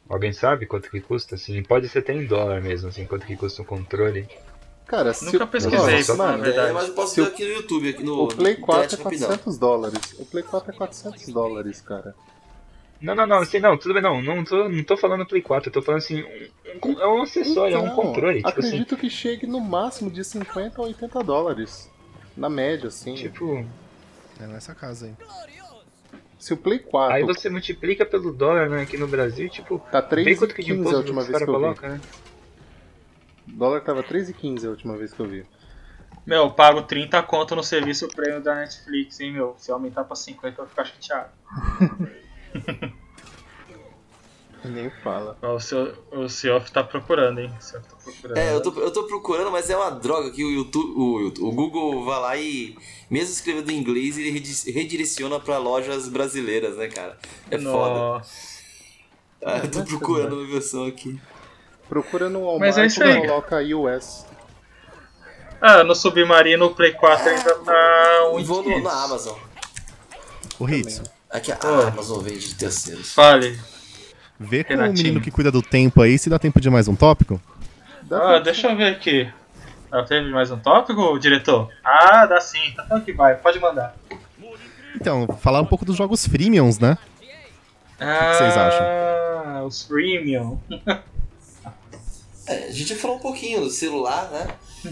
Alguém 0.09 0.33
sabe 0.33 0.65
quanto 0.65 0.89
que 0.89 0.99
custa? 0.99 1.35
Assim, 1.35 1.61
pode 1.61 1.87
ser 1.87 1.99
até 1.99 2.13
em 2.13 2.25
dólar 2.25 2.61
mesmo, 2.61 2.89
assim, 2.89 3.05
quanto 3.05 3.25
que 3.25 3.35
custa 3.35 3.61
um 3.61 3.65
controle. 3.65 4.27
Cara, 4.87 5.13
se 5.13 5.23
Nunca 5.25 5.43
o- 5.43 5.47
pesquisei, 5.47 5.77
Nossa, 5.97 6.05
pra 6.05 6.15
falar 6.15 6.29
a 6.29 6.31
mano, 6.31 6.43
verdade. 6.43 6.69
É, 6.69 6.73
mas 6.73 6.87
eu 6.87 6.93
posso 6.95 7.13
Se 7.13 7.21
ver 7.21 7.27
o- 7.27 7.29
aqui 7.31 7.43
no 7.45 7.49
YouTube, 7.51 7.89
aqui 7.89 8.03
no 8.03 8.23
O 8.23 8.27
Play 8.27 8.55
4 8.55 8.81
é 8.81 8.85
internet 8.85 9.03
rapidão. 9.03 9.27
400 9.27 9.57
dólares. 9.59 10.15
O 10.17 10.25
Play 10.25 10.43
4 10.43 10.71
é 10.71 10.73
400 10.75 11.27
dólares, 11.27 11.81
cara. 11.81 12.15
Não, 12.99 13.13
não, 13.15 13.27
não, 13.27 13.37
assim, 13.37 13.59
não, 13.59 13.77
tudo 13.77 13.93
bem, 13.93 14.01
não, 14.03 14.19
não 14.21 14.43
tô, 14.43 14.67
não 14.67 14.83
tô 14.83 14.97
falando 14.97 15.25
Play 15.27 15.41
4, 15.43 15.69
eu 15.69 15.73
tô 15.73 15.81
falando 15.83 15.99
assim, 15.99 16.23
um, 16.23 16.89
um- 16.89 16.99
é 17.01 17.07
um 17.07 17.21
acessório, 17.21 17.75
é 17.75 17.77
um 17.79 17.83
Então, 17.83 17.95
controle, 17.95 18.37
tipo 18.43 18.47
assim, 18.49 18.67
Acredito 18.67 18.97
que 18.97 19.09
chegue 19.11 19.45
no 19.45 19.59
máximo 19.61 20.09
de 20.09 20.23
50 20.23 20.81
a 20.81 20.85
80 20.85 21.23
dólares. 21.23 21.87
Na 22.35 22.49
média, 22.49 22.87
assim. 22.87 23.13
tipo, 23.13 23.63
É 24.41 24.47
nessa 24.47 24.73
casa 24.73 25.05
aí. 25.05 25.13
Se 26.39 26.53
o 26.53 26.57
Play 26.57 26.79
4 26.79 27.15
aí 27.15 27.23
você 27.23 27.49
multiplica 27.49 28.05
pelo 28.05 28.31
dólar, 28.31 28.69
né, 28.69 28.83
aqui 28.83 28.97
no 28.97 29.07
Brasil, 29.07 29.49
tipo, 29.49 29.77
tá 29.91 29.99
vê 29.99 30.35
quanto 30.35 30.55
que 30.55 30.63
de 30.63 30.71
3,15 30.71 30.79
imposto 30.79 30.95
a 30.95 30.99
última 30.99 31.23
vez 31.23 31.37
que 31.37 31.43
eu 31.43 31.47
vi. 31.47 31.51
colocam, 31.53 31.89
né? 31.89 32.01
O 33.45 33.51
dólar 33.51 33.81
tava 33.81 34.03
3,15 34.03 34.65
a 34.65 34.69
última 34.69 34.97
vez 34.97 35.13
que 35.13 35.19
eu 35.19 35.27
vi. 35.27 35.45
Meu, 36.25 36.43
eu 36.43 36.51
pago 36.51 36.81
30 36.83 37.21
conto 37.23 37.55
no 37.55 37.63
serviço 37.63 38.07
prêmio 38.07 38.41
da 38.41 38.55
Netflix, 38.55 39.19
hein, 39.19 39.33
meu? 39.33 39.55
Se 39.57 39.69
aumentar 39.71 40.05
pra 40.05 40.15
50, 40.15 40.47
eu 40.47 40.55
vou 40.55 40.67
ficar 40.67 40.85
chateado. 40.85 41.29
Nem 44.63 44.89
fala. 45.03 45.37
Ó, 45.41 45.55
O 45.55 45.59
seu, 45.59 45.93
o 46.11 46.27
Seoff 46.27 46.71
tá 46.71 46.83
procurando, 46.83 47.39
hein? 47.39 47.51
O 47.59 47.73
tá 47.73 47.81
procurando. 48.03 48.37
É, 48.37 48.53
eu 48.53 48.61
tô, 48.61 48.71
eu 48.81 48.91
tô 48.91 49.03
procurando, 49.03 49.49
mas 49.51 49.69
é 49.69 49.77
uma 49.77 49.89
droga 49.91 50.31
que 50.31 50.43
o 50.43 50.49
YouTube, 50.51 50.93
o, 50.97 51.47
o 51.47 51.51
Google 51.51 52.03
vai 52.03 52.19
lá 52.19 52.37
e, 52.37 52.77
mesmo 53.09 53.31
escrevendo 53.33 53.71
em 53.71 53.77
inglês, 53.77 54.17
ele 54.17 54.31
redi- 54.31 54.71
redireciona 54.71 55.39
pra 55.39 55.57
lojas 55.57 56.07
brasileiras, 56.09 56.75
né, 56.77 56.87
cara? 56.87 57.17
É 57.49 57.57
foda. 57.57 57.69
Nossa. 57.69 58.59
Ah, 59.45 59.57
eu 59.59 59.71
tô 59.71 59.83
procurando 59.83 60.35
uma 60.35 60.47
versão 60.47 60.85
aqui. 60.85 61.17
Procura 61.87 62.29
no 62.29 62.41
Walmart 62.41 62.59
Mas 62.59 62.77
é 62.77 62.85
isso 62.85 63.01
aí. 63.03 63.21
coloca 63.21 63.57
US. 63.75 64.25
Ah, 65.61 65.83
no 65.83 65.95
Submarino 65.95 66.65
o 66.67 66.75
Play 66.75 66.91
4 66.93 67.29
ainda 67.29 67.55
tá 67.59 68.29
um 68.33 68.43
Vou 68.43 68.61
no, 68.63 68.81
na 68.83 69.03
Amazon. 69.05 69.37
Hitsu, 70.69 71.03
É 71.31 71.39
que 71.39 71.51
a. 71.51 71.57
Amazon 71.87 72.19
vende 72.21 72.53
terceiros. 72.55 73.13
Fale. 73.13 73.57
Vê 74.39 74.63
com 74.63 74.69
Renatinho. 74.73 74.93
o 74.93 74.97
menino 75.03 75.21
que 75.21 75.31
cuida 75.31 75.51
do 75.51 75.61
tempo 75.61 76.01
aí 76.01 76.17
se 76.17 76.29
dá 76.29 76.39
tempo 76.39 76.61
de 76.61 76.69
mais 76.69 76.87
um 76.87 76.95
tópico. 76.95 77.41
Dá 78.03 78.35
Ah, 78.35 78.39
deixa 78.39 78.69
eu 78.69 78.75
ver 78.77 78.93
aqui. 78.95 79.29
Ah, 79.91 80.03
teve 80.03 80.29
mais 80.29 80.49
um 80.51 80.57
tópico, 80.59 81.17
diretor? 81.19 81.69
Ah, 81.83 82.25
dá 82.25 82.39
sim. 82.39 82.73
Então 82.85 83.01
que 83.01 83.11
vai, 83.11 83.35
pode 83.35 83.59
mandar. 83.59 83.95
Então, 84.95 85.27
falar 85.41 85.61
um 85.61 85.65
pouco 85.65 85.83
dos 85.85 85.95
jogos 85.95 86.25
freemiums, 86.25 86.79
né? 86.79 86.97
Ah, 87.99 88.33
vocês 88.33 88.55
acham? 88.57 89.65
Os 89.67 89.83
freemium. 89.83 90.59
É, 92.47 92.65
a 92.67 92.71
gente 92.71 92.85
já 92.89 92.95
falou 92.95 93.17
um 93.17 93.21
pouquinho 93.21 93.61
do 93.61 93.69
celular, 93.69 94.29
né? 94.31 94.47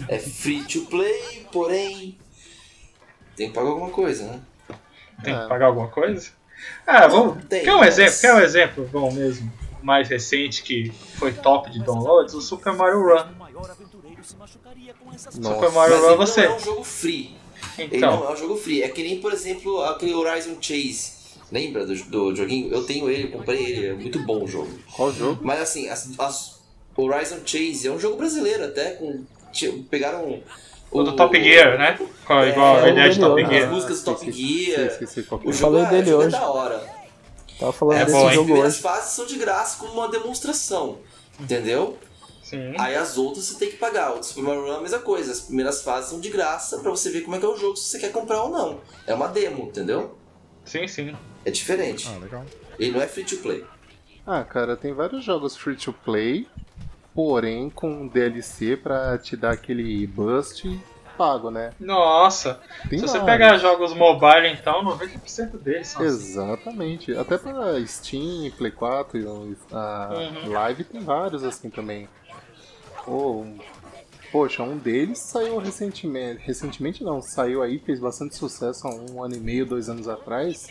É 0.08 0.18
free 0.18 0.62
to 0.64 0.82
play, 0.86 1.46
porém. 1.50 2.16
Tem 3.34 3.48
que 3.48 3.54
pagar 3.54 3.70
alguma 3.70 3.90
coisa, 3.90 4.24
né? 4.24 4.40
Tem 5.24 5.34
É. 5.34 5.40
que 5.42 5.48
pagar 5.48 5.66
alguma 5.66 5.88
coisa? 5.88 6.30
Ah, 6.86 7.06
vamos. 7.06 7.44
tem, 7.46 7.64
quer 7.64 7.74
um 7.74 7.78
mas- 7.80 7.98
exemplo? 7.98 8.20
Quer 8.20 8.34
um 8.34 8.40
exemplo 8.40 8.88
bom 8.92 9.12
mesmo? 9.12 9.52
Mais 9.82 10.08
recente 10.08 10.62
que 10.62 10.90
foi 11.18 11.32
top 11.32 11.70
de 11.70 11.78
downloads? 11.84 12.34
O 12.34 12.40
Super 12.40 12.72
Mario 12.74 13.02
Run. 13.02 13.24
Super 15.30 15.40
Nossa. 15.40 15.70
Mario 15.70 15.94
Mas 15.96 16.02
Run 16.04 16.08
ele 16.08 16.16
você. 16.16 16.46
não 16.46 16.52
é 16.52 16.56
um 16.56 16.60
jogo 16.60 16.84
free. 16.84 17.36
Ele 17.78 17.98
não 17.98 18.08
Então, 18.08 18.28
é 18.28 18.32
um 18.32 18.36
jogo 18.36 18.56
free. 18.56 18.82
É 18.82 18.88
que 18.88 19.02
nem, 19.02 19.20
por 19.20 19.32
exemplo, 19.32 19.82
aquele 19.84 20.14
Horizon 20.14 20.56
Chase. 20.60 21.12
Lembra 21.50 21.86
do, 21.86 21.94
do 21.94 22.34
joguinho? 22.36 22.72
Eu 22.72 22.84
tenho 22.84 23.08
ele, 23.08 23.28
comprei 23.28 23.64
ele, 23.64 23.86
é 23.86 23.92
muito 23.94 24.18
bom 24.24 24.44
o 24.44 24.48
jogo. 24.48 24.68
Qual 24.94 25.12
jogo? 25.12 25.40
Mas 25.42 25.60
assim, 25.60 25.88
as, 25.88 26.10
as 26.18 26.60
Horizon 26.96 27.38
Chase 27.44 27.86
é 27.88 27.90
um 27.90 27.98
jogo 27.98 28.16
brasileiro 28.16 28.64
até, 28.64 28.90
com. 28.92 29.24
tinha- 29.52 29.72
Pegaram. 29.90 30.40
O 30.90 31.02
do 31.02 31.14
Top 31.16 31.42
Gear, 31.42 31.78
né? 31.78 31.98
Com- 32.26 32.34
É, 32.34 32.48
igual 32.50 32.76
a 32.76 32.86
é, 32.88 32.90
ideia 32.92 33.10
de 33.10 33.18
o 33.18 33.22
Top 33.22 33.34
dele, 33.36 33.48
Gear. 33.54 33.64
As 33.68 33.74
músicas 33.74 33.98
do 34.00 34.04
Top 34.04 34.28
Esqueci- 34.28 34.64
Gear. 34.64 34.86
esqueci 34.86 35.22
qual 35.24 35.40
que 35.40 35.46
O 35.46 35.50
é. 35.50 35.52
jogo, 35.52 35.72
falei 35.78 35.86
é, 35.86 35.90
dele 35.90 36.02
o 36.08 36.10
jogo 36.12 36.24
hoje. 36.24 36.36
é 36.36 36.38
da 36.40 36.48
hora. 36.50 36.98
Tava 37.58 37.72
falando 37.72 37.96
É 37.98 38.04
desse 38.04 38.16
bom? 38.16 38.28
As 38.28 38.34
jogo 38.34 38.44
primeiras 38.46 38.74
hoje. 38.74 38.82
fases 38.82 39.12
são 39.12 39.26
de 39.26 39.36
graça 39.36 39.78
com 39.78 39.86
uma 39.92 40.08
demonstração. 40.08 40.98
Entendeu? 41.40 41.98
Sim. 42.42 42.74
Aí 42.78 42.94
as 42.96 43.18
outras 43.18 43.44
você 43.44 43.58
tem 43.58 43.70
que 43.70 43.76
pagar. 43.76 44.12
O 44.14 44.22
Super 44.22 44.42
Mario 44.42 44.62
Run 44.66 44.72
é 44.72 44.76
a 44.76 44.80
mesma 44.80 44.98
coisa. 45.00 45.32
As 45.32 45.40
primeiras 45.40 45.82
fases 45.82 46.10
são 46.10 46.20
de 46.20 46.30
graça 46.30 46.78
pra 46.78 46.90
você 46.90 47.10
ver 47.10 47.20
como 47.22 47.36
é 47.36 47.38
que 47.38 47.44
é 47.44 47.48
o 47.48 47.56
jogo, 47.56 47.76
se 47.76 47.90
você 47.90 47.98
quer 47.98 48.10
comprar 48.12 48.42
ou 48.42 48.50
não. 48.50 48.80
É 49.06 49.12
uma 49.14 49.28
demo, 49.28 49.64
entendeu? 49.64 50.16
Sim, 50.64 50.86
sim. 50.88 51.14
É 51.44 51.50
diferente. 51.50 52.08
Ah, 52.14 52.18
legal. 52.18 52.44
Ele 52.78 52.92
não 52.92 53.02
é 53.02 53.06
free 53.06 53.24
to 53.24 53.36
play. 53.38 53.64
Ah, 54.26 54.44
cara, 54.44 54.76
tem 54.76 54.92
vários 54.94 55.24
jogos 55.24 55.56
free 55.56 55.76
to 55.76 55.92
play, 55.92 56.46
porém 57.18 57.68
com 57.68 58.06
DLC 58.06 58.76
pra 58.76 59.18
te 59.18 59.36
dar 59.36 59.50
aquele 59.50 60.06
bust 60.06 60.70
pago, 61.16 61.50
né? 61.50 61.72
Nossa, 61.80 62.60
Tem 62.88 63.00
se 63.00 63.08
você 63.08 63.18
pegar 63.18 63.56
jogos 63.58 63.92
mobile, 63.92 64.46
então, 64.46 64.84
90% 64.84 65.58
deles 65.58 65.88
são 65.88 66.00
assim. 66.00 66.10
Exatamente. 66.14 67.12
Até 67.16 67.36
pra 67.36 67.84
Steam, 67.84 68.52
Play 68.56 68.70
4 68.70 69.18
e 69.18 69.26
a 69.72 70.10
Uhum. 70.44 70.52
Live 70.52 70.84
tem 70.84 71.00
vários 71.00 71.42
assim 71.42 71.68
também. 71.70 72.08
Um- 73.08 73.58
poxa, 74.30 74.62
um 74.62 74.78
deles 74.78 75.18
saiu 75.18 75.58
recentemente. 75.58 76.40
Recentemente 76.44 77.02
não, 77.02 77.20
saiu 77.20 77.64
aí, 77.64 77.80
fez 77.80 77.98
bastante 77.98 78.36
sucesso 78.36 78.86
há 78.86 78.94
um 78.94 79.24
ano 79.24 79.34
e 79.34 79.40
meio, 79.40 79.66
dois 79.66 79.88
anos 79.88 80.06
atrás. 80.06 80.68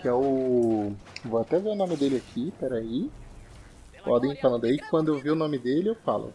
Que 0.00 0.06
é 0.06 0.12
o. 0.12 0.92
Vou 1.24 1.40
até 1.40 1.58
ver 1.58 1.70
o 1.70 1.74
nome 1.74 1.96
dele 1.96 2.18
aqui, 2.24 2.52
peraí. 2.60 3.10
Podem 4.04 4.32
ir 4.32 4.40
falando 4.40 4.64
aí, 4.66 4.78
que 4.78 4.88
quando 4.88 5.14
eu 5.14 5.20
ver 5.20 5.30
o 5.30 5.34
nome 5.34 5.58
dele 5.58 5.90
eu 5.90 5.96
falo. 6.04 6.32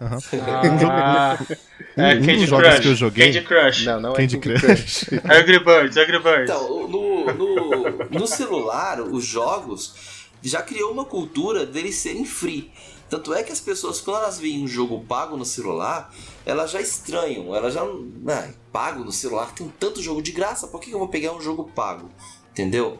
Aham. 0.00 0.18
Ah, 0.90 1.36
é 1.96 2.14
Um 2.14 2.24
Candy 2.24 2.46
Crush. 2.46 2.80
que 2.80 2.88
eu 2.88 2.94
joguei- 2.94 3.26
Candy 3.32 3.42
Crush. 3.46 3.84
Não, 3.84 4.00
não 4.00 4.12
é 4.12 4.16
Candy 4.16 4.38
Candy 4.38 4.60
Crush. 4.60 5.04
Crush. 5.06 5.20
Angry 5.30 5.64
Birds, 5.64 5.96
Angry 5.96 6.22
Birds. 6.22 6.50
Então, 6.50 6.88
no, 6.88 7.24
no, 7.34 7.90
no 8.10 8.26
celular, 8.26 9.00
os 9.00 9.24
jogos 9.24 10.28
já 10.42 10.62
criou 10.62 10.92
uma 10.92 11.04
cultura 11.04 11.66
deles 11.66 11.96
serem 11.96 12.24
free. 12.24 12.70
Tanto 13.10 13.32
é 13.34 13.42
que 13.42 13.50
as 13.50 13.58
pessoas, 13.60 14.00
quando 14.00 14.18
elas 14.18 14.38
veem 14.38 14.62
um 14.62 14.68
jogo 14.68 15.02
pago 15.08 15.36
no 15.36 15.44
celular, 15.44 16.12
elas 16.46 16.70
já 16.70 16.80
estranham. 16.80 17.54
Elas 17.54 17.74
já. 17.74 17.82
Ah, 17.82 18.50
pago 18.70 19.02
no 19.02 19.10
celular? 19.10 19.52
Tem 19.54 19.66
tanto 19.80 20.00
jogo 20.02 20.22
de 20.22 20.30
graça, 20.30 20.68
por 20.68 20.78
que 20.80 20.90
que 20.90 20.94
eu 20.94 20.98
vou 20.98 21.08
pegar 21.08 21.32
um 21.32 21.40
jogo 21.40 21.64
pago? 21.74 22.08
Entendeu? 22.52 22.98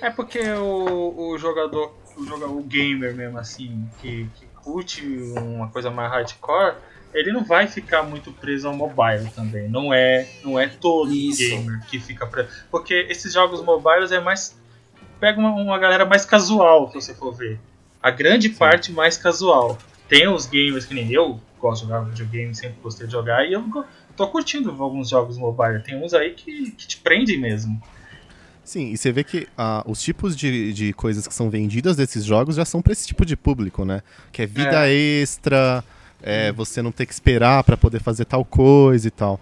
É 0.00 0.08
porque 0.10 0.40
o, 0.52 1.14
o 1.32 1.38
jogador, 1.38 1.92
o 2.16 2.24
jogador, 2.24 2.56
o 2.56 2.62
gamer 2.62 3.14
mesmo 3.14 3.38
assim, 3.38 3.88
que, 4.00 4.28
que 4.34 4.46
curte 4.62 5.06
uma 5.36 5.68
coisa 5.68 5.90
mais 5.90 6.10
hardcore, 6.10 6.76
ele 7.12 7.32
não 7.32 7.44
vai 7.44 7.66
ficar 7.66 8.02
muito 8.02 8.32
preso 8.32 8.68
ao 8.68 8.74
mobile 8.74 9.28
também. 9.34 9.68
Não 9.68 9.92
é, 9.92 10.28
não 10.42 10.58
é 10.58 10.66
todo 10.66 11.12
Isso. 11.12 11.48
gamer 11.48 11.84
que 11.86 12.00
fica 12.00 12.26
preso. 12.26 12.48
Porque 12.70 13.06
esses 13.08 13.32
jogos 13.32 13.62
mobiles 13.62 14.12
é 14.12 14.20
mais. 14.20 14.58
Pega 15.20 15.38
uma, 15.38 15.50
uma 15.50 15.78
galera 15.78 16.04
mais 16.04 16.24
casual, 16.24 16.88
se 16.88 16.94
você 16.94 17.14
for 17.14 17.32
ver. 17.32 17.60
A 18.02 18.10
grande 18.10 18.48
parte 18.48 18.90
mais 18.90 19.16
casual. 19.16 19.78
Tem 20.08 20.28
os 20.28 20.46
gamers 20.46 20.84
que 20.84 20.94
nem 20.94 21.10
eu, 21.12 21.40
gosto 21.58 21.82
de 21.82 21.88
jogar 21.88 22.04
videogame, 22.04 22.54
sempre 22.54 22.76
gostei 22.82 23.06
de 23.06 23.12
jogar, 23.12 23.46
e 23.46 23.52
eu 23.52 23.64
tô 24.16 24.26
curtindo 24.28 24.70
alguns 24.82 25.08
jogos 25.08 25.38
mobile. 25.38 25.82
Tem 25.82 26.02
uns 26.02 26.12
aí 26.12 26.34
que, 26.34 26.72
que 26.72 26.86
te 26.86 26.96
prendem 26.98 27.38
mesmo. 27.38 27.80
Sim, 28.64 28.92
e 28.92 28.96
você 28.96 29.10
vê 29.10 29.24
que 29.24 29.48
ah, 29.58 29.82
os 29.86 30.00
tipos 30.00 30.36
de, 30.36 30.72
de 30.72 30.92
coisas 30.92 31.26
que 31.26 31.34
são 31.34 31.50
vendidas 31.50 31.96
desses 31.96 32.24
jogos 32.24 32.56
já 32.56 32.64
são 32.64 32.80
pra 32.80 32.92
esse 32.92 33.06
tipo 33.06 33.26
de 33.26 33.36
público, 33.36 33.84
né? 33.84 34.02
Que 34.30 34.42
é 34.42 34.46
vida 34.46 34.88
extra, 34.88 35.82
é, 36.22 36.52
você 36.52 36.80
não 36.80 36.92
ter 36.92 37.06
que 37.06 37.12
esperar 37.12 37.64
pra 37.64 37.76
poder 37.76 38.00
fazer 38.00 38.24
tal 38.24 38.44
coisa 38.44 39.08
e 39.08 39.10
tal. 39.10 39.40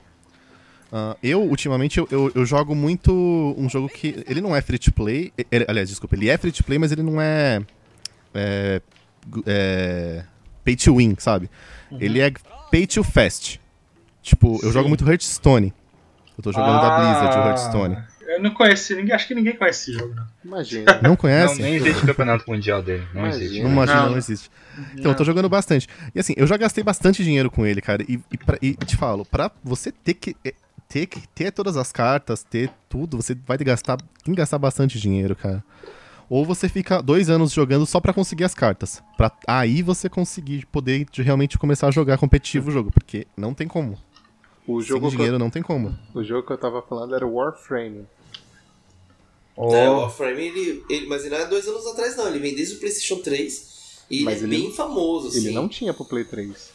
Ah, 0.92 1.16
eu, 1.22 1.42
ultimamente, 1.42 1.98
eu, 1.98 2.08
eu, 2.10 2.32
eu 2.34 2.44
jogo 2.46 2.74
muito 2.74 3.54
um 3.56 3.68
jogo 3.68 3.88
que. 3.88 4.24
Ele 4.26 4.40
não 4.40 4.56
é 4.56 4.60
free 4.62 4.78
to 4.78 4.92
play. 4.92 5.32
ele- 5.50 5.66
aliás, 5.68 5.88
desculpa, 5.88 6.16
ele 6.16 6.28
é 6.28 6.36
free 6.38 6.50
to 6.50 6.64
play, 6.64 6.78
mas 6.78 6.90
ele 6.90 7.02
não 7.02 7.20
é. 7.20 7.60
é, 8.34 8.80
é 9.46 10.24
pay 10.64 10.76
to 10.76 10.96
win, 10.96 11.14
sabe? 11.18 11.48
Ele 12.00 12.20
é 12.20 12.32
pay 12.70 12.86
to 12.86 13.04
fast. 13.04 13.60
Tipo, 14.22 14.54
eu 14.62 14.68
Sim. 14.68 14.72
jogo 14.72 14.88
muito 14.88 15.08
Hearthstone. 15.08 15.72
Eu 16.36 16.42
tô 16.42 16.52
jogando 16.52 16.80
da 16.80 16.96
Blizzard, 16.98 17.36
o 17.38 17.48
Hearthstone. 17.48 17.98
Eu 18.32 18.40
não 18.42 18.50
conheci, 18.54 18.94
ninguém, 18.94 19.12
acho 19.14 19.26
que 19.26 19.34
ninguém 19.34 19.56
conhece 19.56 19.90
esse 19.90 19.98
jogo, 19.98 20.14
né? 20.14 20.24
Imagina. 20.44 20.84
Não 21.02 21.10
Não, 21.10 21.16
conhece? 21.16 21.60
nem 21.60 21.74
existe 21.74 22.06
campeonato 22.06 22.44
mundial 22.48 22.80
dele. 22.82 23.02
Não 23.12 23.22
Imagina. 23.22 23.44
existe. 23.44 23.62
Não 23.62 23.70
imagina, 23.72 24.02
Não. 24.02 24.10
não 24.10 24.16
existe. 24.18 24.50
Então, 24.96 25.10
eu 25.10 25.16
tô 25.16 25.24
jogando 25.24 25.48
bastante. 25.48 25.88
E 26.14 26.20
assim, 26.20 26.32
eu 26.36 26.46
já 26.46 26.56
gastei 26.56 26.84
bastante 26.84 27.24
dinheiro 27.24 27.50
com 27.50 27.66
ele, 27.66 27.80
cara. 27.80 28.02
E, 28.08 28.20
e, 28.32 28.38
pra- 28.38 28.58
e 28.62 28.74
te 28.74 28.96
falo, 28.96 29.24
pra 29.24 29.50
você 29.64 29.90
ter 29.90 30.14
que 30.14 30.36
eh, 30.44 30.54
ter, 30.88 31.06
que 31.06 31.26
ter 31.28 31.50
todas 31.50 31.76
as 31.76 31.90
cartas, 31.90 32.42
ter 32.44 32.70
tudo, 32.88 33.16
você 33.16 33.36
vai 33.46 33.58
gastar, 33.58 33.96
tem 33.96 34.32
que 34.34 34.38
gastar 34.40 34.58
bastante 34.58 35.00
dinheiro, 35.00 35.34
cara. 35.34 35.62
Ou 36.28 36.44
você 36.46 36.68
fica 36.68 37.02
dois 37.02 37.28
anos 37.28 37.52
jogando 37.52 37.84
só 37.84 37.98
pra 38.00 38.12
conseguir 38.12 38.44
as 38.44 38.54
cartas. 38.54 39.02
Pra 39.16 39.32
aí 39.48 39.82
você 39.82 40.08
conseguir 40.08 40.64
poder 40.66 41.04
de 41.10 41.22
realmente 41.22 41.58
começar 41.58 41.88
a 41.88 41.90
jogar 41.90 42.16
competitivo 42.18 42.68
o 42.68 42.72
jogo. 42.72 42.92
Porque 42.92 43.26
não 43.36 43.52
tem 43.52 43.66
como. 43.66 43.98
O 44.66 44.80
Sem 44.80 44.88
jogo, 44.90 45.06
que 45.10 45.16
dinheiro 45.16 45.34
eu, 45.34 45.38
não 45.40 45.50
tem 45.50 45.62
como. 45.62 45.98
o 46.14 46.22
jogo 46.22 46.46
que 46.46 46.52
eu 46.52 46.58
tava 46.58 46.80
falando 46.82 47.16
era 47.16 47.26
Warframe. 47.26 48.06
Oh, 49.62 49.74
É, 49.74 49.90
o 49.90 49.98
Warframe, 49.98 50.42
ele, 50.46 50.84
ele- 50.88 51.06
mas 51.06 51.24
ele 51.24 51.34
não 51.34 51.42
é 51.42 51.46
dois 51.46 51.66
anos 51.68 51.86
atrás, 51.86 52.16
não. 52.16 52.26
Ele 52.28 52.38
vem 52.38 52.54
desde 52.54 52.76
o 52.76 52.78
PlayStation 52.78 53.16
3 53.20 54.04
e 54.10 54.22
Mas 54.24 54.42
ele 54.42 54.54
é 54.54 54.58
ele- 54.58 54.66
bem 54.68 54.74
famoso, 54.74 55.28
assim. 55.28 55.38
Ele 55.46 55.50
não 55.50 55.68
tinha 55.68 55.92
pro 55.92 56.04
Play 56.04 56.24
3. 56.24 56.70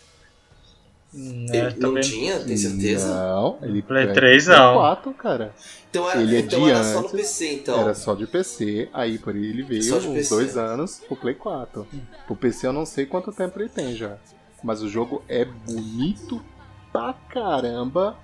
hum, 1.14 1.46
Ele 1.50 1.58
é, 1.58 1.64
não 1.72 1.80
também- 1.80 2.04
tinha, 2.04 2.40
tem 2.42 2.58
certeza? 2.58 3.08
Não, 3.08 3.58
ele 3.62 3.82
Play 3.82 4.04
é 4.04 4.14
3 4.14 4.46
Play 4.46 4.58
não. 4.58 4.74
4, 4.76 5.14
cara. 5.14 5.56
Então 5.90 6.10
era, 6.12 6.22
Ele 6.22 6.36
é 6.36 6.40
então 6.40 6.64
de 6.66 6.70
era 6.72 6.84
só 6.84 7.02
no 7.02 7.10
PC, 7.10 7.54
então. 7.54 7.80
Era 7.80 7.96
só 7.96 8.14
de 8.14 8.28
PC, 8.28 8.90
aí 8.94 9.18
por 9.18 9.36
ele 9.36 9.64
veio 9.64 9.96
uns 9.96 10.06
PC. 10.06 10.30
dois 10.36 10.58
anos 10.58 11.02
pro 11.08 11.16
Play 11.16 11.34
4. 11.36 11.88
Pro 12.28 12.36
PC 12.36 12.68
eu 12.68 12.74
não 12.74 12.86
sei 12.86 13.06
quanto 13.06 13.32
tempo 13.32 13.58
ele 13.60 13.70
tem 13.70 13.96
já. 13.96 14.18
Mas 14.64 14.82
o 14.84 14.90
jogo 14.90 15.24
é 15.30 15.46
bonito 15.46 16.42
pra 16.92 17.14
caramba, 17.14 18.18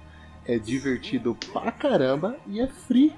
é 0.45 0.57
divertido 0.59 1.37
pra 1.53 1.71
caramba 1.71 2.35
e 2.47 2.59
é 2.59 2.67
free. 2.67 3.13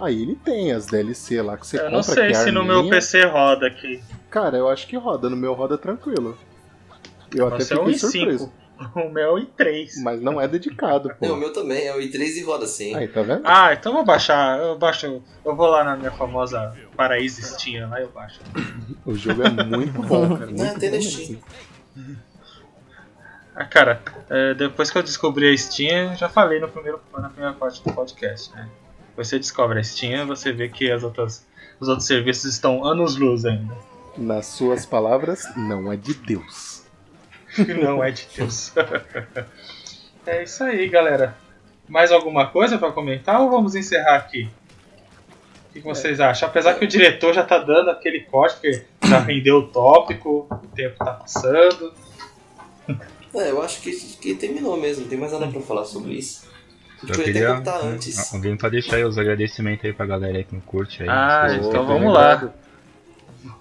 Aí 0.00 0.22
ele 0.22 0.34
tem 0.36 0.72
as 0.72 0.86
DLC 0.86 1.42
lá 1.42 1.56
que 1.56 1.66
você 1.66 1.76
Eu 1.76 1.80
compra 1.82 1.96
não 1.96 2.02
sei 2.02 2.30
é 2.30 2.34
se 2.34 2.50
no 2.50 2.64
meu. 2.64 2.88
PC 2.88 3.24
roda 3.26 3.66
aqui. 3.66 4.02
Cara, 4.30 4.56
eu 4.56 4.68
acho 4.68 4.86
que 4.86 4.96
roda, 4.96 5.28
no 5.28 5.36
meu 5.36 5.52
roda 5.52 5.76
tranquilo. 5.76 6.36
Eu 7.34 7.46
até 7.48 7.60
Você 7.64 7.74
é 7.74 7.76
um 7.80 7.86
fiquei 7.86 7.94
i5. 7.94 7.98
surpreso. 8.12 8.52
O 8.94 9.10
meu 9.10 9.22
é 9.22 9.30
o 9.30 9.36
i3. 9.36 9.90
Mas 10.02 10.22
não 10.22 10.40
é 10.40 10.48
dedicado, 10.48 11.08
Não, 11.20 11.28
o 11.28 11.32
pô. 11.32 11.36
meu 11.36 11.52
também, 11.52 11.86
é 11.86 11.94
o 11.94 11.98
i3 11.98 12.18
e 12.38 12.42
roda 12.42 12.66
sim. 12.66 12.94
Aí, 12.96 13.06
tá 13.08 13.20
vendo? 13.20 13.42
Ah, 13.44 13.74
então 13.74 13.92
eu 13.92 13.96
vou 13.96 14.06
baixar. 14.06 14.58
Eu 14.58 14.78
baixo. 14.78 15.22
Eu 15.44 15.54
vou 15.54 15.66
lá 15.66 15.84
na 15.84 15.96
minha 15.98 16.10
famosa 16.12 16.74
Paraíso 16.96 17.42
Steam, 17.42 17.90
lá 17.90 18.00
eu 18.00 18.08
baixo. 18.08 18.40
O 19.04 19.14
jogo 19.14 19.42
é 19.42 19.50
muito 19.50 20.00
bom, 20.00 20.30
cara. 20.34 20.46
Muito 20.48 20.62
É, 20.62 20.78
tem 20.78 20.90
na. 20.92 21.02
Steam. 21.02 21.38
Ah, 23.54 23.64
cara, 23.66 24.00
é, 24.30 24.54
depois 24.54 24.90
que 24.90 24.96
eu 24.96 25.02
descobri 25.02 25.52
a 25.52 25.56
Steam, 25.58 26.16
já 26.16 26.30
falei 26.30 26.58
no 26.58 26.68
primeiro, 26.68 27.00
na 27.12 27.28
primeira 27.28 27.54
parte 27.54 27.82
do 27.84 27.92
podcast, 27.92 28.50
né? 28.54 28.66
Você 29.20 29.38
descobre 29.38 29.78
a 29.78 29.84
Steam, 29.84 30.26
você 30.26 30.50
vê 30.50 30.66
que 30.66 30.90
as 30.90 31.02
outras, 31.02 31.46
os 31.78 31.88
outros 31.88 32.06
serviços 32.06 32.54
estão 32.54 32.82
anos-luz 32.82 33.44
ainda. 33.44 33.76
Nas 34.16 34.46
suas 34.46 34.86
palavras, 34.86 35.44
não 35.54 35.92
é 35.92 35.96
de 35.96 36.14
Deus. 36.14 36.80
Não 37.82 38.02
é 38.02 38.12
de 38.12 38.26
Deus. 38.34 38.72
é 40.24 40.44
isso 40.44 40.64
aí, 40.64 40.88
galera. 40.88 41.36
Mais 41.88 42.12
alguma 42.12 42.46
coisa 42.46 42.78
pra 42.78 42.92
comentar 42.92 43.40
ou 43.40 43.50
vamos 43.50 43.74
encerrar 43.74 44.16
aqui? 44.16 44.48
O 45.68 45.72
que, 45.72 45.80
vocês 45.80 46.20
acham? 46.20 46.48
Apesar 46.48 46.74
que 46.74 46.84
o 46.84 46.88
diretor 46.88 47.34
já 47.34 47.42
tá 47.42 47.58
dando 47.58 47.90
aquele 47.90 48.20
corte, 48.20 48.54
porque 48.54 48.84
já 49.02 49.18
rendeu 49.18 49.58
o 49.58 49.66
tópico, 49.66 50.46
o 50.50 50.66
tempo 50.68 50.96
tá 50.96 51.12
passando. 51.12 51.92
É, 53.34 53.50
eu 53.50 53.60
acho 53.60 53.82
que, 53.82 53.90
que 53.92 54.34
terminou 54.36 54.76
mesmo, 54.76 55.02
não 55.02 55.08
tem 55.10 55.18
mais 55.18 55.32
nada 55.32 55.48
pra 55.48 55.60
falar 55.60 55.84
sobre 55.84 56.12
isso. 56.14 56.48
Eu 57.08 57.14
queria. 57.24 57.62
antes. 57.84 58.32
Alguém 58.34 58.56
pode 58.56 58.72
deixar 58.72 58.96
aí 58.96 59.04
os 59.04 59.16
agradecimentos 59.18 59.84
aí 59.84 59.92
pra 59.92 60.06
galera 60.06 60.36
aí 60.38 60.44
que 60.44 60.54
não 60.54 60.60
curte 60.60 61.02
aí. 61.02 61.08
Ah, 61.08 61.46
então 61.50 61.86
vamos 61.86 62.12
lá. 62.12 62.52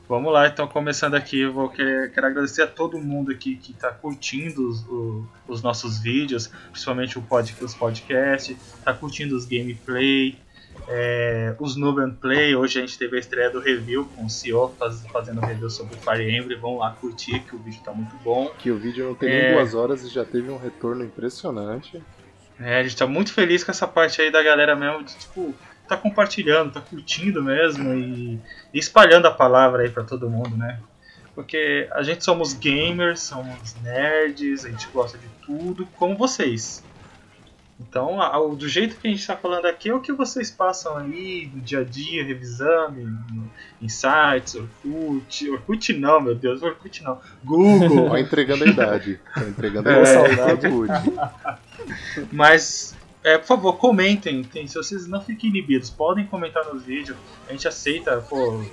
Vamos 0.09 0.33
lá, 0.33 0.47
então 0.47 0.67
começando 0.67 1.13
aqui, 1.13 1.41
eu 1.41 1.53
vou 1.53 1.69
querer, 1.69 2.11
quero 2.11 2.25
agradecer 2.27 2.63
a 2.63 2.67
todo 2.67 2.97
mundo 2.97 3.31
aqui 3.31 3.55
que 3.55 3.71
está 3.71 3.91
curtindo 3.91 4.67
os, 4.67 4.81
o- 4.87 5.23
os 5.47 5.61
nossos 5.61 5.99
vídeos, 5.99 6.47
principalmente 6.71 7.17
o 7.19 7.21
pod, 7.21 7.55
os 7.61 7.75
podcasts, 7.75 8.57
está 8.79 8.91
curtindo 8.91 9.35
os 9.37 9.45
gameplay, 9.45 10.35
é, 10.87 11.55
os 11.59 11.75
Noob 11.75 12.01
and 12.01 12.15
Play. 12.15 12.55
Hoje 12.55 12.79
a 12.79 12.81
gente 12.81 12.97
teve 12.97 13.17
a 13.17 13.19
estreia 13.19 13.51
do 13.51 13.59
review 13.59 14.03
com 14.15 14.25
o 14.25 14.29
CEO 14.29 14.73
faz- 14.79 15.05
fazendo 15.13 15.39
review 15.41 15.69
sobre 15.69 15.95
o 15.95 15.97
Fire 15.99 16.35
Emblem. 16.35 16.57
Vão 16.59 16.77
lá 16.79 16.89
curtir 16.99 17.39
que 17.41 17.55
o 17.55 17.59
vídeo 17.59 17.77
está 17.77 17.91
muito 17.93 18.15
bom. 18.23 18.51
Que 18.57 18.71
o 18.71 18.77
vídeo 18.79 19.05
não 19.05 19.15
tem 19.15 19.29
É. 19.29 19.43
nem 19.49 19.53
duas 19.57 19.75
horas 19.75 20.03
e 20.03 20.09
já 20.09 20.25
teve 20.25 20.49
um 20.49 20.57
retorno 20.57 21.03
impressionante. 21.05 22.01
É, 22.59 22.79
a 22.79 22.83
gente 22.83 22.97
tá 22.97 23.07
muito 23.07 23.33
feliz 23.33 23.63
com 23.63 23.71
essa 23.71 23.87
parte 23.87 24.21
aí 24.21 24.31
da 24.31 24.43
galera 24.43 24.75
mesmo 24.75 25.03
de 25.03 25.15
tipo, 25.17 25.55
tá 25.87 25.95
compartilhando, 25.95 26.73
tá 26.73 26.81
curtindo 26.81 27.41
mesmo 27.43 27.93
e, 27.93 28.39
e 28.73 28.79
espalhando 28.79 29.27
a 29.27 29.31
palavra 29.31 29.83
aí 29.83 29.89
pra 29.89 30.03
todo 30.03 30.29
mundo, 30.29 30.55
né? 30.57 30.79
Porque 31.33 31.87
a 31.93 32.03
gente 32.03 32.23
somos 32.25 32.53
gamers, 32.53 33.21
somos 33.21 33.75
nerds, 33.81 34.65
a 34.65 34.69
gente 34.69 34.87
gosta 34.93 35.17
de 35.17 35.27
tudo, 35.45 35.87
como 35.97 36.17
vocês. 36.17 36.83
Então, 37.79 38.21
a- 38.21 38.37
o- 38.37 38.57
do 38.57 38.67
jeito 38.67 38.97
que 38.97 39.07
a 39.07 39.09
gente 39.11 39.25
tá 39.25 39.37
falando 39.37 39.65
aqui 39.65 39.87
é 39.87 39.93
o 39.93 40.01
que 40.01 40.11
vocês 40.11 40.51
passam 40.51 40.97
aí 40.97 41.49
no 41.53 41.61
dia 41.61 41.79
a 41.79 41.83
dia, 41.85 42.25
revisando, 42.25 42.99
em, 42.99 43.49
em 43.81 43.87
sites, 43.87 44.55
Orkut. 44.55 45.49
Orkut 45.49 45.93
não, 45.93 46.19
meu 46.19 46.35
Deus, 46.35 46.61
Orkut 46.61 47.01
não. 47.05 47.21
Google. 47.41 48.09
Ó, 48.11 48.17
entregando 48.17 48.65
a 48.65 48.67
idade. 48.67 49.17
Tô 49.33 49.39
entregando 49.47 49.87
a 49.89 49.93
É. 49.93 50.33
idade. 50.33 50.67
Orkut. 50.67 51.09
Mas, 52.31 52.95
é, 53.23 53.37
por 53.37 53.47
favor, 53.47 53.73
comentem. 53.73 54.43
Tem, 54.43 54.67
se 54.67 54.75
vocês 54.75 55.07
não 55.07 55.21
fiquem 55.21 55.49
inibidos, 55.49 55.89
podem 55.89 56.25
comentar 56.25 56.65
nos 56.65 56.83
vídeos. 56.83 57.17
A 57.47 57.51
gente 57.51 57.67
aceita, 57.67 58.17
pô. 58.21 58.63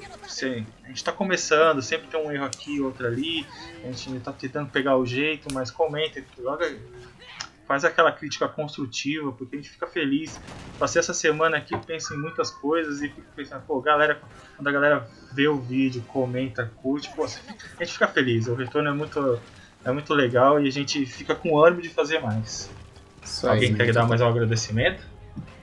A 0.84 0.88
gente 0.88 1.04
tá 1.04 1.12
começando, 1.12 1.82
sempre 1.82 2.06
tem 2.08 2.20
um 2.20 2.30
erro 2.30 2.44
aqui, 2.44 2.80
outro 2.80 3.06
ali. 3.06 3.46
A 3.82 3.86
gente 3.86 4.20
tá 4.20 4.32
tentando 4.32 4.70
pegar 4.70 4.96
o 4.96 5.06
jeito, 5.06 5.52
mas 5.52 5.70
comentem. 5.70 6.24
Joga, 6.38 6.74
faz 7.66 7.84
aquela 7.84 8.12
crítica 8.12 8.48
construtiva, 8.48 9.32
porque 9.32 9.56
a 9.56 9.58
gente 9.58 9.70
fica 9.70 9.86
feliz. 9.86 10.40
Passei 10.78 11.00
essa 11.00 11.12
semana 11.12 11.56
aqui, 11.56 11.76
penso 11.84 12.14
em 12.14 12.18
muitas 12.18 12.50
coisas 12.50 13.02
e 13.02 13.08
fico 13.08 13.26
pensando, 13.34 13.62
pô, 13.66 13.80
galera, 13.80 14.20
quando 14.56 14.68
a 14.68 14.72
galera 14.72 15.10
vê 15.32 15.48
o 15.48 15.58
vídeo, 15.58 16.02
comenta, 16.06 16.70
curte, 16.76 17.10
pô, 17.14 17.24
a 17.24 17.84
gente 17.84 17.92
fica 17.92 18.06
feliz. 18.06 18.46
O 18.46 18.54
retorno 18.54 18.88
é 18.88 18.92
muito, 18.92 19.40
é 19.84 19.90
muito 19.90 20.14
legal 20.14 20.60
e 20.62 20.68
a 20.68 20.72
gente 20.72 21.04
fica 21.04 21.34
com 21.34 21.58
ânimo 21.58 21.82
de 21.82 21.88
fazer 21.88 22.20
mais. 22.20 22.70
Isso 23.26 23.48
Alguém 23.48 23.70
aí. 23.70 23.74
quer 23.74 23.92
dar 23.92 24.06
mais 24.06 24.20
um 24.20 24.26
agradecimento? 24.28 25.02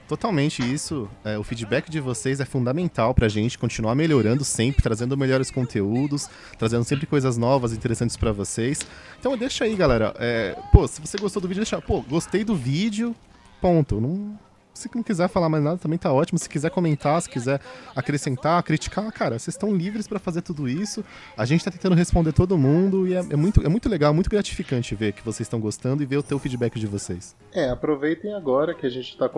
Totalmente 0.06 0.62
isso. 0.62 1.08
É, 1.24 1.38
o 1.38 1.42
feedback 1.42 1.90
de 1.90 1.98
vocês 1.98 2.38
é 2.38 2.44
fundamental 2.44 3.14
pra 3.14 3.26
gente 3.26 3.58
continuar 3.58 3.94
melhorando 3.94 4.44
sempre, 4.44 4.82
trazendo 4.82 5.16
melhores 5.16 5.50
conteúdos, 5.50 6.28
trazendo 6.58 6.84
sempre 6.84 7.06
coisas 7.06 7.38
novas, 7.38 7.72
interessantes 7.72 8.14
pra 8.14 8.30
vocês. 8.30 8.80
Então 9.18 9.36
deixa 9.36 9.64
aí, 9.64 9.74
galera. 9.74 10.14
É, 10.18 10.54
pô, 10.70 10.86
se 10.86 11.00
você 11.00 11.16
gostou 11.16 11.40
do 11.40 11.48
vídeo, 11.48 11.62
deixa. 11.62 11.80
Pô, 11.80 12.02
gostei 12.02 12.44
do 12.44 12.54
vídeo. 12.54 13.16
Ponto. 13.62 13.98
Não, 13.98 14.38
se 14.74 14.90
não 14.94 15.02
quiser 15.02 15.28
falar 15.28 15.48
mais 15.48 15.62
nada, 15.62 15.78
também 15.78 15.98
tá 15.98 16.12
ótimo. 16.12 16.38
Se 16.38 16.48
quiser 16.48 16.70
comentar, 16.70 17.20
se 17.22 17.28
quiser 17.30 17.60
acrescentar, 17.94 18.62
criticar, 18.62 19.10
cara, 19.12 19.38
vocês 19.38 19.54
estão 19.54 19.74
livres 19.74 20.06
pra 20.06 20.18
fazer 20.18 20.42
tudo 20.42 20.68
isso. 20.68 21.04
A 21.36 21.44
gente 21.44 21.64
tá 21.64 21.70
tentando 21.70 21.94
responder 21.94 22.32
todo 22.32 22.58
mundo 22.58 23.06
e 23.06 23.14
é, 23.14 23.18
é 23.18 23.36
muito, 23.36 23.64
é 23.64 23.68
muito 23.68 23.88
legal, 23.88 24.12
muito 24.12 24.28
gratificante 24.28 24.94
ver 24.94 25.12
que 25.12 25.24
vocês 25.24 25.46
estão 25.46 25.60
gostando 25.60 26.02
e 26.02 26.06
ver 26.06 26.18
o 26.18 26.22
teu 26.22 26.38
feedback 26.38 26.78
de 26.78 26.86
vocês. 26.86 27.34
É, 27.52 27.70
aproveitem 27.70 28.34
agora 28.34 28.74
que 28.74 28.84
a 28.84 28.90
gente 28.90 29.10
está 29.10 29.28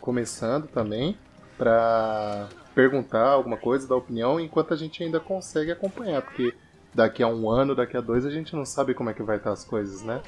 começando 0.00 0.68
também 0.68 1.16
para 1.58 2.48
perguntar 2.74 3.28
alguma 3.28 3.56
coisa, 3.56 3.88
dar 3.88 3.96
opinião, 3.96 4.38
enquanto 4.38 4.74
a 4.74 4.76
gente 4.76 5.02
ainda 5.02 5.18
consegue 5.18 5.72
acompanhar, 5.72 6.22
porque 6.22 6.54
daqui 6.94 7.22
a 7.22 7.28
um 7.28 7.50
ano, 7.50 7.74
daqui 7.74 7.96
a 7.96 8.00
dois, 8.00 8.24
a 8.26 8.30
gente 8.30 8.54
não 8.54 8.64
sabe 8.64 8.94
como 8.94 9.10
é 9.10 9.14
que 9.14 9.22
vai 9.22 9.38
estar 9.38 9.52
as 9.52 9.64
coisas, 9.64 10.02
né? 10.02 10.20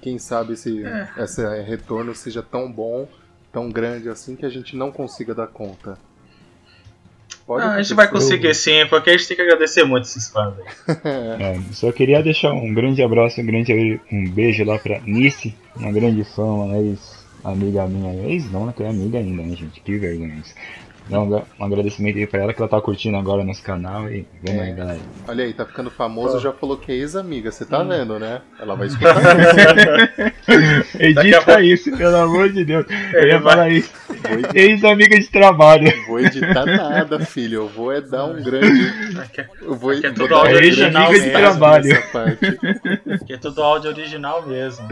Quem 0.00 0.18
sabe 0.18 0.56
se 0.56 0.82
esse 1.16 1.46
retorno 1.62 2.14
seja 2.14 2.42
tão 2.42 2.70
bom, 2.70 3.08
tão 3.52 3.70
grande 3.70 4.08
assim, 4.08 4.34
que 4.34 4.46
a 4.46 4.50
gente 4.50 4.74
não 4.74 4.90
consiga 4.90 5.34
dar 5.34 5.46
conta. 5.46 5.98
Pode 7.46 7.64
Ah, 7.64 7.74
a 7.74 7.82
gente 7.82 7.94
vai 7.94 8.08
conseguir 8.08 8.54
sim, 8.54 8.86
porque 8.88 9.10
a 9.10 9.16
gente 9.16 9.28
tem 9.28 9.36
que 9.36 9.42
agradecer 9.42 9.84
muito 9.84 10.04
esses 10.04 10.28
fãs 10.28 10.54
aí. 10.58 10.96
É, 11.04 11.60
só 11.72 11.90
queria 11.92 12.22
deixar 12.22 12.52
um 12.52 12.72
grande 12.72 13.02
abraço, 13.02 13.40
um 13.40 13.46
grande 13.46 14.00
um 14.10 14.30
beijo 14.30 14.64
lá 14.64 14.78
pra 14.78 15.00
Nice, 15.00 15.54
uma 15.76 15.92
grande 15.92 16.24
fã, 16.24 16.44
uma 16.44 16.78
ex-amiga 16.78 17.86
minha. 17.86 18.28
Ex 18.28 18.50
não, 18.50 18.66
né? 18.66 18.74
Que 18.76 18.84
é 18.84 18.88
amiga 18.88 19.18
ainda, 19.18 19.42
né, 19.42 19.56
gente? 19.56 19.80
Que 19.80 19.98
vergonha 19.98 20.36
isso. 20.36 20.54
Dá 21.08 21.20
um, 21.20 21.28
gra- 21.28 21.42
um 21.58 21.64
agradecimento 21.64 22.16
aí 22.16 22.26
pra 22.26 22.40
ela 22.42 22.54
que 22.54 22.60
ela 22.62 22.68
tá 22.70 22.80
curtindo 22.80 23.16
agora 23.16 23.44
nosso 23.44 23.62
canal 23.62 24.08
e 24.10 24.26
vamos 24.46 24.62
É. 24.62 24.64
aí, 24.66 24.72
galera. 24.72 25.00
Olha 25.28 25.44
aí, 25.44 25.52
tá 25.52 25.66
ficando 25.66 25.90
famoso, 25.90 26.38
já 26.40 26.52
falou 26.52 26.76
que 26.76 26.90
é 26.92 26.94
ex-amiga, 26.94 27.50
você 27.50 27.64
Hum. 27.64 27.66
tá 27.66 27.82
vendo, 27.82 28.18
né? 28.18 28.40
Ela 28.60 28.74
vai 28.76 28.86
escutar 28.88 29.14
Edita 30.98 31.60
isso, 31.62 31.96
pelo 31.96 32.16
amor 32.16 32.50
de 32.52 32.64
Deus. 32.64 32.86
Eu 33.12 33.26
ia 33.28 33.40
falar 33.40 33.68
isso. 33.70 33.90
Vou 34.08 34.50
Ex-amiga 34.54 35.18
de 35.18 35.28
trabalho. 35.28 35.92
Vou 36.06 36.20
editar 36.20 36.64
nada, 36.66 37.18
filho. 37.20 37.62
Eu 37.62 37.68
vou 37.68 37.92
é 37.92 38.00
dar 38.00 38.24
um 38.26 38.42
grande. 38.42 38.92
É, 39.36 39.46
Eu 39.60 39.74
vou 39.74 39.90
Aqui 39.90 40.06
é 40.06 40.10
vou 40.10 40.14
tudo 40.18 40.28
dar 40.28 40.36
um 40.36 40.38
áudio 40.40 40.54
grande 40.60 41.20
de 41.20 41.30
trabalho. 41.30 41.98
aqui 43.20 43.32
é 43.32 43.36
tudo 43.38 43.62
áudio 43.62 43.90
original 43.90 44.46
mesmo. 44.46 44.88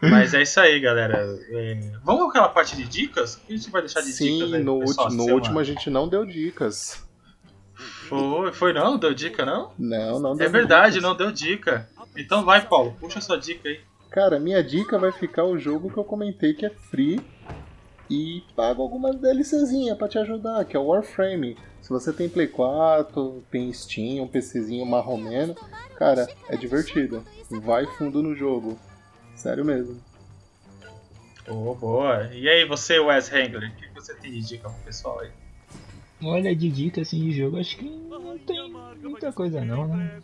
Mas 0.00 0.34
é 0.34 0.42
isso 0.42 0.60
aí, 0.60 0.78
galera. 0.78 1.16
É, 1.50 1.90
Vamos 2.04 2.28
aquela 2.28 2.48
parte 2.48 2.76
de 2.76 2.84
dicas? 2.84 3.34
O 3.34 3.40
que 3.40 3.54
a 3.54 3.56
gente 3.56 3.70
vai 3.70 3.80
deixar 3.82 4.00
de 4.00 4.06
dicas 4.06 4.18
Sim, 4.18 4.54
aí 4.54 4.62
no, 4.62 4.80
pessoal 4.80 5.10
no 5.10 5.24
último 5.32 5.58
a 5.58 5.64
gente 5.64 5.88
não 5.88 6.08
deu 6.08 6.24
dicas. 6.26 7.02
Foi, 7.74 8.52
foi 8.52 8.72
não? 8.72 8.98
Deu 8.98 9.14
dica 9.14 9.44
não? 9.44 9.72
Não, 9.78 10.18
não 10.20 10.36
deu 10.36 10.46
É 10.46 10.50
verdade, 10.50 10.94
dicas. 10.94 11.02
não 11.08 11.16
deu 11.16 11.32
dica. 11.32 11.88
Então 12.16 12.44
vai, 12.44 12.66
Paulo, 12.66 12.96
puxa 12.98 13.20
sua 13.20 13.38
dica 13.38 13.68
aí. 13.68 13.80
Cara, 14.10 14.38
minha 14.38 14.62
dica 14.62 14.98
vai 14.98 15.12
ficar 15.12 15.44
o 15.44 15.58
jogo 15.58 15.90
que 15.90 15.98
eu 15.98 16.04
comentei 16.04 16.54
que 16.54 16.64
é 16.64 16.70
free 16.70 17.20
e 18.08 18.42
pago 18.54 18.82
algumas 18.82 19.16
DLCzinha 19.16 19.96
pra 19.96 20.08
te 20.08 20.18
ajudar, 20.18 20.64
que 20.64 20.76
é 20.76 20.80
o 20.80 20.86
Warframe. 20.86 21.56
Se 21.82 21.90
você 21.90 22.12
tem 22.12 22.28
Play 22.28 22.46
4, 22.48 23.44
tem 23.50 23.72
Steam, 23.72 24.24
um 24.24 24.28
PCzinho 24.28 24.86
marromeno, 24.86 25.54
cara, 25.96 26.26
é 26.48 26.56
divertido. 26.56 27.24
Vai 27.62 27.86
fundo 27.86 28.22
no 28.22 28.34
jogo. 28.34 28.78
Sério 29.36 29.64
mesmo. 29.64 30.00
Oh, 31.48 31.74
boa. 31.74 32.28
E 32.32 32.48
aí, 32.48 32.64
você, 32.64 32.98
Wes 32.98 33.32
Hengler, 33.32 33.70
o 33.70 33.76
que 33.76 33.94
você 33.94 34.14
tem 34.14 34.32
de 34.32 34.40
dica 34.40 34.68
pro 34.68 34.78
pessoal 34.80 35.20
aí? 35.20 35.30
Olha, 36.22 36.56
de 36.56 36.70
dica 36.70 37.02
assim 37.02 37.20
de 37.20 37.32
jogo, 37.32 37.60
acho 37.60 37.76
que 37.76 37.84
não 37.84 38.38
tem 38.38 38.72
muita 39.02 39.30
coisa 39.32 39.62
não, 39.64 39.86
né? 39.86 40.18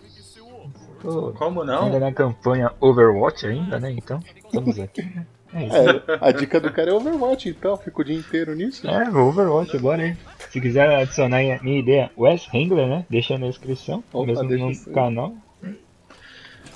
Tô 1.03 1.33
Como 1.33 1.61
ainda 1.61 1.77
não? 1.77 2.01
na 2.01 2.13
campanha 2.13 2.73
Overwatch 2.81 3.47
ainda, 3.47 3.79
né? 3.79 3.91
Então, 3.91 4.19
estamos 4.37 4.81
aqui, 4.81 5.03
né? 5.03 5.27
É 5.53 5.67
isso. 5.67 5.77
É, 5.77 6.19
a 6.19 6.33
dica 6.33 6.59
do 6.59 6.73
cara 6.73 6.91
é 6.91 6.95
Overwatch, 6.95 7.51
então, 7.51 7.77
fica 7.77 8.01
o 8.01 8.05
dia 8.05 8.17
inteiro 8.17 8.55
nisso. 8.55 8.89
É, 8.89 9.11
Overwatch, 9.11 9.77
bora 9.79 10.03
aí. 10.03 10.17
Se 10.49 10.61
quiser 10.61 10.89
adicionar 10.97 11.39
a 11.39 11.63
minha 11.63 11.79
ideia, 11.79 12.11
Wes 12.17 12.49
Hengler, 12.53 12.89
né? 12.89 13.07
Deixa 13.11 13.37
na 13.37 13.49
descrição, 13.49 14.03
Opa, 14.13 14.43
mesmo 14.43 14.71
no 14.71 14.95
canal. 14.95 15.35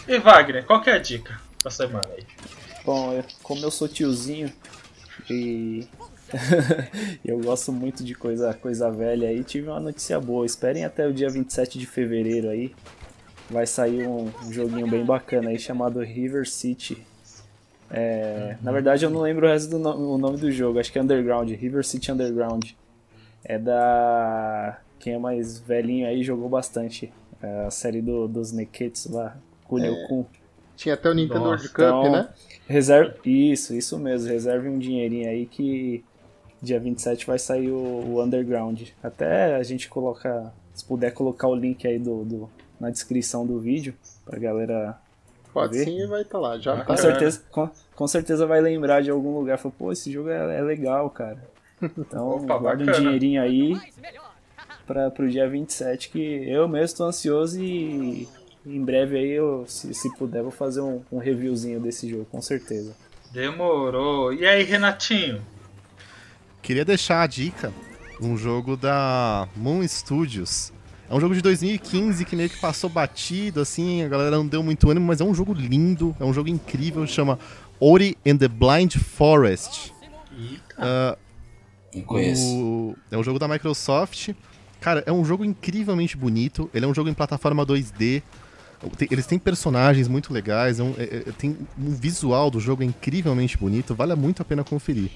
E 0.07 0.19
Wagner, 0.19 0.65
qual 0.67 0.83
que 0.83 0.91
é 0.91 0.93
a 0.93 0.99
dica 0.99 1.46
da 1.67 1.71
semana 1.71 2.09
aí? 2.17 2.25
Bom, 2.85 3.13
eu- 3.13 3.25
como 3.43 3.61
eu 3.65 3.71
sou 3.73 3.89
tiozinho 3.89 4.53
e 5.29 5.87
eu 7.25 7.41
gosto 7.41 7.73
muito 7.73 8.05
de 8.05 8.15
coisa, 8.15 8.55
coisa 8.55 8.89
velha 8.91 9.29
aí, 9.29 9.43
tive 9.43 9.69
uma 9.69 9.81
notícia 9.81 10.19
boa. 10.21 10.47
Esperem 10.47 10.85
até 10.85 11.07
o 11.07 11.13
dia 11.13 11.29
27 11.29 11.79
de 11.79 11.87
fevereiro 11.87 12.49
aí. 12.49 12.73
Vai 13.51 13.67
sair 13.67 14.07
um, 14.07 14.31
um 14.45 14.53
joguinho 14.53 14.89
bem 14.89 15.05
bacana 15.05 15.51
aí 15.51 15.59
chamado 15.59 16.01
River 16.01 16.49
City. 16.49 17.05
É, 17.91 18.57
na 18.63 18.73
verdade 18.73 19.05
eu 19.05 19.11
não 19.11 19.21
lembro 19.21 19.47
o 19.47 19.49
resto 19.49 19.71
do 19.71 19.79
nome, 19.79 20.03
o 20.03 20.19
nome 20.19 20.37
do 20.39 20.51
jogo, 20.51 20.81
acho 20.81 20.91
que 20.93 20.99
é 20.99 21.03
Underground, 21.03 21.49
River 21.51 21.85
City 21.85 22.11
Underground. 22.13 22.71
É 23.45 23.59
da. 23.59 24.79
Quem 24.99 25.15
é 25.15 25.19
mais 25.19 25.59
velhinho 25.61 26.07
aí 26.09 26.23
jogou 26.23 26.49
bastante. 26.49 27.13
É 27.43 27.67
a 27.67 27.71
série 27.71 28.01
do, 28.03 28.27
dos 28.27 28.51
Neketsu 28.51 29.13
lá, 29.15 29.37
Kunio-kun. 29.65 30.25
Tinha 30.77 30.95
até 30.95 31.09
o 31.11 31.15
Nintendo 31.15 31.41
Nossa, 31.41 31.49
World 31.51 31.69
Cup, 31.71 31.79
então- 31.85 32.13
né? 32.13 32.29
Reserve... 32.69 33.15
Isso, 33.25 33.75
isso 33.75 33.99
mesmo. 33.99 34.29
Reserve 34.29 34.69
um 34.69 34.79
dinheirinho 34.79 35.29
aí 35.29 35.47
que 35.47 36.05
dia 36.61 36.79
27 36.81 37.27
vai 37.27 37.39
sair 37.39 37.71
o, 37.71 37.77
o 37.77 38.23
Underground. 38.23 38.83
Até 39.03 39.55
a 39.57 39.63
gente 39.63 39.89
colocar, 39.89 40.53
se 40.75 40.85
puder 40.85 41.13
colocar 41.13 41.49
o 41.49 41.55
link 41.55 41.87
aí 41.87 41.99
do, 41.99 42.25
do- 42.25 42.51
na 42.79 42.91
descrição 42.91 43.47
do 43.47 43.59
vídeo 43.61 43.95
pra 44.25 44.39
galera. 44.39 44.99
Pode 45.53 45.79
ver? 45.79 45.85
sim 45.85 46.03
e 46.03 46.07
vai 46.07 46.23
estar 46.23 46.39
lá. 46.39 46.59
Já 46.59 46.75
Ah, 46.75 46.77
tá. 46.79 46.85
Com 46.85 46.97
certeza, 46.97 47.43
com, 47.51 47.71
com 47.95 48.07
certeza 48.07 48.47
vai 48.47 48.61
lembrar 48.61 49.01
de 49.03 49.11
algum 49.11 49.33
lugar. 49.39 49.57
Fala, 49.59 49.75
pô, 49.79 49.91
esse 49.93 50.11
jogo 50.13 50.29
é, 50.29 50.59
é 50.59 50.61
legal, 50.63 51.09
cara. 51.11 51.39
Então, 51.97 52.31
Opa, 52.31 52.59
guarda 52.59 52.83
um 52.83 52.87
bacana. 52.87 53.05
dinheirinho 53.05 53.41
aí 53.43 53.77
para 54.87 55.11
pro 55.11 55.29
dia 55.29 55.49
27, 55.49 56.11
que 56.11 56.19
eu 56.49 56.67
mesmo 56.69 56.85
estou 56.85 57.07
ansioso 57.07 57.63
e 57.63 58.29
em 58.67 58.85
breve 58.85 59.17
aí, 59.17 59.31
eu, 59.31 59.65
se, 59.69 59.93
se 59.95 60.13
puder, 60.17 60.43
vou 60.43 60.51
fazer 60.51 60.81
um, 60.81 61.01
um 61.11 61.19
reviewzinho 61.19 61.79
desse 61.81 62.09
jogo, 62.09 62.25
com 62.27 62.43
certeza. 62.43 62.95
Demorou. 63.33 64.33
E 64.33 64.45
aí, 64.47 64.63
Renatinho? 64.65 65.41
Queria 66.63 66.85
deixar 66.85 67.23
a 67.23 67.27
dica 67.27 67.73
um 68.21 68.37
jogo 68.37 68.77
da 68.77 69.47
Moon 69.57 69.87
Studios. 69.87 70.73
É 71.09 71.15
um 71.15 71.21
jogo 71.21 71.35
de 71.35 71.41
2015 71.43 72.25
que 72.25 72.35
meio 72.35 72.51
que 72.51 72.59
passou 72.59 72.91
batido, 72.91 73.61
assim, 73.61 74.03
a 74.03 74.09
galera 74.09 74.33
não 74.37 74.47
deu 74.47 74.63
muito 74.63 74.91
ânimo, 74.91 75.07
mas 75.07 75.21
é 75.21 75.25
um 75.25 75.33
jogo 75.35 75.53
lindo, 75.53 76.17
é 76.19 76.25
um 76.25 76.33
jogo 76.33 76.49
incrível, 76.49 77.07
chama 77.07 77.39
Ori 77.79 78.17
and 78.27 78.39
the 78.39 78.49
Blind 78.49 78.97
Forest. 78.97 79.93
Ah, 80.77 81.17
Não 81.95 82.03
conheço. 82.03 82.43
o- 82.43 82.97
É 83.11 83.17
um 83.17 83.23
jogo 83.23 83.39
da 83.39 83.47
Microsoft. 83.47 84.31
Cara, 84.81 85.03
é 85.07 85.13
um 85.13 85.25
jogo 85.25 85.45
incrivelmente 85.45 86.17
bonito. 86.17 86.69
Ele 86.75 86.85
é 86.85 86.89
um 86.89 86.95
jogo 86.95 87.09
em 87.09 87.15
plataforma 87.15 87.65
2D. 87.65 88.23
Eles 89.11 89.27
têm 89.27 89.39
personagens 89.39 90.07
muito 90.09 90.33
legais. 90.33 90.79
é 90.79 90.83
um- 90.83 90.95
é- 90.99 91.05
é- 91.29 91.33
tem 91.39 91.57
um 91.79 91.91
visual 91.91 92.51
do 92.51 92.61
jogo 92.61 92.83
é 92.83 92.87
incrivelmente 92.87 93.57
bonito. 93.57 93.95
Vale 93.95 94.15
muito 94.15 94.43
a 94.43 94.45
pena 94.45 94.63
conferir. 94.63 95.11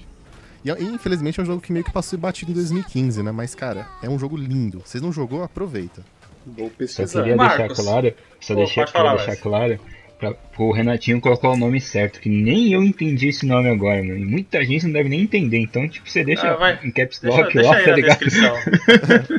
E, 0.65 0.69
e, 0.69 0.83
infelizmente 0.83 1.39
é 1.39 1.43
um 1.43 1.45
jogo 1.45 1.61
que 1.61 1.71
meio 1.71 1.85
que 1.85 1.91
passou 1.91 2.17
batido 2.19 2.51
em 2.51 2.53
2015, 2.55 3.21
né? 3.23 3.31
Mas, 3.31 3.55
cara, 3.55 3.87
é 4.03 4.09
um 4.09 4.17
jogo 4.19 4.35
lindo. 4.37 4.81
Vocês 4.85 5.01
não 5.01 5.11
jogou? 5.11 5.43
Aproveita. 5.43 6.03
Vou 6.45 6.67
Só 6.69 6.73
pesquisar. 6.77 7.21
queria 7.21 7.35
Marcos. 7.35 7.67
deixar 7.67 7.83
claro, 7.83 8.13
só 8.39 8.53
Pô, 8.53 8.59
deixar, 8.61 8.87
falar, 8.87 9.11
queria 9.11 9.25
deixar 9.27 9.41
claro 9.41 9.79
pra, 10.19 10.33
pro 10.33 10.71
Renatinho 10.71 11.21
colocar 11.21 11.49
o 11.49 11.57
nome 11.57 11.79
certo, 11.79 12.19
que 12.19 12.29
nem 12.29 12.73
eu 12.73 12.83
entendi 12.83 13.27
esse 13.29 13.45
nome 13.45 13.69
agora, 13.69 14.01
mano. 14.03 14.17
E 14.17 14.25
muita 14.25 14.63
gente 14.65 14.85
não 14.85 14.91
deve 14.93 15.09
nem 15.09 15.21
entender, 15.21 15.59
então, 15.59 15.87
tipo, 15.87 16.09
você 16.09 16.23
deixa 16.23 16.47
Ah, 16.51 16.55
vai. 16.57 16.79
em 16.83 16.91
caps 16.91 17.19
Deixa, 17.19 17.37
lock 17.41 17.53
deixa 17.53 17.69
lá, 17.69 17.77
aí 17.77 17.85
tá 17.85 17.95
ligado? 17.95 18.19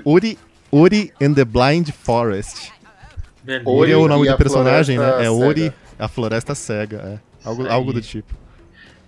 Ori, 0.05 0.39
Ori 0.71 1.13
and 1.21 1.35
the 1.35 1.45
Blind 1.45 1.91
Forest. 1.91 2.73
Beleza. 3.43 3.69
Ori 3.69 3.93
é 3.93 3.97
o 3.97 4.07
nome 4.09 4.27
do 4.27 4.33
a 4.33 4.37
personagem, 4.37 4.99
né? 4.99 5.05
Floresta 5.05 5.25
É 5.25 5.31
Ori, 5.31 5.61
Cega. 5.61 5.75
a 5.99 6.09
Floresta 6.09 6.55
Cega. 6.55 7.21
É. 7.45 7.49
Algo, 7.49 7.69
algo 7.69 7.93
do 7.93 8.01
tipo. 8.01 8.35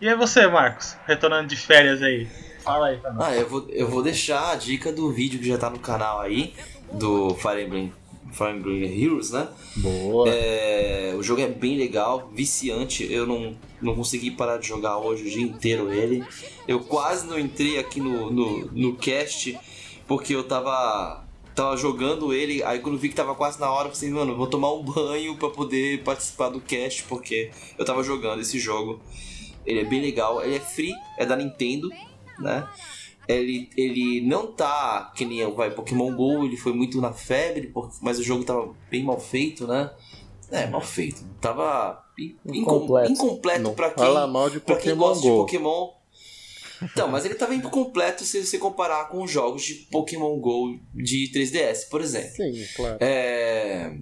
E 0.00 0.08
aí 0.08 0.16
você, 0.16 0.46
Marcos? 0.46 0.96
Retornando 1.06 1.48
de 1.48 1.56
férias 1.56 2.02
aí. 2.02 2.26
Fala 2.62 2.88
aí 2.88 2.96
pra 2.96 3.12
nós. 3.12 3.26
Ah, 3.26 3.34
eu 3.36 3.48
vou, 3.48 3.66
eu 3.70 3.88
vou 3.88 4.02
deixar 4.02 4.52
a 4.52 4.56
dica 4.56 4.92
do 4.92 5.12
vídeo 5.12 5.38
que 5.38 5.46
já 5.46 5.58
tá 5.58 5.70
no 5.70 5.78
canal 5.78 6.20
aí, 6.20 6.52
do 6.92 7.34
Fire 7.34 7.62
Emblem, 7.62 7.92
Fire 8.32 8.50
Emblem 8.50 9.02
Heroes, 9.02 9.30
né? 9.30 9.46
Boa. 9.76 10.28
É, 10.28 11.14
o 11.16 11.22
jogo 11.22 11.42
é 11.42 11.46
bem 11.46 11.76
legal, 11.76 12.30
viciante. 12.34 13.10
Eu 13.10 13.26
não, 13.26 13.54
não 13.80 13.94
consegui 13.94 14.30
parar 14.30 14.56
de 14.58 14.66
jogar 14.66 14.96
hoje 14.98 15.22
o 15.26 15.30
dia 15.30 15.42
inteiro 15.42 15.92
ele. 15.92 16.24
Eu 16.66 16.80
quase 16.80 17.26
não 17.26 17.38
entrei 17.38 17.78
aqui 17.78 18.00
no, 18.00 18.30
no, 18.30 18.66
no 18.72 18.96
cast 18.96 19.58
porque 20.06 20.34
eu 20.34 20.42
tava, 20.44 21.23
tava 21.54 21.76
jogando 21.76 22.32
ele. 22.32 22.62
Aí 22.62 22.78
quando 22.80 22.98
vi 22.98 23.08
que 23.08 23.14
tava 23.14 23.34
quase 23.34 23.60
na 23.60 23.70
hora, 23.70 23.88
eu 23.88 23.94
falei, 23.94 24.10
mano, 24.10 24.36
vou 24.36 24.46
tomar 24.46 24.72
um 24.72 24.82
banho 24.82 25.36
pra 25.36 25.48
poder 25.50 26.02
participar 26.02 26.48
do 26.48 26.60
cast 26.60 27.04
porque 27.04 27.50
eu 27.78 27.84
tava 27.84 28.02
jogando 28.02 28.40
esse 28.40 28.58
jogo. 28.58 29.00
Ele 29.66 29.80
é 29.80 29.84
bem 29.84 30.00
legal, 30.00 30.42
ele 30.44 30.56
é 30.56 30.60
free, 30.60 30.92
é 31.18 31.24
da 31.24 31.36
Nintendo, 31.36 31.88
né? 32.38 32.68
Ele, 33.26 33.70
ele 33.76 34.20
não 34.20 34.48
tá 34.48 35.10
que 35.16 35.24
nem 35.24 35.50
vai 35.54 35.70
Pokémon 35.70 36.14
GO, 36.14 36.44
ele 36.44 36.58
foi 36.58 36.74
muito 36.74 37.00
na 37.00 37.12
febre, 37.12 37.72
mas 38.02 38.18
o 38.18 38.22
jogo 38.22 38.44
tava 38.44 38.68
bem 38.90 39.02
mal 39.02 39.18
feito, 39.18 39.66
né? 39.66 39.90
É, 40.50 40.66
mal 40.66 40.82
feito. 40.82 41.24
Tava 41.40 42.04
in- 42.18 42.36
incom- 42.44 42.76
Incompleto. 42.84 43.12
incompleto 43.12 43.70
pra 43.70 43.90
quem, 43.90 44.04
fala 44.04 44.26
mal 44.26 44.50
de 44.50 44.60
pra 44.60 44.76
quem 44.76 44.90
Pokémon 44.94 45.08
gosta 45.08 45.22
de 45.22 45.28
Go. 45.30 45.36
Pokémon. 45.38 45.88
Então, 46.92 47.08
mas 47.08 47.24
ele 47.24 47.34
tava 47.34 47.54
incompleto 47.54 48.24
se 48.24 48.44
você 48.44 48.58
comparar 48.58 49.08
com 49.08 49.22
os 49.22 49.30
jogos 49.30 49.62
de 49.64 49.74
Pokémon 49.90 50.38
GO 50.38 50.78
de 50.94 51.30
3DS, 51.32 51.88
por 51.90 52.00
exemplo. 52.00 52.30
Sim, 52.30 52.52
claro. 52.76 52.98
É... 53.00 53.92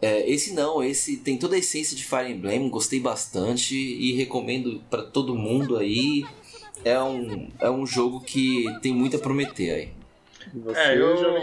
É, 0.00 0.28
esse 0.28 0.52
não, 0.52 0.82
esse 0.82 1.18
tem 1.18 1.38
toda 1.38 1.54
a 1.54 1.58
essência 1.58 1.96
de 1.96 2.04
Fire 2.04 2.32
Emblem, 2.32 2.68
gostei 2.68 2.98
bastante 2.98 3.76
e 3.76 4.12
recomendo 4.14 4.82
pra 4.90 5.02
todo 5.04 5.34
mundo 5.36 5.76
aí. 5.76 6.26
É 6.84 7.00
um, 7.00 7.48
é 7.60 7.70
um 7.70 7.86
jogo 7.86 8.20
que 8.20 8.64
tem 8.82 8.92
muito 8.92 9.16
a 9.16 9.20
prometer 9.20 9.70
aí. 9.70 9.92
Você, 10.64 10.80
É, 10.80 10.98
eu-? 10.98 11.36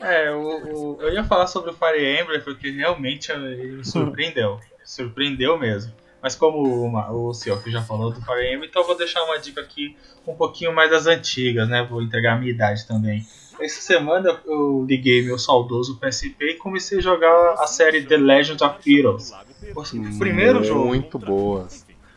É, 0.00 0.34
o, 0.34 0.96
o- 0.96 1.02
eu 1.02 1.12
ia 1.12 1.22
falar 1.24 1.46
sobre 1.46 1.70
o 1.70 1.74
Fire 1.74 2.02
Emblem 2.22 2.40
porque 2.42 2.70
realmente 2.70 3.30
ele 3.30 3.76
me 3.76 3.84
surpreendeu. 3.84 4.58
surpreendeu 4.82 5.58
mesmo. 5.58 5.92
Mas 6.24 6.34
como 6.34 6.86
o, 6.86 6.90
Ma- 6.90 7.10
o 7.10 7.34
Cioff 7.34 7.70
já 7.70 7.82
falou 7.82 8.10
do 8.10 8.18
Fire 8.22 8.46
Emblem, 8.50 8.70
então 8.70 8.80
eu 8.80 8.86
vou 8.86 8.96
deixar 8.96 9.22
uma 9.24 9.38
dica 9.38 9.60
aqui 9.60 9.94
um 10.26 10.34
pouquinho 10.34 10.74
mais 10.74 10.90
das 10.90 11.06
antigas, 11.06 11.68
né? 11.68 11.86
Vou 11.88 12.00
entregar 12.00 12.32
a 12.32 12.36
minha 12.38 12.50
idade 12.50 12.86
também. 12.86 13.26
Essa 13.60 13.82
semana 13.82 14.40
eu 14.46 14.86
liguei 14.88 15.20
meu 15.22 15.38
saudoso 15.38 15.98
PSP 16.00 16.52
e 16.52 16.54
comecei 16.54 16.96
a 16.96 17.02
jogar 17.02 17.52
a 17.58 17.66
série 17.66 18.02
The 18.06 18.16
Legend 18.16 18.64
of 18.64 18.76
Heroes. 18.90 19.34
O 20.14 20.18
primeiro 20.18 20.64
jogo. 20.64 20.86
Muito 20.86 21.18
boa. 21.18 21.68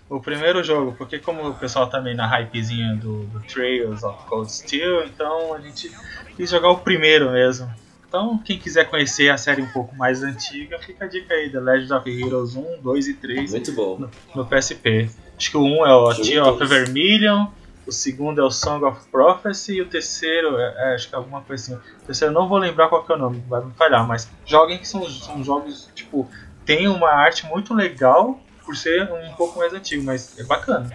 O 0.10 0.22
primeiro 0.22 0.64
jogo, 0.64 0.94
porque 0.98 1.20
como 1.20 1.46
o 1.50 1.54
pessoal 1.56 1.90
também 1.90 2.16
na 2.16 2.26
hypezinha 2.26 2.96
do, 2.96 3.24
do 3.26 3.42
Trails 3.42 4.04
of 4.04 4.24
Cold 4.28 4.50
Steel, 4.50 5.04
então 5.04 5.54
a 5.54 5.60
gente 5.60 5.92
quis 6.38 6.50
jogar 6.50 6.70
o 6.70 6.78
primeiro 6.78 7.30
mesmo. 7.34 7.70
Então, 8.08 8.38
quem 8.38 8.58
quiser 8.58 8.90
conhecer 8.90 9.30
a 9.30 9.38
série 9.38 9.62
um 9.62 9.68
pouco 9.68 9.94
mais 9.96 10.24
antiga, 10.24 10.80
fica 10.80 11.06
a 11.06 11.08
dica 11.08 11.34
aí, 11.34 11.50
The 11.52 11.60
Legend 11.60 11.94
of 11.94 12.10
Heroes 12.10 12.56
1, 12.56 12.82
2 12.82 13.08
e 13.08 13.14
3 13.16 13.52
Muito 13.52 13.72
bom. 13.74 14.10
no 14.34 14.46
PSP. 14.46 15.10
Acho 15.38 15.52
que 15.52 15.58
o 15.58 15.64
1 15.64 15.86
é 15.86 15.94
o 15.94 16.14
Tear 16.16 16.48
of. 16.48 16.66
Vermilion, 16.66 17.48
o 17.86 17.92
segundo 17.92 18.40
é 18.40 18.44
o 18.44 18.50
Song 18.50 18.84
of 18.86 19.06
Prophecy 19.10 19.76
e 19.76 19.82
o 19.82 19.86
terceiro, 19.88 20.58
é, 20.58 20.74
é, 20.78 20.96
acho 20.96 21.10
que 21.10 21.16
é 21.16 21.18
alguma 21.18 21.42
coisa 21.42 21.76
assim. 21.76 21.82
O 22.04 22.06
terceiro 22.06 22.34
eu 22.34 22.40
não 22.40 22.48
vou 22.48 22.58
lembrar 22.58 22.88
qual 22.88 23.04
que 23.04 23.12
é 23.12 23.16
o 23.16 23.20
nome, 23.20 23.44
vai 23.48 23.64
me 23.64 23.74
falhar, 23.74 24.08
mas 24.08 24.30
joguem 24.46 24.78
que 24.78 24.88
são, 24.88 25.08
são 25.10 25.44
jogos, 25.44 25.90
tipo, 25.94 26.30
tem 26.66 26.88
uma 26.88 27.10
arte 27.10 27.46
muito 27.46 27.74
legal 27.74 28.40
por 28.66 28.76
ser 28.76 29.04
um 29.12 29.34
pouco 29.34 29.60
mais 29.60 29.74
antigo, 29.74 30.04
mas 30.04 30.38
é 30.40 30.44
bacana. 30.44 30.90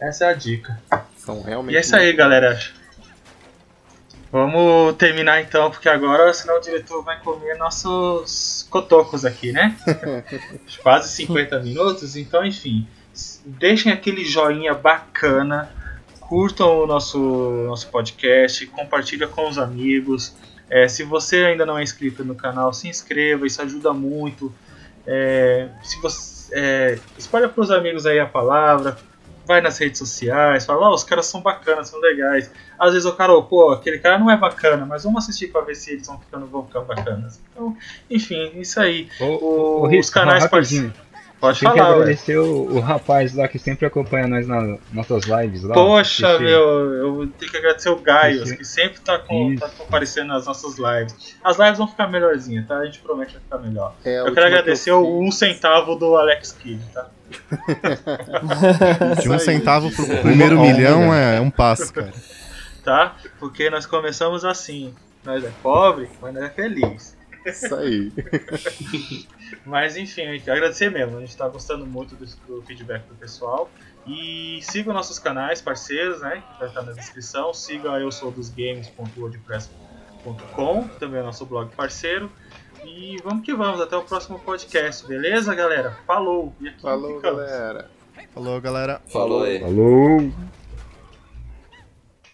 Essa 0.00 0.26
é 0.26 0.28
a 0.28 0.32
dica. 0.34 0.78
São 1.16 1.42
realmente. 1.42 1.74
E 1.74 1.76
é 1.76 1.80
isso 1.80 1.96
aí, 1.96 2.12
galera. 2.12 2.58
Vamos 4.34 4.96
terminar 4.96 5.40
então, 5.40 5.70
porque 5.70 5.88
agora 5.88 6.34
senão 6.34 6.56
o 6.56 6.60
diretor 6.60 7.04
vai 7.04 7.20
comer 7.20 7.56
nossos 7.56 8.66
cotocos 8.68 9.24
aqui, 9.24 9.52
né? 9.52 9.76
Quase 10.82 11.08
50 11.14 11.60
minutos, 11.60 12.16
então 12.16 12.44
enfim. 12.44 12.84
Deixem 13.46 13.92
aquele 13.92 14.24
joinha 14.24 14.74
bacana, 14.74 15.70
curtam 16.18 16.82
o 16.82 16.84
nosso, 16.84 17.16
nosso 17.68 17.86
podcast, 17.90 18.66
compartilha 18.66 19.28
com 19.28 19.48
os 19.48 19.56
amigos. 19.56 20.34
É, 20.68 20.88
se 20.88 21.04
você 21.04 21.44
ainda 21.44 21.64
não 21.64 21.78
é 21.78 21.84
inscrito 21.84 22.24
no 22.24 22.34
canal, 22.34 22.74
se 22.74 22.88
inscreva, 22.88 23.46
isso 23.46 23.62
ajuda 23.62 23.92
muito. 23.92 24.52
É, 25.06 25.68
se 25.80 26.02
você 26.02 26.52
é, 26.52 26.98
espalha 27.16 27.48
para 27.48 27.62
os 27.62 27.70
amigos 27.70 28.04
aí 28.04 28.18
a 28.18 28.26
palavra, 28.26 28.98
vai 29.46 29.60
nas 29.60 29.78
redes 29.78 29.98
sociais, 29.98 30.64
fala, 30.64 30.88
ó, 30.88 30.94
os 30.94 31.04
caras 31.04 31.26
são 31.26 31.40
bacanas, 31.40 31.88
são 31.88 32.00
legais. 32.00 32.50
Às 32.78 32.92
vezes 32.92 33.06
o 33.06 33.12
cara, 33.14 33.40
pô, 33.42 33.70
aquele 33.72 33.98
cara 33.98 34.18
não 34.18 34.30
é 34.30 34.36
bacana, 34.36 34.84
mas 34.86 35.04
vamos 35.04 35.22
assistir 35.22 35.48
pra 35.48 35.60
ver 35.60 35.74
se 35.74 35.92
eles 35.92 36.06
vão 36.06 36.18
ficando, 36.18 36.46
vão 36.46 36.66
ficando 36.66 36.86
bacanas. 36.86 37.40
Então, 37.52 37.76
enfim, 38.10 38.52
isso 38.56 38.80
aí. 38.80 39.08
O- 39.20 39.82
ô, 39.82 39.86
Rick, 39.86 40.00
os 40.00 40.10
canais 40.10 40.42
rapidinho. 40.44 40.92
Pode 41.44 41.60
Tem 41.60 41.70
que 41.70 41.76
falar, 41.76 41.90
ué. 41.90 41.94
agradecer 41.96 42.38
o, 42.38 42.76
o 42.76 42.80
rapaz 42.80 43.34
lá 43.34 43.46
que 43.46 43.58
sempre 43.58 43.84
acompanha 43.84 44.26
nós 44.26 44.48
nas 44.48 44.80
nossas 44.90 45.24
lives 45.24 45.62
lá. 45.62 45.74
Poxa, 45.74 46.38
meu, 46.38 46.94
eu 46.94 47.26
tenho 47.38 47.52
que 47.52 47.58
agradecer 47.58 47.90
o 47.90 47.96
Esqueci. 47.98 48.56
que 48.56 48.64
sempre 48.64 49.00
tá, 49.00 49.18
com, 49.18 49.54
tá 49.54 49.68
comparecendo 49.68 50.28
nas 50.28 50.46
nossas 50.46 50.78
lives. 50.78 51.36
As 51.44 51.58
lives 51.58 51.76
vão 51.76 51.86
ficar 51.86 52.08
melhorzinhas, 52.08 52.66
tá? 52.66 52.78
A 52.78 52.86
gente 52.86 53.00
promete 53.00 53.34
que 53.34 53.38
vai 53.40 53.58
ficar 53.58 53.58
melhor. 53.58 53.94
É 54.06 54.20
eu 54.20 54.24
quero 54.32 54.34
que 54.34 54.40
agradecer 54.40 54.90
eu 54.90 55.04
o 55.04 55.22
um 55.22 55.30
centavo 55.30 55.96
do 55.96 56.16
Alex 56.16 56.52
Kidd, 56.52 56.82
tá? 56.94 57.08
De 59.20 59.28
um 59.28 59.38
centavo 59.38 59.90
pro 59.90 60.06
primeiro 60.22 60.56
Uma 60.56 60.64
milhão 60.64 61.12
é 61.12 61.38
um 61.42 61.50
passo, 61.50 61.92
cara. 61.92 62.14
Tá? 62.82 63.16
Porque 63.38 63.68
nós 63.68 63.84
começamos 63.84 64.46
assim. 64.46 64.94
Nós 65.22 65.44
é 65.44 65.50
pobre, 65.62 66.08
mas 66.22 66.32
nós 66.32 66.44
é 66.44 66.48
feliz. 66.48 67.14
Isso 67.44 67.74
aí. 67.74 68.12
Mas 69.66 69.96
enfim, 69.96 70.22
agradecer 70.46 70.90
mesmo. 70.90 71.18
A 71.18 71.20
gente 71.20 71.36
tá 71.36 71.48
gostando 71.48 71.84
muito 71.86 72.14
do, 72.14 72.24
do 72.46 72.62
feedback 72.62 73.04
do 73.06 73.14
pessoal. 73.14 73.68
E 74.06 74.58
sigam 74.62 74.92
nossos 74.92 75.18
canais 75.18 75.62
parceiros, 75.62 76.20
né? 76.20 76.42
Que 76.52 76.58
vai 76.58 76.68
estar 76.68 76.82
na 76.82 76.92
descrição. 76.92 77.54
Siga 77.54 77.88
eu 77.98 78.12
sou 78.12 78.30
dos 78.30 78.50
games.wordpress.com, 78.50 80.88
também 80.98 81.20
é 81.20 81.22
nosso 81.22 81.46
blog 81.46 81.74
parceiro. 81.74 82.30
E 82.84 83.16
vamos 83.24 83.46
que 83.46 83.54
vamos, 83.54 83.80
até 83.80 83.96
o 83.96 84.02
próximo 84.02 84.38
podcast, 84.38 85.06
beleza, 85.06 85.54
galera? 85.54 85.96
Falou! 86.06 86.54
E 86.60 86.68
aqui 86.68 86.82
Falou, 86.82 87.16
ficamos. 87.16 87.38
galera. 87.46 87.90
Falou, 88.34 88.60
galera. 88.60 89.00
Falou 89.10 89.44
aí. 89.44 89.58
Falou! 89.60 90.30